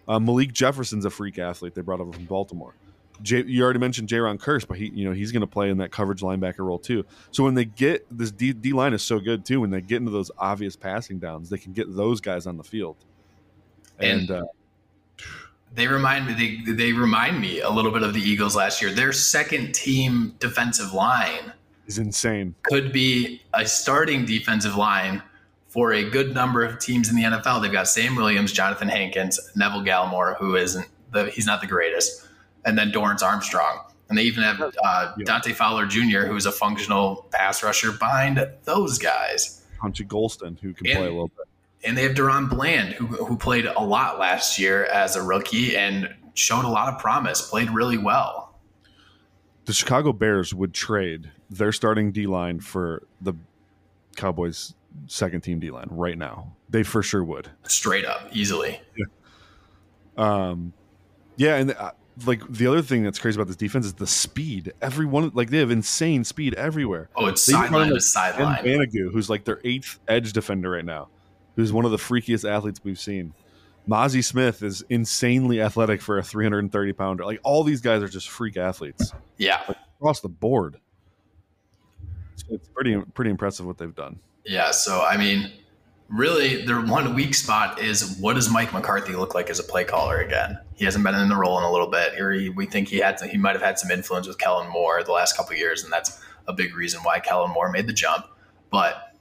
Uh, 0.09 0.19
Malik 0.19 0.53
Jefferson's 0.53 1.05
a 1.05 1.11
freak 1.11 1.39
athlete. 1.39 1.75
They 1.75 1.81
brought 1.81 2.01
up 2.01 2.15
from 2.15 2.25
Baltimore. 2.25 2.75
Jay, 3.23 3.45
you 3.45 3.63
already 3.63 3.79
mentioned 3.79 4.09
Jayron 4.09 4.39
Kearse, 4.39 4.67
but 4.67 4.77
he, 4.77 4.89
you 4.89 5.05
know, 5.05 5.13
he's 5.13 5.31
going 5.31 5.43
to 5.43 5.47
play 5.47 5.71
in 5.71 5.79
that 5.79 5.93
coverage 5.93 6.23
linebacker 6.23 6.61
role 6.61 6.79
too. 6.79 7.05
So 7.31 7.45
when 7.45 7.55
they 7.55 7.65
get 7.65 8.07
this 8.11 8.33
D, 8.33 8.53
D 8.53 8.73
line 8.73 8.95
is 8.95 9.03
so 9.03 9.21
good 9.21 9.45
too. 9.45 9.61
When 9.61 9.71
they 9.71 9.81
get 9.81 9.99
into 9.99 10.11
those 10.11 10.31
obvious 10.39 10.75
passing 10.75 11.19
downs, 11.19 11.49
they 11.49 11.59
can 11.59 11.73
get 11.73 11.95
those 11.95 12.21
guys 12.21 12.47
on 12.47 12.57
the 12.57 12.65
field. 12.65 12.97
And, 14.01 14.31
and 14.31 14.31
uh, 14.31 14.45
they 15.75 15.87
remind 15.87 16.27
me 16.27 16.63
they, 16.67 16.73
they 16.73 16.93
remind 16.93 17.41
me 17.41 17.61
a 17.61 17.71
little 17.71 17.93
bit 17.93 18.03
of 18.03 18.13
the 18.13 18.21
Eagles 18.21 18.57
last 18.57 18.83
year. 18.83 18.91
Their 18.91 19.13
second 19.13 19.73
team 19.75 20.35
defensive 20.41 20.93
line 20.93 21.53
is 21.87 21.99
insane. 21.99 22.55
Could 22.63 22.93
be 22.93 23.43
a 23.55 23.67
starting 23.67 24.25
defensive 24.25 24.77
line 24.77 25.23
for 25.73 25.93
a 25.93 26.09
good 26.09 26.35
number 26.35 26.63
of 26.63 26.79
teams 26.79 27.09
in 27.09 27.17
the 27.17 27.23
NFL. 27.23 27.63
They've 27.63 27.73
got 27.73 27.89
Sam 27.89 28.15
Williams, 28.15 28.53
Johnathan 28.53 28.91
Hankins, 28.91 29.41
Neville 29.57 29.83
Gallimore, 29.83 30.37
who 30.39 30.55
isn't 30.55 30.87
the 31.11 31.31
he's 31.31 31.47
not 31.47 31.61
the 31.61 31.67
greatest, 31.67 32.29
and 32.65 32.77
then 32.77 32.93
Dorance 32.93 33.23
Armstrong. 33.23 33.81
And 34.09 34.19
they 34.19 34.25
even 34.25 34.43
have 34.43 34.61
uh, 34.85 35.15
Dante 35.25 35.53
Fowler 35.53 35.87
Jr., 35.87 36.27
who 36.27 36.37
is 36.37 36.45
a 36.45 36.53
functional 36.53 37.27
pass 37.33 37.63
rusher 37.63 37.93
behind 37.93 38.47
those 38.65 38.99
guys. 38.99 39.65
Punchy 39.81 40.05
Golston, 40.05 40.61
who 40.61 40.75
can 40.75 40.87
and, 40.87 40.97
play 40.99 41.07
a 41.07 41.11
little 41.11 41.29
bit 41.29 41.47
and 41.85 41.97
they 41.97 42.03
have 42.03 42.13
DaRon 42.13 42.49
Bland, 42.49 42.95
who, 42.95 43.07
who 43.07 43.37
played 43.37 43.67
a 43.67 43.81
lot 43.81 44.19
last 44.19 44.59
year 44.59 44.85
as 44.85 45.17
a 45.17 45.23
rookie 45.23 45.77
and 45.77 46.15
showed 46.35 46.65
a 46.65 46.69
lot 46.69 46.93
of 46.93 47.01
promise, 47.01 47.49
played 47.49 47.71
really 47.71 47.99
well. 47.99 48.59
The 49.65 49.73
Chicago 49.73 50.13
Bears 50.13 50.55
would 50.55 50.75
trade 50.75 51.31
their 51.51 51.73
starting 51.73 52.13
D 52.13 52.27
line 52.27 52.61
for 52.61 53.03
the 53.21 53.35
Cowboys' 54.17 54.75
second 55.07 55.43
team 55.43 55.61
D 55.61 55.71
line 55.71 55.89
right 55.91 56.19
now. 56.19 56.57
They 56.69 56.83
for 56.83 57.03
sure 57.03 57.25
would. 57.25 57.51
Straight 57.65 58.05
up, 58.05 58.29
easily. 58.33 58.81
Yeah. 58.97 59.05
Um, 60.17 60.73
yeah, 61.37 61.57
and 61.57 61.73
uh, 61.73 61.93
like 62.27 62.47
the 62.49 62.67
other 62.67 62.83
thing 62.83 63.03
that's 63.03 63.19
crazy 63.19 63.37
about 63.37 63.47
this 63.47 63.57
defense 63.57 63.87
is 63.87 63.95
the 63.95 64.07
speed. 64.07 64.73
Everyone 64.83 65.31
like 65.35 65.51
they 65.51 65.59
have 65.59 65.71
insane 65.71 66.25
speed 66.25 66.55
everywhere. 66.55 67.09
Oh, 67.17 67.27
it's 67.27 67.45
sideline 67.45 67.89
to 67.91 68.01
sideline. 68.01 68.65
Banogu, 68.65 69.13
who's 69.13 69.31
like 69.31 69.45
their 69.45 69.61
eighth 69.65 69.99
edge 70.09 70.33
defender 70.33 70.71
right 70.71 70.85
now 70.85 71.09
who's 71.57 71.73
one 71.73 71.85
of 71.85 71.91
the 71.91 71.97
freakiest 71.97 72.49
athletes 72.49 72.81
we've 72.83 72.99
seen. 72.99 73.35
Mazi 73.89 74.23
Smith 74.23 74.63
is 74.63 74.85
insanely 74.89 75.61
athletic 75.61 76.01
for 76.01 76.19
a 76.19 76.23
330 76.23 76.93
pounder. 76.93 77.25
Like 77.25 77.41
all 77.43 77.65
these 77.65 77.81
guys 77.81 78.03
are 78.03 78.09
just 78.09 78.29
freak 78.29 78.57
athletes. 78.57 79.13
Yeah, 79.39 79.61
like, 79.67 79.77
across 79.99 80.21
the 80.21 80.29
board. 80.29 80.79
It's, 82.33 82.69
pretty 82.69 83.01
pretty 83.15 83.31
impressive 83.31 83.67
what 83.67 83.79
they've 83.79 83.95
done. 83.95 84.19
Yeah. 84.45 84.71
So 84.71 85.03
I 85.03 85.17
mean, 85.17 85.53
really, 86.09 86.65
their 86.65 86.81
one 86.81 87.15
weak 87.15 87.35
spot 87.35 87.81
is 87.81 88.17
what 88.19 88.35
does 88.35 88.51
Mike 88.51 88.73
McCarthy 88.73 89.15
look 89.15 89.35
like 89.35 89.51
as 89.51 89.59
a 89.59 89.65
play 89.65 89.85
caller 89.85 90.19
again? 90.21 90.59
He 90.75 90.85
hasn't 90.85 91.05
been 91.05 91.15
in 91.15 91.29
the 91.29 91.37
role 91.37 91.59
in 91.59 91.65
a 91.65 91.73
little 91.73 91.87
bit. 91.87 92.15
Here, 92.15 92.33
he, 92.33 92.49
we 92.49 92.67
think 92.67 92.89
he 92.89 92.99
had 92.99 93.17
to, 93.19 93.27
he 93.27 93.39
might 93.39 93.53
have 93.53 93.63
had 93.63 93.79
some 93.79 93.91
influence 93.91 94.27
with 94.27 94.39
Kellen 94.39 94.71
Moore 94.71 95.03
the 95.03 95.13
last 95.13 95.37
couple 95.37 95.57
years, 95.57 95.85
and 95.85 95.93
that's 95.93 96.21
a 96.47 96.53
big 96.53 96.75
reason 96.75 97.01
why 97.03 97.21
Kellen 97.21 97.51
Moore 97.51 97.71
made 97.71 97.87
the 97.87 97.93
jump. 97.93 98.27
But 98.71 99.15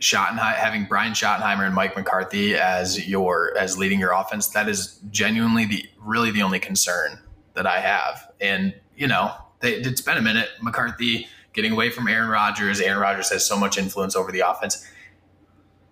Schottenheimer, 0.00 0.54
having 0.54 0.84
Brian 0.84 1.12
Schottenheimer 1.12 1.66
and 1.66 1.74
Mike 1.74 1.96
McCarthy 1.96 2.54
as 2.54 3.08
your 3.08 3.56
as 3.58 3.76
leading 3.76 3.98
your 3.98 4.12
offense, 4.12 4.48
that 4.48 4.68
is 4.68 5.00
genuinely 5.10 5.64
the 5.64 5.84
really 6.00 6.30
the 6.30 6.42
only 6.42 6.60
concern 6.60 7.18
that 7.54 7.66
I 7.66 7.80
have. 7.80 8.30
And 8.40 8.74
you 8.96 9.06
know, 9.06 9.34
they, 9.60 9.74
it's 9.74 10.00
been 10.00 10.16
a 10.16 10.22
minute. 10.22 10.48
McCarthy 10.62 11.26
getting 11.58 11.72
away 11.72 11.90
from 11.90 12.06
Aaron 12.06 12.28
Rodgers. 12.28 12.80
Aaron 12.80 13.00
Rodgers 13.00 13.30
has 13.30 13.44
so 13.44 13.58
much 13.58 13.78
influence 13.78 14.14
over 14.14 14.30
the 14.30 14.48
offense. 14.48 14.86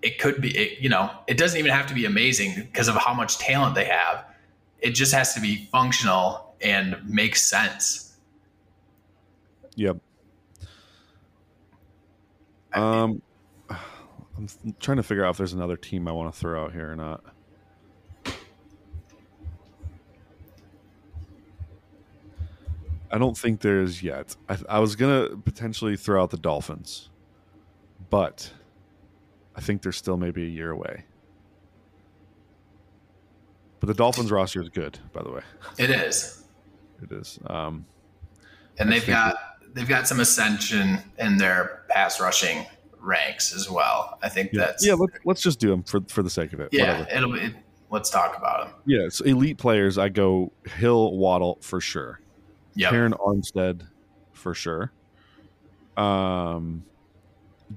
It 0.00 0.20
could 0.20 0.40
be, 0.40 0.56
it, 0.56 0.78
you 0.80 0.88
know, 0.88 1.10
it 1.26 1.36
doesn't 1.36 1.58
even 1.58 1.72
have 1.72 1.88
to 1.88 1.94
be 1.94 2.04
amazing 2.04 2.54
because 2.54 2.86
of 2.86 2.94
how 2.94 3.12
much 3.12 3.38
talent 3.38 3.74
they 3.74 3.86
have. 3.86 4.24
It 4.78 4.90
just 4.90 5.12
has 5.12 5.34
to 5.34 5.40
be 5.40 5.68
functional 5.72 6.54
and 6.60 6.96
make 7.04 7.34
sense. 7.34 8.16
Yep. 9.74 9.96
Um, 12.72 13.20
I'm 13.68 14.46
trying 14.78 14.98
to 14.98 15.02
figure 15.02 15.24
out 15.24 15.30
if 15.30 15.38
there's 15.38 15.52
another 15.52 15.76
team 15.76 16.06
I 16.06 16.12
want 16.12 16.32
to 16.32 16.38
throw 16.38 16.64
out 16.64 16.72
here 16.74 16.92
or 16.92 16.94
not. 16.94 17.24
I 23.16 23.18
don't 23.18 23.38
think 23.38 23.62
there 23.62 23.80
is 23.80 24.02
yet. 24.02 24.36
I, 24.46 24.58
I 24.68 24.78
was 24.78 24.94
gonna 24.94 25.38
potentially 25.38 25.96
throw 25.96 26.22
out 26.22 26.28
the 26.28 26.36
Dolphins, 26.36 27.08
but 28.10 28.52
I 29.54 29.62
think 29.62 29.80
they're 29.80 29.90
still 29.90 30.18
maybe 30.18 30.42
a 30.42 30.48
year 30.48 30.70
away. 30.70 31.06
But 33.80 33.86
the 33.86 33.94
Dolphins 33.94 34.30
roster 34.30 34.60
is 34.60 34.68
good, 34.68 34.98
by 35.14 35.22
the 35.22 35.30
way. 35.30 35.40
It 35.78 35.88
is. 35.88 36.44
It 37.02 37.10
is. 37.10 37.38
Um, 37.46 37.86
and 38.78 38.92
they've 38.92 39.06
got 39.06 39.36
they've 39.72 39.88
got 39.88 40.06
some 40.06 40.20
ascension 40.20 40.98
in 41.18 41.38
their 41.38 41.84
pass 41.88 42.20
rushing 42.20 42.66
ranks 43.00 43.54
as 43.54 43.70
well. 43.70 44.18
I 44.22 44.28
think 44.28 44.52
yeah. 44.52 44.60
that's 44.60 44.86
yeah. 44.86 44.92
Let, 44.92 45.38
us 45.38 45.40
just 45.40 45.58
do 45.58 45.70
them 45.70 45.84
for 45.84 46.02
for 46.08 46.22
the 46.22 46.28
sake 46.28 46.52
of 46.52 46.60
it. 46.60 46.68
Yeah, 46.70 46.98
Whatever. 46.98 47.16
it'll 47.16 47.32
be 47.32 47.54
let's 47.88 48.10
talk 48.10 48.36
about 48.36 48.66
them. 48.66 48.74
Yeah, 48.84 49.08
so 49.08 49.24
elite 49.24 49.56
players, 49.56 49.96
I 49.96 50.10
go 50.10 50.52
Hill, 50.66 51.16
Waddle 51.16 51.56
for 51.62 51.80
sure. 51.80 52.20
Yeah, 52.76 52.90
Terron 52.90 53.12
Armstead 53.18 53.88
for 54.32 54.54
sure. 54.54 54.92
Um, 55.96 56.84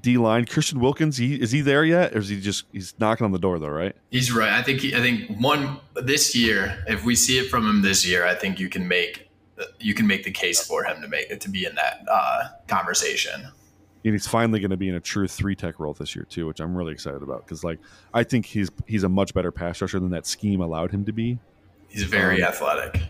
D 0.02 0.18
line 0.18 0.46
Christian 0.46 0.80
Wilkins. 0.80 1.18
He 1.18 1.42
is 1.42 1.52
he 1.52 1.62
there 1.62 1.84
yet, 1.84 2.14
or 2.14 2.20
is 2.20 2.30
he 2.30 2.40
just 2.40 2.66
he's 2.72 2.94
knocking 3.00 3.26
on 3.26 3.32
the 3.32 3.40
door 3.40 3.58
though? 3.58 3.70
Right. 3.70 3.96
He's 4.12 4.32
right. 4.32 4.52
I 4.52 4.62
think 4.62 4.82
he, 4.82 4.94
I 4.94 5.00
think 5.00 5.30
one 5.40 5.80
this 5.96 6.36
year, 6.36 6.84
if 6.88 7.04
we 7.04 7.16
see 7.16 7.40
it 7.40 7.50
from 7.50 7.68
him 7.68 7.82
this 7.82 8.06
year, 8.06 8.26
I 8.26 8.36
think 8.36 8.60
you 8.60 8.70
can 8.70 8.88
make 8.88 9.30
you 9.80 9.94
can 9.94 10.06
make 10.06 10.24
the 10.24 10.32
case 10.32 10.66
for 10.66 10.84
him 10.84 11.02
to 11.02 11.08
make 11.08 11.30
it 11.30 11.42
to 11.42 11.50
be 11.50 11.66
in 11.66 11.76
that 11.76 12.06
uh, 12.10 12.50
conversation. 12.68 13.42
And 14.06 14.14
he's 14.14 14.28
finally 14.28 14.60
going 14.60 14.72
to 14.72 14.78
be 14.78 14.88
in 14.88 14.96
a 14.96 15.00
true 15.00 15.28
three 15.28 15.56
tech 15.56 15.80
role 15.80 15.94
this 15.94 16.16
year 16.16 16.26
too, 16.30 16.46
which 16.46 16.60
I'm 16.60 16.76
really 16.76 16.94
excited 16.94 17.24
about 17.24 17.46
because 17.46 17.64
like 17.64 17.80
I 18.14 18.24
think 18.24 18.46
he's 18.46 18.70
he's 18.86 19.04
a 19.04 19.10
much 19.10 19.34
better 19.34 19.52
pass 19.52 19.82
rusher 19.82 20.00
than 20.00 20.12
that 20.12 20.28
scheme 20.28 20.62
allowed 20.62 20.92
him 20.92 21.04
to 21.06 21.12
be. 21.12 21.40
He's 21.88 22.04
very 22.04 22.44
um, 22.44 22.50
athletic. 22.50 23.02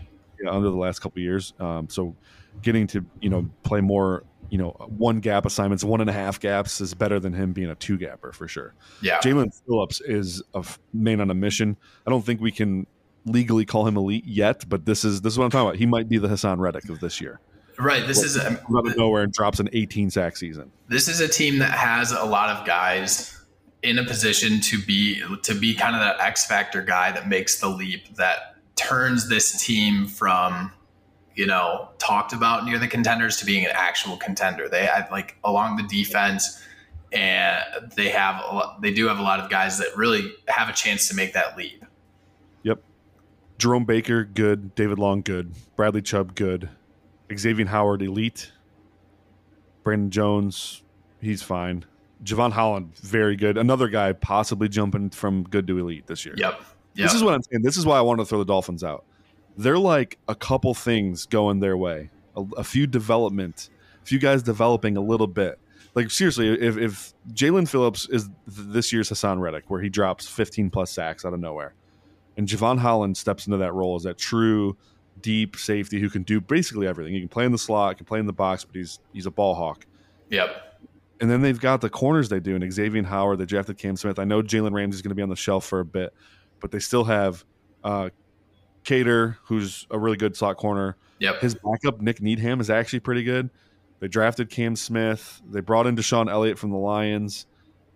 Yeah, 0.42 0.50
under 0.50 0.70
the 0.70 0.76
last 0.76 1.00
couple 1.00 1.20
years. 1.20 1.52
Um, 1.58 1.88
so 1.88 2.14
getting 2.62 2.86
to 2.88 3.04
you 3.20 3.30
know 3.30 3.48
play 3.62 3.80
more 3.80 4.24
you 4.48 4.58
know 4.58 4.70
one 4.88 5.20
gap 5.20 5.46
assignments, 5.46 5.84
one 5.84 6.00
and 6.00 6.10
a 6.10 6.12
half 6.12 6.40
gaps 6.40 6.80
is 6.80 6.94
better 6.94 7.20
than 7.20 7.32
him 7.32 7.52
being 7.52 7.70
a 7.70 7.74
two 7.74 7.98
gapper 7.98 8.32
for 8.32 8.48
sure. 8.48 8.74
Yeah, 9.02 9.20
Jaelan 9.20 9.52
Phillips 9.66 10.00
is 10.00 10.42
a 10.54 10.64
man 10.92 11.20
on 11.20 11.30
a 11.30 11.34
mission. 11.34 11.76
I 12.06 12.10
don't 12.10 12.24
think 12.24 12.40
we 12.40 12.52
can 12.52 12.86
legally 13.26 13.64
call 13.64 13.86
him 13.86 13.96
elite 13.96 14.26
yet, 14.26 14.68
but 14.68 14.86
this 14.86 15.04
is 15.04 15.22
this 15.22 15.34
is 15.34 15.38
what 15.38 15.44
I'm 15.44 15.50
talking 15.50 15.68
about. 15.68 15.78
He 15.78 15.86
might 15.86 16.08
be 16.08 16.18
the 16.18 16.28
Haason 16.28 16.58
Reddick 16.58 16.88
of 16.88 17.00
this 17.00 17.20
year. 17.20 17.40
Right. 17.78 18.06
This 18.06 18.22
is 18.22 18.36
out 18.38 18.58
of 18.86 18.96
nowhere 18.96 19.22
and 19.22 19.32
drops 19.32 19.58
an 19.58 19.70
18 19.72 20.10
sack 20.10 20.36
season. 20.36 20.70
This 20.88 21.08
is 21.08 21.20
a 21.20 21.28
team 21.28 21.58
that 21.60 21.70
has 21.70 22.12
a 22.12 22.24
lot 22.24 22.50
of 22.50 22.66
guys 22.66 23.42
in 23.82 23.98
a 23.98 24.04
position 24.04 24.60
to 24.60 24.82
be 24.82 25.22
to 25.42 25.54
be 25.54 25.74
kind 25.74 25.94
of 25.94 26.00
that 26.00 26.20
X 26.20 26.46
factor 26.46 26.82
guy 26.82 27.10
that 27.12 27.28
makes 27.28 27.58
the 27.60 27.68
leap 27.68 28.16
that 28.16 28.56
turns 28.80 29.28
this 29.28 29.64
team 29.64 30.06
from 30.06 30.72
you 31.34 31.46
know 31.46 31.88
talked 31.98 32.32
about 32.32 32.64
near 32.64 32.78
the 32.78 32.88
contenders 32.88 33.36
to 33.38 33.46
being 33.46 33.64
an 33.64 33.72
actual 33.74 34.16
contender. 34.16 34.68
They 34.68 34.86
had 34.86 35.08
like 35.10 35.36
along 35.44 35.76
the 35.76 35.84
defense 35.84 36.62
and 37.12 37.62
they 37.96 38.08
have 38.08 38.42
a 38.48 38.54
lot, 38.54 38.82
they 38.82 38.92
do 38.92 39.08
have 39.08 39.18
a 39.18 39.22
lot 39.22 39.40
of 39.40 39.50
guys 39.50 39.78
that 39.78 39.96
really 39.96 40.32
have 40.48 40.68
a 40.68 40.72
chance 40.72 41.08
to 41.08 41.16
make 41.16 41.32
that 41.34 41.56
leap. 41.56 41.84
Yep. 42.62 42.82
Jerome 43.58 43.84
Baker, 43.84 44.24
good. 44.24 44.74
David 44.74 44.98
Long, 44.98 45.22
good. 45.22 45.52
Bradley 45.76 46.02
Chubb, 46.02 46.34
good. 46.34 46.68
Xavier 47.36 47.66
Howard, 47.66 48.02
elite. 48.02 48.52
Brandon 49.82 50.10
Jones, 50.10 50.82
he's 51.20 51.42
fine. 51.42 51.84
Jevon 52.22 52.52
Holland, 52.52 52.94
very 52.96 53.34
good. 53.34 53.56
Another 53.56 53.88
guy 53.88 54.12
possibly 54.12 54.68
jumping 54.68 55.10
from 55.10 55.44
good 55.44 55.66
to 55.66 55.78
elite 55.78 56.06
this 56.06 56.26
year. 56.26 56.34
Yep. 56.36 56.60
Yep. 56.94 57.06
This 57.06 57.14
is 57.14 57.22
what 57.22 57.34
I'm 57.34 57.42
saying. 57.42 57.62
This 57.62 57.76
is 57.76 57.86
why 57.86 57.98
I 57.98 58.00
want 58.00 58.20
to 58.20 58.26
throw 58.26 58.38
the 58.38 58.44
Dolphins 58.44 58.84
out. 58.84 59.04
They're 59.56 59.78
like 59.78 60.18
a 60.28 60.34
couple 60.34 60.74
things 60.74 61.26
going 61.26 61.60
their 61.60 61.76
way, 61.76 62.10
a, 62.36 62.44
a 62.58 62.64
few 62.64 62.86
development, 62.86 63.70
a 64.02 64.06
few 64.06 64.18
guys 64.18 64.42
developing 64.42 64.96
a 64.96 65.00
little 65.00 65.26
bit. 65.26 65.58
Like 65.94 66.10
seriously, 66.10 66.48
if, 66.48 66.76
if 66.76 67.14
Jaelan 67.32 67.68
Phillips 67.68 68.08
is 68.08 68.30
this 68.46 68.92
year's 68.92 69.10
Haason 69.10 69.40
Reddick, 69.40 69.68
where 69.68 69.80
he 69.80 69.88
drops 69.88 70.28
15 70.28 70.70
plus 70.70 70.90
sacks 70.92 71.24
out 71.24 71.34
of 71.34 71.40
nowhere, 71.40 71.74
and 72.36 72.46
Jevon 72.46 72.78
Holland 72.78 73.16
steps 73.16 73.46
into 73.46 73.58
that 73.58 73.72
role 73.72 73.96
as 73.96 74.04
that 74.04 74.18
true– 74.18 74.76
deep 75.22 75.56
safety 75.56 76.00
who 76.00 76.10
can 76.10 76.22
do 76.22 76.40
basically 76.40 76.86
everything. 76.86 77.14
He 77.14 77.20
can 77.20 77.28
play 77.28 77.44
in 77.44 77.52
the 77.52 77.58
slot, 77.58 77.96
can 77.96 78.06
play 78.06 78.18
in 78.18 78.26
the 78.26 78.32
box, 78.32 78.64
but 78.64 78.76
he's 78.76 78.98
he's 79.12 79.26
a 79.26 79.30
ball 79.30 79.54
hawk. 79.54 79.86
Yep. 80.30 80.78
And 81.20 81.30
then 81.30 81.42
they've 81.42 81.60
got 81.60 81.80
the 81.80 81.90
corners 81.90 82.28
they 82.28 82.40
do, 82.40 82.56
and 82.56 82.72
Xavier 82.72 83.02
Howard. 83.02 83.38
They 83.38 83.44
drafted 83.44 83.76
Cam 83.76 83.96
Smith. 83.96 84.18
I 84.18 84.24
know 84.24 84.42
Jalen 84.42 84.72
Ramsey's 84.72 85.02
going 85.02 85.10
to 85.10 85.14
be 85.14 85.22
on 85.22 85.28
the 85.28 85.36
shelf 85.36 85.66
for 85.66 85.80
a 85.80 85.84
bit, 85.84 86.14
but 86.60 86.70
they 86.70 86.78
still 86.78 87.04
have 87.04 87.44
uh, 87.84 88.10
Kader, 88.84 89.38
who's 89.44 89.86
a 89.90 89.98
really 89.98 90.16
good 90.16 90.36
slot 90.36 90.56
corner. 90.56 90.96
Yep. 91.18 91.40
His 91.40 91.54
backup 91.54 92.00
Nik 92.00 92.22
Needham 92.22 92.60
is 92.60 92.70
actually 92.70 93.00
pretty 93.00 93.22
good. 93.22 93.50
They 94.00 94.08
drafted 94.08 94.48
Cam 94.48 94.76
Smith. 94.76 95.42
They 95.46 95.60
brought 95.60 95.86
in 95.86 95.96
DeShon 95.96 96.30
Elliott 96.30 96.58
from 96.58 96.70
the 96.70 96.78
Lions 96.78 97.46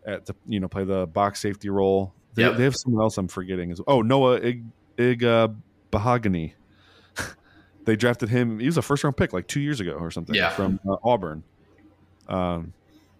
at 0.06 0.26
to 0.26 0.34
you 0.46 0.60
know 0.60 0.68
play 0.68 0.84
the 0.84 1.06
box 1.06 1.40
safety 1.40 1.70
role. 1.70 2.12
They, 2.34 2.42
yep. 2.42 2.56
they 2.56 2.64
have 2.64 2.76
someone 2.76 3.02
else 3.02 3.16
I'm 3.16 3.28
forgetting. 3.28 3.70
As 3.70 3.80
oh 3.86 4.02
Noah 4.02 4.40
Ig, 4.40 4.64
Ig 4.98 5.24
uh, 5.24 5.48
Bahagani 5.90 6.52
they 7.84 7.96
drafted 7.96 8.28
him. 8.28 8.58
He 8.58 8.66
was 8.66 8.76
a 8.76 8.82
first 8.82 9.04
round 9.04 9.16
pick 9.16 9.32
like 9.32 9.46
two 9.46 9.60
years 9.60 9.80
ago 9.80 9.92
or 9.92 10.10
something 10.10 10.34
yeah. 10.34 10.50
from 10.50 10.80
uh, 10.88 10.96
Auburn. 11.02 11.42
Um, 12.28 12.72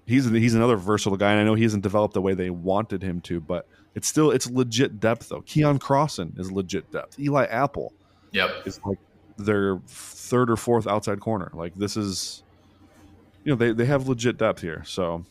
he's 0.07 0.28
he's 0.28 0.55
another 0.55 0.76
versatile 0.76 1.16
guy, 1.16 1.32
and 1.32 1.40
I 1.40 1.44
know 1.44 1.55
he 1.55 1.62
hasn't 1.62 1.82
developed 1.82 2.14
the 2.14 2.22
way 2.22 2.34
they 2.34 2.50
wanted 2.50 3.02
him 3.02 3.20
to, 3.22 3.40
but 3.40 3.66
it's 3.94 4.09
still 4.09 4.30
it's 4.30 4.50
legit 4.50 5.00
depth 5.00 5.28
though. 5.28 5.42
Keion 5.42 5.78
Crossen 5.78 6.38
is 6.38 6.50
legit 6.50 6.90
depth. 6.90 7.18
Eli 7.18 7.44
Apple, 7.44 7.92
yep, 8.32 8.50
is 8.66 8.80
like 8.84 8.98
their 9.36 9.78
third 9.86 10.50
or 10.50 10.57
fourth 10.57 10.86
outside 10.86 11.20
corner. 11.20 11.50
Like 11.55 11.74
this 11.74 11.96
is, 11.96 12.42
you 13.44 13.52
know, 13.52 13.57
they 13.57 13.72
they 13.72 13.86
have 13.86 14.09
legit 14.09 14.38
depth 14.38 14.61
here. 14.61 14.82
So 14.86 15.24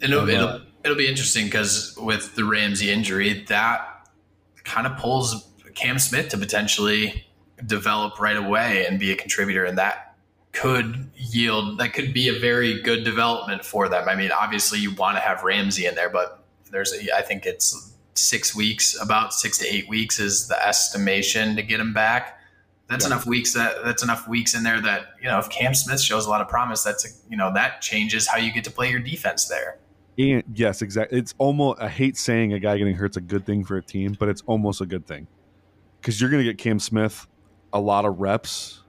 it'll 0.00 0.28
it'll, 0.28 0.60
it'll 0.84 0.96
be 0.96 1.08
interesting 1.08 1.46
because 1.46 1.96
with 2.00 2.34
the 2.34 2.44
Ramsey 2.44 2.90
injury, 2.90 3.44
that 3.48 4.08
kind 4.64 4.86
of 4.86 4.96
pulls 4.96 5.48
Cam 5.74 5.98
Smith 5.98 6.28
to 6.30 6.38
potentially 6.38 7.26
develop 7.64 8.20
right 8.20 8.36
away 8.36 8.86
and 8.86 8.98
be 8.98 9.12
a 9.12 9.16
contributor 9.16 9.64
in 9.64 9.76
that 9.76 10.11
could 10.52 11.10
yield 11.16 11.78
that 11.78 11.94
could 11.94 12.12
be 12.12 12.28
a 12.28 12.38
very 12.38 12.80
good 12.82 13.04
development 13.04 13.64
for 13.64 13.88
them. 13.88 14.08
I 14.08 14.14
mean, 14.14 14.30
obviously 14.30 14.78
you 14.78 14.94
want 14.94 15.16
to 15.16 15.20
have 15.20 15.42
Ramsey 15.42 15.86
in 15.86 15.94
there, 15.94 16.10
but 16.10 16.44
there's 16.70 16.92
a, 16.92 17.16
I 17.16 17.22
think 17.22 17.46
it's 17.46 17.94
six 18.14 18.54
weeks, 18.54 19.00
about 19.00 19.32
six 19.32 19.58
to 19.58 19.66
eight 19.66 19.88
weeks 19.88 20.20
is 20.20 20.48
the 20.48 20.66
estimation 20.66 21.56
to 21.56 21.62
get 21.62 21.80
him 21.80 21.94
back. 21.94 22.38
That's 22.88 23.04
yeah. 23.04 23.12
enough 23.12 23.24
weeks 23.24 23.54
that 23.54 23.82
that's 23.84 24.02
enough 24.02 24.28
weeks 24.28 24.54
in 24.54 24.62
there 24.62 24.80
that, 24.82 25.14
you 25.20 25.28
know, 25.28 25.38
if 25.38 25.48
Cam 25.48 25.74
Smith 25.74 26.00
shows 26.00 26.26
a 26.26 26.30
lot 26.30 26.42
of 26.42 26.48
promise, 26.48 26.82
that's, 26.82 27.06
a, 27.06 27.08
you 27.30 27.36
know, 27.38 27.52
that 27.54 27.80
changes 27.80 28.28
how 28.28 28.36
you 28.36 28.52
get 28.52 28.64
to 28.64 28.70
play 28.70 28.90
your 28.90 29.00
defense 29.00 29.48
there. 29.48 29.78
And 30.18 30.44
yes, 30.54 30.82
exactly. 30.82 31.18
It's 31.18 31.34
almost, 31.38 31.80
I 31.80 31.88
hate 31.88 32.18
saying 32.18 32.52
a 32.52 32.58
guy 32.58 32.76
getting 32.76 32.94
hurt's 32.94 33.16
a 33.16 33.22
good 33.22 33.46
thing 33.46 33.64
for 33.64 33.78
a 33.78 33.82
team, 33.82 34.14
but 34.18 34.28
it's 34.28 34.42
almost 34.44 34.82
a 34.82 34.86
good 34.86 35.06
thing 35.06 35.26
because 36.00 36.20
you're 36.20 36.28
going 36.28 36.44
to 36.44 36.50
get 36.50 36.58
Cam 36.58 36.78
Smith 36.78 37.26
a 37.72 37.80
lot 37.80 38.04
of 38.04 38.20
reps 38.20 38.81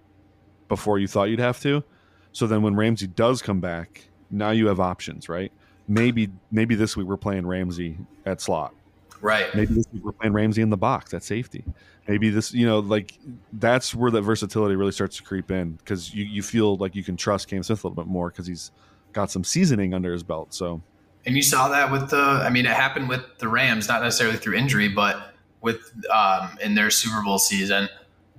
before 0.74 0.98
you 0.98 1.08
thought 1.08 1.26
you'd 1.26 1.38
have 1.38 1.60
to. 1.60 1.84
So 2.32 2.48
then 2.48 2.64
when 2.64 2.76
Ramsey 2.76 3.06
does 3.06 3.44
come 3.44 3.60
back, 3.60 4.08
now 4.32 4.50
you 4.50 4.66
have 4.68 4.80
options, 4.80 5.30
right? 5.30 5.52
Maybe 5.88 6.30
maybe 6.52 6.74
this 6.74 6.98
week 6.98 7.06
we're 7.06 7.16
playing 7.16 7.46
Ramsey 7.46 7.96
at 8.26 8.42
slot. 8.42 8.74
Right. 9.22 9.54
Maybe 9.54 9.76
this 9.76 9.86
week 9.94 10.04
we're 10.04 10.14
playing 10.14 10.34
Ramsey 10.34 10.64
in 10.64 10.72
the 10.72 10.78
box 10.78 11.14
at 11.14 11.24
safety. 11.24 11.64
Maybe 12.08 12.32
this, 12.32 12.54
you 12.54 12.66
know, 12.66 12.80
like 12.80 13.14
that's 13.54 13.94
where 13.94 14.10
that 14.10 14.24
versatility 14.24 14.76
really 14.76 14.92
starts 14.92 15.18
to 15.18 15.24
creep 15.24 15.52
in 15.52 15.74
because 15.74 16.12
you, 16.14 16.26
you 16.26 16.42
feel 16.42 16.76
like 16.78 16.96
you 16.96 17.04
can 17.04 17.16
trust 17.16 17.48
Cam 17.48 17.62
Smith 17.62 17.84
a 17.84 17.88
little 17.88 18.04
bit 18.04 18.10
more 18.10 18.30
because 18.30 18.48
he's 18.48 18.72
got 19.14 19.30
some 19.30 19.44
seasoning 19.44 19.94
under 19.94 20.12
his 20.12 20.24
belt. 20.24 20.56
So, 20.56 20.82
and 21.28 21.36
you 21.36 21.44
saw 21.44 21.70
that 21.70 21.92
with 21.92 22.10
the, 22.10 22.18
I 22.18 22.50
mean, 22.50 22.66
it 22.66 22.72
happened 22.72 23.08
with 23.08 23.22
the 23.38 23.48
Rams, 23.48 23.88
not 23.88 24.02
necessarily 24.02 24.38
through 24.38 24.56
injury, 24.56 24.90
but 24.90 25.36
with 25.62 25.80
um, 26.12 26.58
in 26.64 26.74
their 26.74 26.90
Super 26.90 27.24
Bowl 27.24 27.38
season 27.38 27.88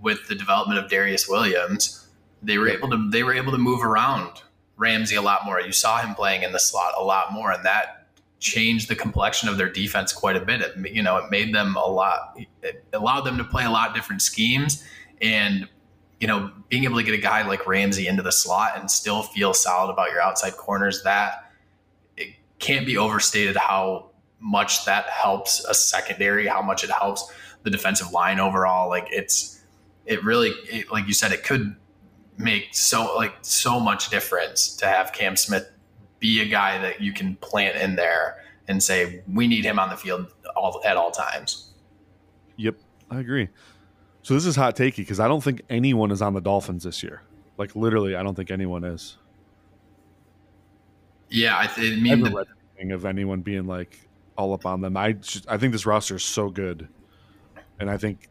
with 0.03 0.27
the 0.29 0.35
development 0.35 0.79
of 0.79 0.91
Darious 0.91 1.29
Williams, 1.29 2.04
they 2.45 2.59
were 2.59 2.69
able 2.69 2.91
to 2.91 3.11
they 3.11 3.23
were 3.23 3.35
able 3.35 3.53
to 3.53 3.59
move 3.59 3.83
around 3.83 4.43
Ramsey 4.77 5.17
a 5.17 5.23
lot 5.23 5.45
more. 5.45 5.61
You 5.61 5.73
saw 5.73 5.99
him 5.99 6.15
playing 6.15 6.43
in 6.43 6.53
the 6.53 6.59
slot 6.59 6.95
a 6.99 7.03
lot 7.03 7.33
more, 7.33 7.53
and 7.53 7.65
that 7.65 8.07
changed 8.41 8.89
the 8.89 8.97
complexion 8.97 9.49
of 9.49 9.57
their 9.57 9.71
defense 9.71 10.13
quite 10.13 10.37
a 10.37 10.41
bit. 10.41 10.61
It, 10.61 10.95
you 10.95 11.03
know, 11.03 11.17
it 11.17 11.31
made 11.31 11.55
them 11.55 11.77
a 11.77 11.87
lot. 11.87 12.39
It 12.63 12.85
allowed 12.93 13.23
them 13.23 13.39
to 13.39 13.45
play 13.45 13.65
a 13.65 13.71
lot 13.71 13.95
different 13.95 14.23
schemes, 14.23 14.85
and 15.21 15.69
you 16.21 16.29
know, 16.29 16.51
being 16.69 16.85
able 16.85 16.97
to 16.97 17.03
get 17.03 17.15
a 17.15 17.21
guy 17.21 17.47
like 17.47 17.67
Ramsey 17.67 18.07
into 18.07 18.23
the 18.23 18.33
slot 18.33 18.79
and 18.79 18.91
still 18.91 19.23
feel 19.23 19.53
solid 19.53 19.93
about 19.93 20.11
your 20.11 20.21
outside 20.21 20.57
corners 20.57 21.03
that 21.03 21.51
it 22.17 22.35
can't 22.59 22.87
be 22.87 22.97
overstated 22.97 23.57
how 23.57 24.11
much 24.41 24.85
that 24.85 25.07
helps 25.07 25.65
a 25.65 25.75
secondary, 25.75 26.47
how 26.47 26.63
much 26.63 26.85
it 26.85 26.91
helps 26.91 27.33
the 27.63 27.71
defensive 27.71 28.13
line 28.13 28.39
overall. 28.39 28.89
Like 28.89 29.09
it's 29.11 29.63
it 30.07 30.23
really, 30.25 30.51
it, 30.71 30.91
like 30.91 31.07
you 31.07 31.15
said, 31.15 31.33
it 31.33 31.45
could 31.45 31.77
make 32.37 32.75
so 32.75 33.15
like 33.15 33.35
so 33.43 33.79
much 33.79 34.11
difference 34.11 34.75
to 34.77 34.87
have 34.87 35.13
Cam 35.13 35.37
Smith 35.37 35.71
be 36.19 36.41
a 36.41 36.47
guy 36.47 36.79
that 36.79 37.01
you 37.01 37.13
can 37.13 37.37
plant 37.37 37.77
in 37.77 37.97
there 37.97 38.43
and 38.69 38.83
say 38.83 39.23
we 39.33 39.47
need 39.47 39.65
him 39.65 39.79
on 39.79 39.91
the 39.91 39.97
field 39.97 40.27
all 40.57 40.81
at 40.85 40.97
all 40.97 41.11
times. 41.11 41.73
Yep, 42.57 42.77
I 43.11 43.21
agree. 43.21 43.49
So 44.23 44.35
this 44.35 44.47
is 44.47 44.57
hot 44.57 44.75
takey 44.77 44.97
because 44.97 45.21
I 45.21 45.29
don't 45.29 45.43
think 45.43 45.63
anyone 45.69 46.11
is 46.11 46.23
on 46.23 46.33
the 46.33 46.41
Dolphins 46.41 46.85
this 46.85 47.03
year. 47.03 47.23
Like 47.59 47.77
literally, 47.77 48.17
I 48.17 48.23
don't 48.23 48.35
think 48.35 48.51
anyone 48.51 48.85
is. 48.85 49.19
Yeah, 51.29 51.59
I, 51.59 51.67
th- 51.67 51.99
I 51.99 52.01
mean, 52.01 52.27
I 52.27 52.31
read 52.31 52.47
anything 52.77 52.93
of 52.93 53.05
anyone 53.05 53.43
being 53.43 53.67
like 53.67 54.09
all 54.39 54.53
up 54.55 54.67
on 54.67 54.81
them. 54.81 54.97
I 54.97 55.13
just, 55.13 55.49
I 55.49 55.59
think 55.59 55.73
this 55.73 55.85
roster 55.85 56.17
is 56.17 56.25
so 56.25 56.49
good, 56.49 56.89
and 57.79 57.91
I 57.91 57.97
think 57.99 58.29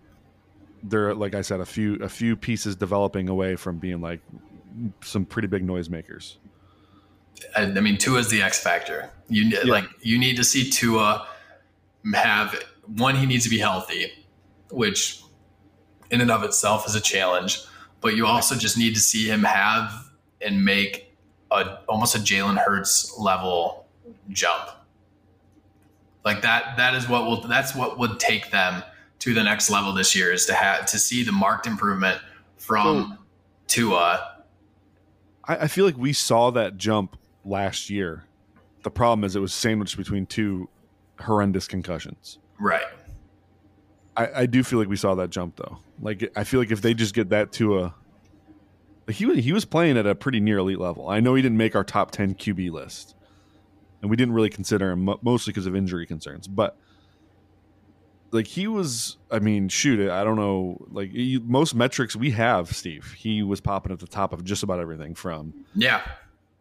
they're 0.84 1.14
like 1.16 1.34
I 1.34 1.42
said, 1.42 1.60
a 1.60 1.66
few 1.66 1.96
a 1.96 2.10
few 2.10 2.36
pieces 2.36 2.76
developing 2.76 3.30
away 3.30 3.56
from 3.56 3.80
being 3.80 4.02
like 4.02 4.20
some 5.02 5.26
pretty 5.26 5.48
big 5.48 5.66
noisemakers. 5.66 6.36
I, 7.56 7.64
I 7.64 7.80
mean, 7.80 7.98
Tua 7.98 8.20
is 8.20 8.30
the 8.30 8.42
X 8.42 8.62
factor. 8.62 9.10
You 9.30 9.44
yeah. 9.44 9.60
like 9.66 9.86
you 10.02 10.20
need 10.20 10.36
to 10.38 10.44
see 10.44 10.70
Tua 10.70 11.28
have 12.14 12.62
one, 12.86 13.16
he 13.16 13.26
needs 13.26 13.46
to 13.46 13.50
be 13.50 13.60
healthy, 13.60 14.12
which 14.72 15.24
in 16.12 16.22
and 16.22 16.30
of 16.30 16.44
itself 16.44 16.88
is 16.88 16.96
a 16.96 17.02
challenge. 17.02 17.60
But 18.02 18.16
you 18.16 18.26
also 18.26 18.56
just 18.56 18.78
need 18.78 18.94
to 18.96 19.00
see 19.00 19.30
him 19.30 19.44
have 19.44 20.12
and 20.42 20.66
make 20.66 21.16
a 21.52 21.80
almost 21.88 22.16
a 22.16 22.20
Jalen 22.20 22.58
Hurts 22.58 23.18
level 23.18 23.86
jump. 24.30 24.70
Like 26.26 26.42
that, 26.42 26.76
that 26.78 26.96
is 26.96 27.08
what 27.08 27.26
will 27.26 27.42
that's 27.48 27.74
what 27.74 27.98
would 27.98 28.20
take 28.20 28.52
them 28.52 28.84
to 29.24 29.34
the 29.34 29.42
next 29.42 29.70
level 29.70 29.94
this 29.94 30.14
year 30.14 30.34
is 30.34 30.46
to 30.46 30.54
have 30.54 30.86
to 30.86 31.00
see 31.00 31.24
the 31.24 31.32
marked 31.32 31.66
improvement 31.66 32.20
from 32.58 33.18
so, 33.18 33.24
Tua. 33.68 34.44
I, 35.46 35.56
I 35.60 35.68
feel 35.70 35.86
like 35.86 35.98
we 35.98 36.12
saw 36.12 36.52
that 36.52 36.76
jump 36.76 37.16
last 37.46 37.90
year. 37.90 38.26
The 38.84 38.92
problem 38.92 39.24
is 39.24 39.38
it 39.38 39.40
was 39.40 39.54
sandwiched 39.54 39.96
between 39.96 40.26
two 40.26 40.68
horrendous 41.22 41.70
concussions. 41.70 42.38
Right. 42.60 42.84
I, 44.18 44.42
I 44.42 44.46
do 44.46 44.62
feel 44.62 44.78
like 44.78 44.90
we 44.90 44.98
saw 44.98 45.16
that 45.16 45.30
jump 45.30 45.56
though. 45.56 45.78
Like 46.02 46.30
I 46.36 46.44
feel 46.44 46.60
like 46.60 46.72
if 46.72 46.82
they 46.82 46.94
just 46.94 47.16
get 47.16 47.30
that 47.30 47.54
to 47.54 47.80
a 47.80 47.96
he 49.10 49.26
was 49.26 49.38
he 49.38 49.54
was 49.54 49.64
playing 49.64 49.98
at 49.98 50.06
a 50.06 50.16
pretty 50.16 50.42
near 50.42 50.58
elite 50.58 50.80
level. 50.80 51.08
I 51.08 51.22
know 51.22 51.34
he 51.36 51.42
didn't 51.42 51.58
make 51.58 51.78
our 51.78 51.86
top 51.86 52.12
ten 52.12 52.36
QB 52.36 52.72
list, 52.72 53.16
and 54.02 54.12
we 54.12 54.18
didn't 54.18 54.34
really 54.34 54.50
consider 54.50 54.92
him 54.92 55.10
mostly 55.22 55.52
because 55.52 55.66
of 55.66 55.78
injury 55.78 56.06
concerns. 56.06 56.46
But 56.46 56.78
like 58.34 58.48
he 58.48 58.68
was, 58.68 59.18
I 59.32 59.40
mean, 59.40 59.70
shoot, 59.70 60.10
I 60.10 60.24
don't 60.24 60.36
know. 60.36 60.86
Like 60.90 61.12
most 61.44 61.76
metrics 61.76 62.16
we 62.16 62.32
have, 62.32 62.76
Steve, 62.76 63.14
he 63.18 63.44
was 63.44 63.62
popping 63.62 63.92
at 63.92 64.00
the 64.00 64.08
top 64.08 64.34
of 64.34 64.44
just 64.44 64.64
about 64.64 64.80
everything 64.80 65.14
from 65.14 65.66
yeah, 65.76 66.02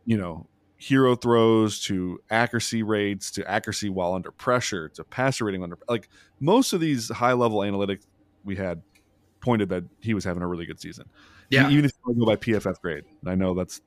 you 0.04 0.18
know, 0.18 0.46
hero 0.76 1.16
throws 1.16 1.80
to 1.84 2.20
accuracy 2.30 2.82
rates 2.82 3.30
to 3.32 3.50
accuracy 3.50 3.88
while 3.88 4.14
under 4.14 4.30
pressure 4.30 4.88
to 4.90 5.02
passer 5.02 5.46
rating 5.46 5.62
under 5.62 5.78
like 5.88 6.08
most 6.40 6.72
of 6.72 6.80
these 6.80 7.08
high 7.08 7.32
level 7.32 7.60
analytics 7.60 8.02
we 8.44 8.54
had 8.54 8.82
pointed 9.40 9.70
that 9.70 9.84
he 10.00 10.12
was 10.12 10.24
having 10.24 10.42
a 10.42 10.46
really 10.46 10.66
good 10.66 10.80
season. 10.80 11.08
Yeah. 11.50 11.70
Even 11.70 11.84
if 11.84 11.92
you 12.06 12.14
go 12.14 12.26
by 12.26 12.36
PFF 12.36 12.80
grade, 12.80 13.04
I 13.26 13.34
know 13.34 13.54
that's 13.54 13.80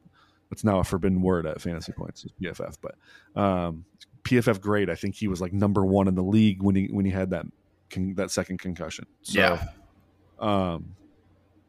that's 0.50 0.64
now 0.64 0.80
a 0.80 0.84
forbidden 0.84 1.22
word 1.22 1.46
at 1.46 1.62
fantasy 1.62 1.92
points 1.92 2.26
is 2.26 2.32
PFF, 2.42 2.78
but 2.82 2.96
um, 3.40 3.86
PFF 4.24 4.60
grade, 4.60 4.90
I 4.90 4.96
think 4.96 5.16
he 5.16 5.28
was 5.28 5.42
like 5.42 5.54
number 5.54 5.86
one 5.86 6.08
in 6.08 6.16
the 6.16 6.24
league 6.24 6.64
when 6.64 6.76
he 6.76 6.88
when 6.88 7.06
he 7.06 7.12
had 7.12 7.30
that 7.32 7.46
con- 7.96 8.14
that 8.16 8.32
second 8.32 8.60
concussion. 8.60 9.06
So, 9.24 9.40
yeah. 9.40 9.66
Um, 10.40 10.96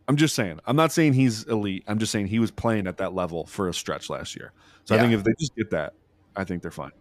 I'm 0.09 0.17
just 0.17 0.35
saying. 0.35 0.61
I'm 0.67 0.77
not 0.77 0.93
saying 0.93 1.15
he's 1.15 1.45
elite. 1.45 1.85
I'm 1.87 1.99
just 1.99 2.13
saying 2.13 2.29
he 2.29 2.39
was 2.39 2.51
playing 2.51 2.87
at 2.87 2.99
that 2.99 3.15
level 3.15 3.47
for 3.47 3.69
a 3.69 3.75
stretch 3.75 4.09
last 4.09 4.37
year. 4.37 4.53
So 4.85 4.95
yeah. 4.95 5.01
I 5.01 5.03
think 5.03 5.15
if 5.15 5.25
they 5.25 5.33
just 5.39 5.57
get 5.57 5.71
that, 5.71 5.95
I 6.37 6.45
think 6.45 6.63
they're 6.63 6.71
fine. 6.71 6.93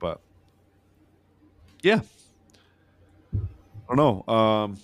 But 0.00 0.20
yeah, 1.82 2.00
I 3.34 3.94
don't 3.94 3.96
know. 3.96 4.34
Um, 4.34 4.78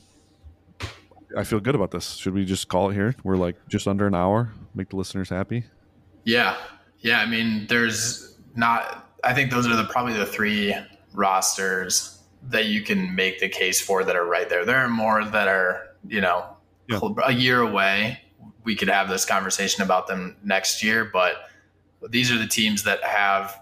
I 1.37 1.43
feel 1.43 1.59
good 1.61 1.75
about 1.75 1.91
this. 1.91 2.15
Should 2.15 2.35
we 2.35 2.45
just 2.45 2.69
call 2.69 2.91
it 2.91 2.95
here? 2.95 3.17
We're 3.25 3.37
like 3.37 3.57
just 3.69 3.89
under 3.89 4.07
an 4.07 4.15
hour. 4.15 4.53
Make 4.75 4.91
the 4.91 4.97
listeners 4.97 5.29
happy. 5.29 5.65
Yeah, 6.25 6.57
yeah. 7.01 7.19
I 7.21 7.27
mean, 7.27 7.67
there's 7.69 8.37
not. 8.55 9.09
I 9.25 9.35
think 9.35 9.51
those 9.51 9.67
are 9.67 9.75
the 9.75 9.85
probably 9.85 10.15
the 10.15 10.27
three 10.27 10.75
rosters 11.15 12.23
that 12.49 12.67
you 12.67 12.83
can 12.83 13.15
make 13.15 13.41
the 13.41 13.49
case 13.49 13.81
for 13.81 14.05
that 14.05 14.17
are 14.17 14.27
right 14.27 14.49
there. 14.49 14.65
There 14.65 14.79
are 14.79 14.89
more 14.89 15.25
that 15.25 15.49
are 15.49 15.89
you 16.07 16.21
know 16.21 16.45
yeah. 16.89 17.01
a 17.25 17.33
year 17.33 17.61
away. 17.61 18.21
We 18.65 18.77
could 18.77 18.89
have 18.89 19.09
this 19.09 19.25
conversation 19.25 19.83
about 19.83 20.07
them 20.07 20.37
next 20.43 20.83
year, 20.83 21.05
but 21.05 21.51
these 22.09 22.31
are 22.31 22.39
the 22.39 22.47
teams 22.47 22.83
that 22.85 23.03
have 23.05 23.61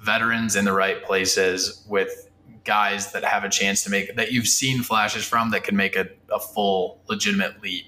veterans 0.00 0.56
in 0.56 0.64
the 0.64 0.72
right 0.72 1.02
places 1.04 1.84
with 1.88 2.30
guys 2.64 3.12
that 3.12 3.24
have 3.24 3.44
a 3.44 3.48
chance 3.48 3.84
to 3.84 3.90
make 3.90 4.14
that 4.16 4.32
you've 4.32 4.48
seen 4.48 4.82
flashes 4.82 5.24
from 5.24 5.50
that 5.50 5.64
can 5.64 5.76
make 5.76 5.96
a, 5.96 6.08
a 6.32 6.38
full 6.38 7.00
legitimate 7.08 7.62
leap 7.62 7.86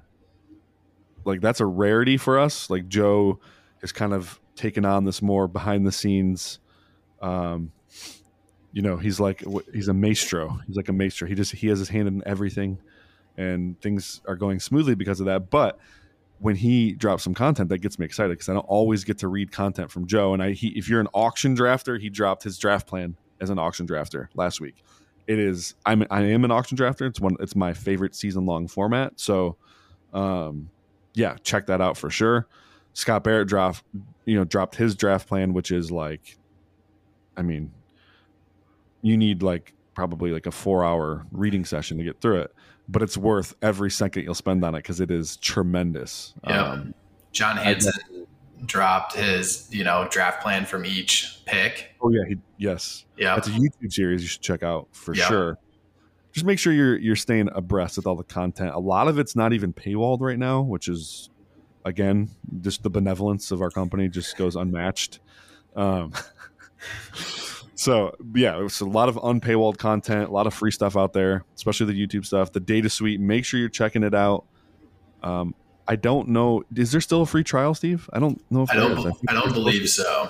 like 1.25 1.41
that's 1.41 1.59
a 1.59 1.65
rarity 1.65 2.17
for 2.17 2.39
us. 2.39 2.69
Like 2.69 2.87
Joe 2.87 3.39
is 3.81 3.91
kind 3.91 4.13
of 4.13 4.39
taken 4.55 4.85
on 4.85 5.05
this 5.05 5.21
more 5.21 5.47
behind 5.47 5.85
the 5.85 5.91
scenes. 5.91 6.59
Um, 7.21 7.71
you 8.71 8.81
know, 8.81 8.97
he's 8.97 9.19
like 9.19 9.43
he's 9.71 9.87
a 9.87 9.93
maestro. 9.93 10.59
He's 10.67 10.75
like 10.75 10.89
a 10.89 10.93
maestro. 10.93 11.27
He 11.27 11.35
just 11.35 11.51
he 11.53 11.67
has 11.67 11.79
his 11.79 11.89
hand 11.89 12.07
in 12.07 12.23
everything, 12.25 12.79
and 13.37 13.79
things 13.81 14.21
are 14.27 14.35
going 14.35 14.59
smoothly 14.59 14.95
because 14.95 15.19
of 15.19 15.27
that. 15.27 15.49
But 15.49 15.79
when 16.39 16.55
he 16.55 16.91
drops 16.91 17.23
some 17.23 17.33
content, 17.33 17.69
that 17.69 17.77
gets 17.77 17.97
me 17.97 18.05
excited 18.05 18.31
because 18.31 18.49
I 18.49 18.53
don't 18.53 18.65
always 18.65 19.03
get 19.03 19.19
to 19.19 19.27
read 19.27 19.51
content 19.51 19.91
from 19.91 20.07
Joe. 20.07 20.33
And 20.33 20.43
I, 20.43 20.51
he, 20.51 20.69
if 20.69 20.89
you're 20.89 20.99
an 20.99 21.07
auction 21.13 21.55
drafter, 21.55 21.99
he 21.99 22.09
dropped 22.09 22.43
his 22.43 22.57
draft 22.57 22.87
plan 22.87 23.15
as 23.39 23.49
an 23.49 23.59
auction 23.59 23.87
drafter 23.87 24.27
last 24.33 24.59
week. 24.59 24.83
It 25.27 25.39
is 25.39 25.75
I'm 25.85 26.05
I 26.09 26.21
am 26.23 26.43
an 26.43 26.51
auction 26.51 26.77
drafter. 26.77 27.07
It's 27.07 27.19
one. 27.19 27.37
It's 27.39 27.55
my 27.55 27.73
favorite 27.73 28.15
season 28.15 28.45
long 28.45 28.67
format. 28.67 29.19
So, 29.19 29.55
um, 30.13 30.69
yeah, 31.13 31.37
check 31.43 31.67
that 31.67 31.79
out 31.79 31.95
for 31.95 32.09
sure. 32.09 32.47
Scott 32.93 33.23
Barrett 33.23 33.47
dropped, 33.47 33.83
you 34.25 34.37
know, 34.37 34.43
dropped 34.43 34.75
his 34.75 34.95
draft 34.95 35.27
plan, 35.27 35.53
which 35.53 35.71
is 35.71 35.91
like, 35.91 36.37
I 37.35 37.41
mean, 37.41 37.71
you 39.01 39.17
need 39.17 39.43
like 39.43 39.73
probably 39.93 40.31
like 40.31 40.45
a 40.45 40.51
four 40.51 40.83
hour 40.83 41.25
reading 41.31 41.65
session 41.65 41.97
to 41.97 42.03
get 42.03 42.21
through 42.21 42.41
it, 42.41 42.55
but 42.87 43.01
it's 43.01 43.17
worth 43.17 43.55
every 43.61 43.91
second 43.91 44.23
you'll 44.23 44.33
spend 44.33 44.63
on 44.63 44.75
it 44.75 44.79
because 44.79 44.99
it 44.99 45.11
is 45.11 45.37
tremendous. 45.37 46.33
Yeah. 46.47 46.63
Um, 46.63 46.93
John 47.31 47.57
Hanson 47.57 48.27
dropped 48.65 49.15
his, 49.15 49.67
you 49.71 49.83
know, 49.83 50.07
draft 50.09 50.41
plan 50.41 50.65
from 50.65 50.85
each 50.85 51.41
pick. 51.45 51.95
Oh 52.01 52.09
yeah, 52.09 52.23
he, 52.27 52.37
yes, 52.57 53.05
yeah. 53.17 53.35
It's 53.37 53.47
a 53.47 53.51
YouTube 53.51 53.91
series 53.91 54.21
you 54.21 54.27
should 54.27 54.41
check 54.41 54.63
out 54.63 54.87
for 54.91 55.15
yep. 55.15 55.27
sure. 55.27 55.57
Just 56.31 56.45
make 56.45 56.59
sure 56.59 56.73
you're 56.73 56.97
you're 56.97 57.15
staying 57.15 57.49
abreast 57.53 57.97
with 57.97 58.07
all 58.07 58.15
the 58.15 58.23
content. 58.23 58.73
A 58.73 58.79
lot 58.79 59.07
of 59.07 59.19
it's 59.19 59.35
not 59.35 59.53
even 59.53 59.73
paywalled 59.73 60.21
right 60.21 60.39
now, 60.39 60.61
which 60.61 60.87
is 60.87 61.29
again, 61.85 62.29
just 62.61 62.83
the 62.83 62.89
benevolence 62.89 63.51
of 63.51 63.61
our 63.61 63.69
company 63.69 64.09
just 64.09 64.37
goes 64.37 64.55
unmatched. 64.55 65.19
Um, 65.75 66.13
so 67.75 68.15
yeah, 68.35 68.63
it's 68.63 68.81
a 68.81 68.85
lot 68.85 69.09
of 69.09 69.17
unpaywalled 69.17 69.77
content, 69.77 70.29
a 70.29 70.31
lot 70.31 70.47
of 70.47 70.53
free 70.53 70.71
stuff 70.71 70.97
out 70.97 71.13
there, 71.13 71.43
especially 71.55 71.93
the 71.93 72.07
YouTube 72.07 72.25
stuff, 72.25 72.51
the 72.51 72.59
data 72.59 72.89
suite. 72.89 73.19
Make 73.19 73.45
sure 73.45 73.59
you're 73.59 73.69
checking 73.69 74.03
it 74.03 74.13
out. 74.13 74.45
Um, 75.21 75.55
I 75.87 75.95
don't 75.95 76.29
know. 76.29 76.63
Is 76.75 76.91
there 76.91 77.01
still 77.01 77.23
a 77.23 77.25
free 77.25 77.43
trial, 77.43 77.73
Steve? 77.73 78.09
I 78.13 78.19
don't 78.19 78.41
know 78.49 78.63
if 78.63 78.71
I 78.71 78.75
don't. 78.75 79.07
I, 79.07 79.11
I 79.29 79.33
don't 79.33 79.53
believe 79.53 79.89
so. 79.89 80.29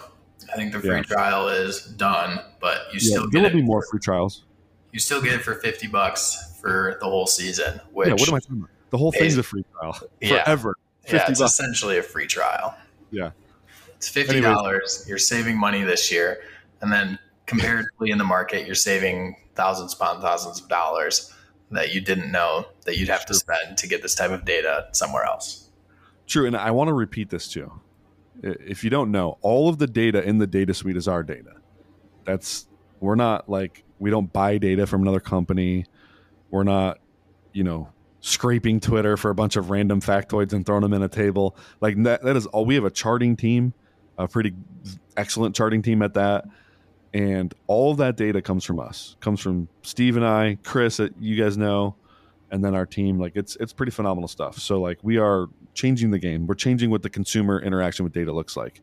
I 0.51 0.55
think 0.55 0.71
the 0.71 0.79
free 0.79 0.97
yeah. 0.97 1.03
trial 1.03 1.47
is 1.47 1.85
done, 1.85 2.39
but 2.59 2.87
you 2.91 2.99
yeah, 3.01 3.17
still 3.17 3.29
there 3.31 3.43
will 3.43 3.49
be 3.49 3.61
more 3.61 3.83
free 3.89 3.99
trials. 3.99 4.45
You 4.91 4.99
still 4.99 5.21
get 5.21 5.33
it 5.33 5.41
for 5.41 5.55
fifty 5.55 5.87
bucks 5.87 6.57
for 6.61 6.97
the 6.99 7.05
whole 7.07 7.27
season. 7.27 7.79
Which 7.91 8.07
yeah, 8.07 8.13
what 8.13 8.27
am 8.27 8.35
I 8.35 8.39
talking 8.39 8.57
about? 8.57 8.69
The 8.89 8.97
whole 8.97 9.11
thing's 9.11 9.37
a 9.37 9.43
free 9.43 9.65
trial 9.73 9.97
forever. 10.21 10.75
Yeah, 11.07 11.25
it's 11.29 11.39
bucks. 11.39 11.53
essentially 11.53 11.97
a 11.97 12.03
free 12.03 12.27
trial. 12.27 12.75
Yeah. 13.11 13.31
It's 13.95 14.09
fifty 14.09 14.41
dollars. 14.41 15.05
You're 15.07 15.17
saving 15.17 15.57
money 15.57 15.83
this 15.83 16.11
year, 16.11 16.41
and 16.81 16.91
then 16.91 17.19
comparatively 17.45 18.11
in 18.11 18.17
the 18.17 18.23
market, 18.23 18.65
you're 18.65 18.75
saving 18.75 19.35
thousands 19.55 19.93
upon 19.93 20.21
thousands 20.21 20.61
of 20.61 20.67
dollars 20.67 21.33
that 21.71 21.93
you 21.93 22.01
didn't 22.01 22.31
know 22.31 22.65
that 22.85 22.97
you'd 22.97 23.09
have 23.09 23.25
to 23.25 23.33
spend 23.33 23.77
to 23.77 23.87
get 23.87 24.01
this 24.01 24.15
type 24.15 24.31
of 24.31 24.45
data 24.45 24.87
somewhere 24.91 25.23
else. 25.23 25.69
True, 26.27 26.45
and 26.45 26.55
I 26.55 26.71
want 26.71 26.87
to 26.87 26.93
repeat 26.93 27.29
this 27.29 27.47
too. 27.47 27.71
If 28.41 28.83
you 28.83 28.89
don't 28.89 29.11
know, 29.11 29.37
all 29.41 29.69
of 29.69 29.77
the 29.77 29.87
data 29.87 30.23
in 30.23 30.37
the 30.37 30.47
data 30.47 30.73
suite 30.73 30.97
is 30.97 31.07
our 31.07 31.23
data. 31.23 31.53
That's 32.25 32.67
we're 32.99 33.15
not 33.15 33.49
like 33.49 33.83
we 33.99 34.09
don't 34.09 34.31
buy 34.33 34.57
data 34.57 34.87
from 34.87 35.01
another 35.01 35.19
company. 35.19 35.85
We're 36.49 36.63
not, 36.63 36.99
you 37.53 37.63
know, 37.63 37.89
scraping 38.26 38.80
Twitter 38.80 39.17
for 39.17 39.30
a 39.30 39.36
bunch 39.36 39.57
of 39.57 39.69
random 39.69 39.99
factoids 39.99 40.53
and 40.53 40.65
throwing 40.65 40.82
them 40.82 40.93
in 40.93 41.03
a 41.03 41.09
table. 41.09 41.57
Like 41.82 42.01
that, 42.03 42.24
that 42.24 42.38
is 42.38 42.45
all. 42.47 42.65
We 42.65 42.76
have 42.76 42.86
a 42.86 42.89
charting 42.89 43.36
team, 43.36 43.74
a 44.17 44.30
pretty 44.30 44.53
excellent 45.17 45.55
charting 45.55 45.82
team 45.82 46.01
at 46.01 46.13
that, 46.13 46.45
and 47.13 47.53
all 47.67 47.93
that 47.95 48.15
data 48.15 48.41
comes 48.41 48.63
from 48.63 48.80
us. 48.80 49.17
Comes 49.19 49.41
from 49.41 49.67
Steve 49.82 50.15
and 50.15 50.26
I, 50.26 50.57
Chris, 50.63 50.97
that 50.97 51.13
you 51.19 51.36
guys 51.36 51.57
know, 51.57 51.95
and 52.49 52.63
then 52.63 52.74
our 52.74 52.86
team. 52.86 53.19
Like 53.19 53.36
it's 53.36 53.57
it's 53.57 53.74
pretty 53.74 53.91
phenomenal 53.91 54.30
stuff. 54.30 54.57
So 54.57 54.80
like 54.80 54.99
we 55.03 55.17
are 55.17 55.47
changing 55.74 56.11
the 56.11 56.19
game. 56.19 56.47
We're 56.47 56.55
changing 56.55 56.89
what 56.89 57.01
the 57.01 57.09
consumer 57.09 57.59
interaction 57.59 58.05
with 58.05 58.13
data 58.13 58.32
looks 58.32 58.55
like. 58.55 58.82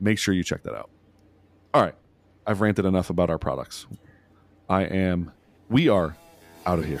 Make 0.00 0.18
sure 0.18 0.34
you 0.34 0.42
check 0.42 0.64
that 0.64 0.74
out. 0.74 0.90
All 1.72 1.82
right, 1.82 1.94
I've 2.48 2.60
ranted 2.60 2.84
enough 2.84 3.10
about 3.10 3.30
our 3.30 3.38
products. 3.38 3.86
I 4.68 4.82
am. 4.82 5.30
We 5.68 5.88
are 5.88 6.16
out 6.66 6.80
of 6.80 6.84
here. 6.84 7.00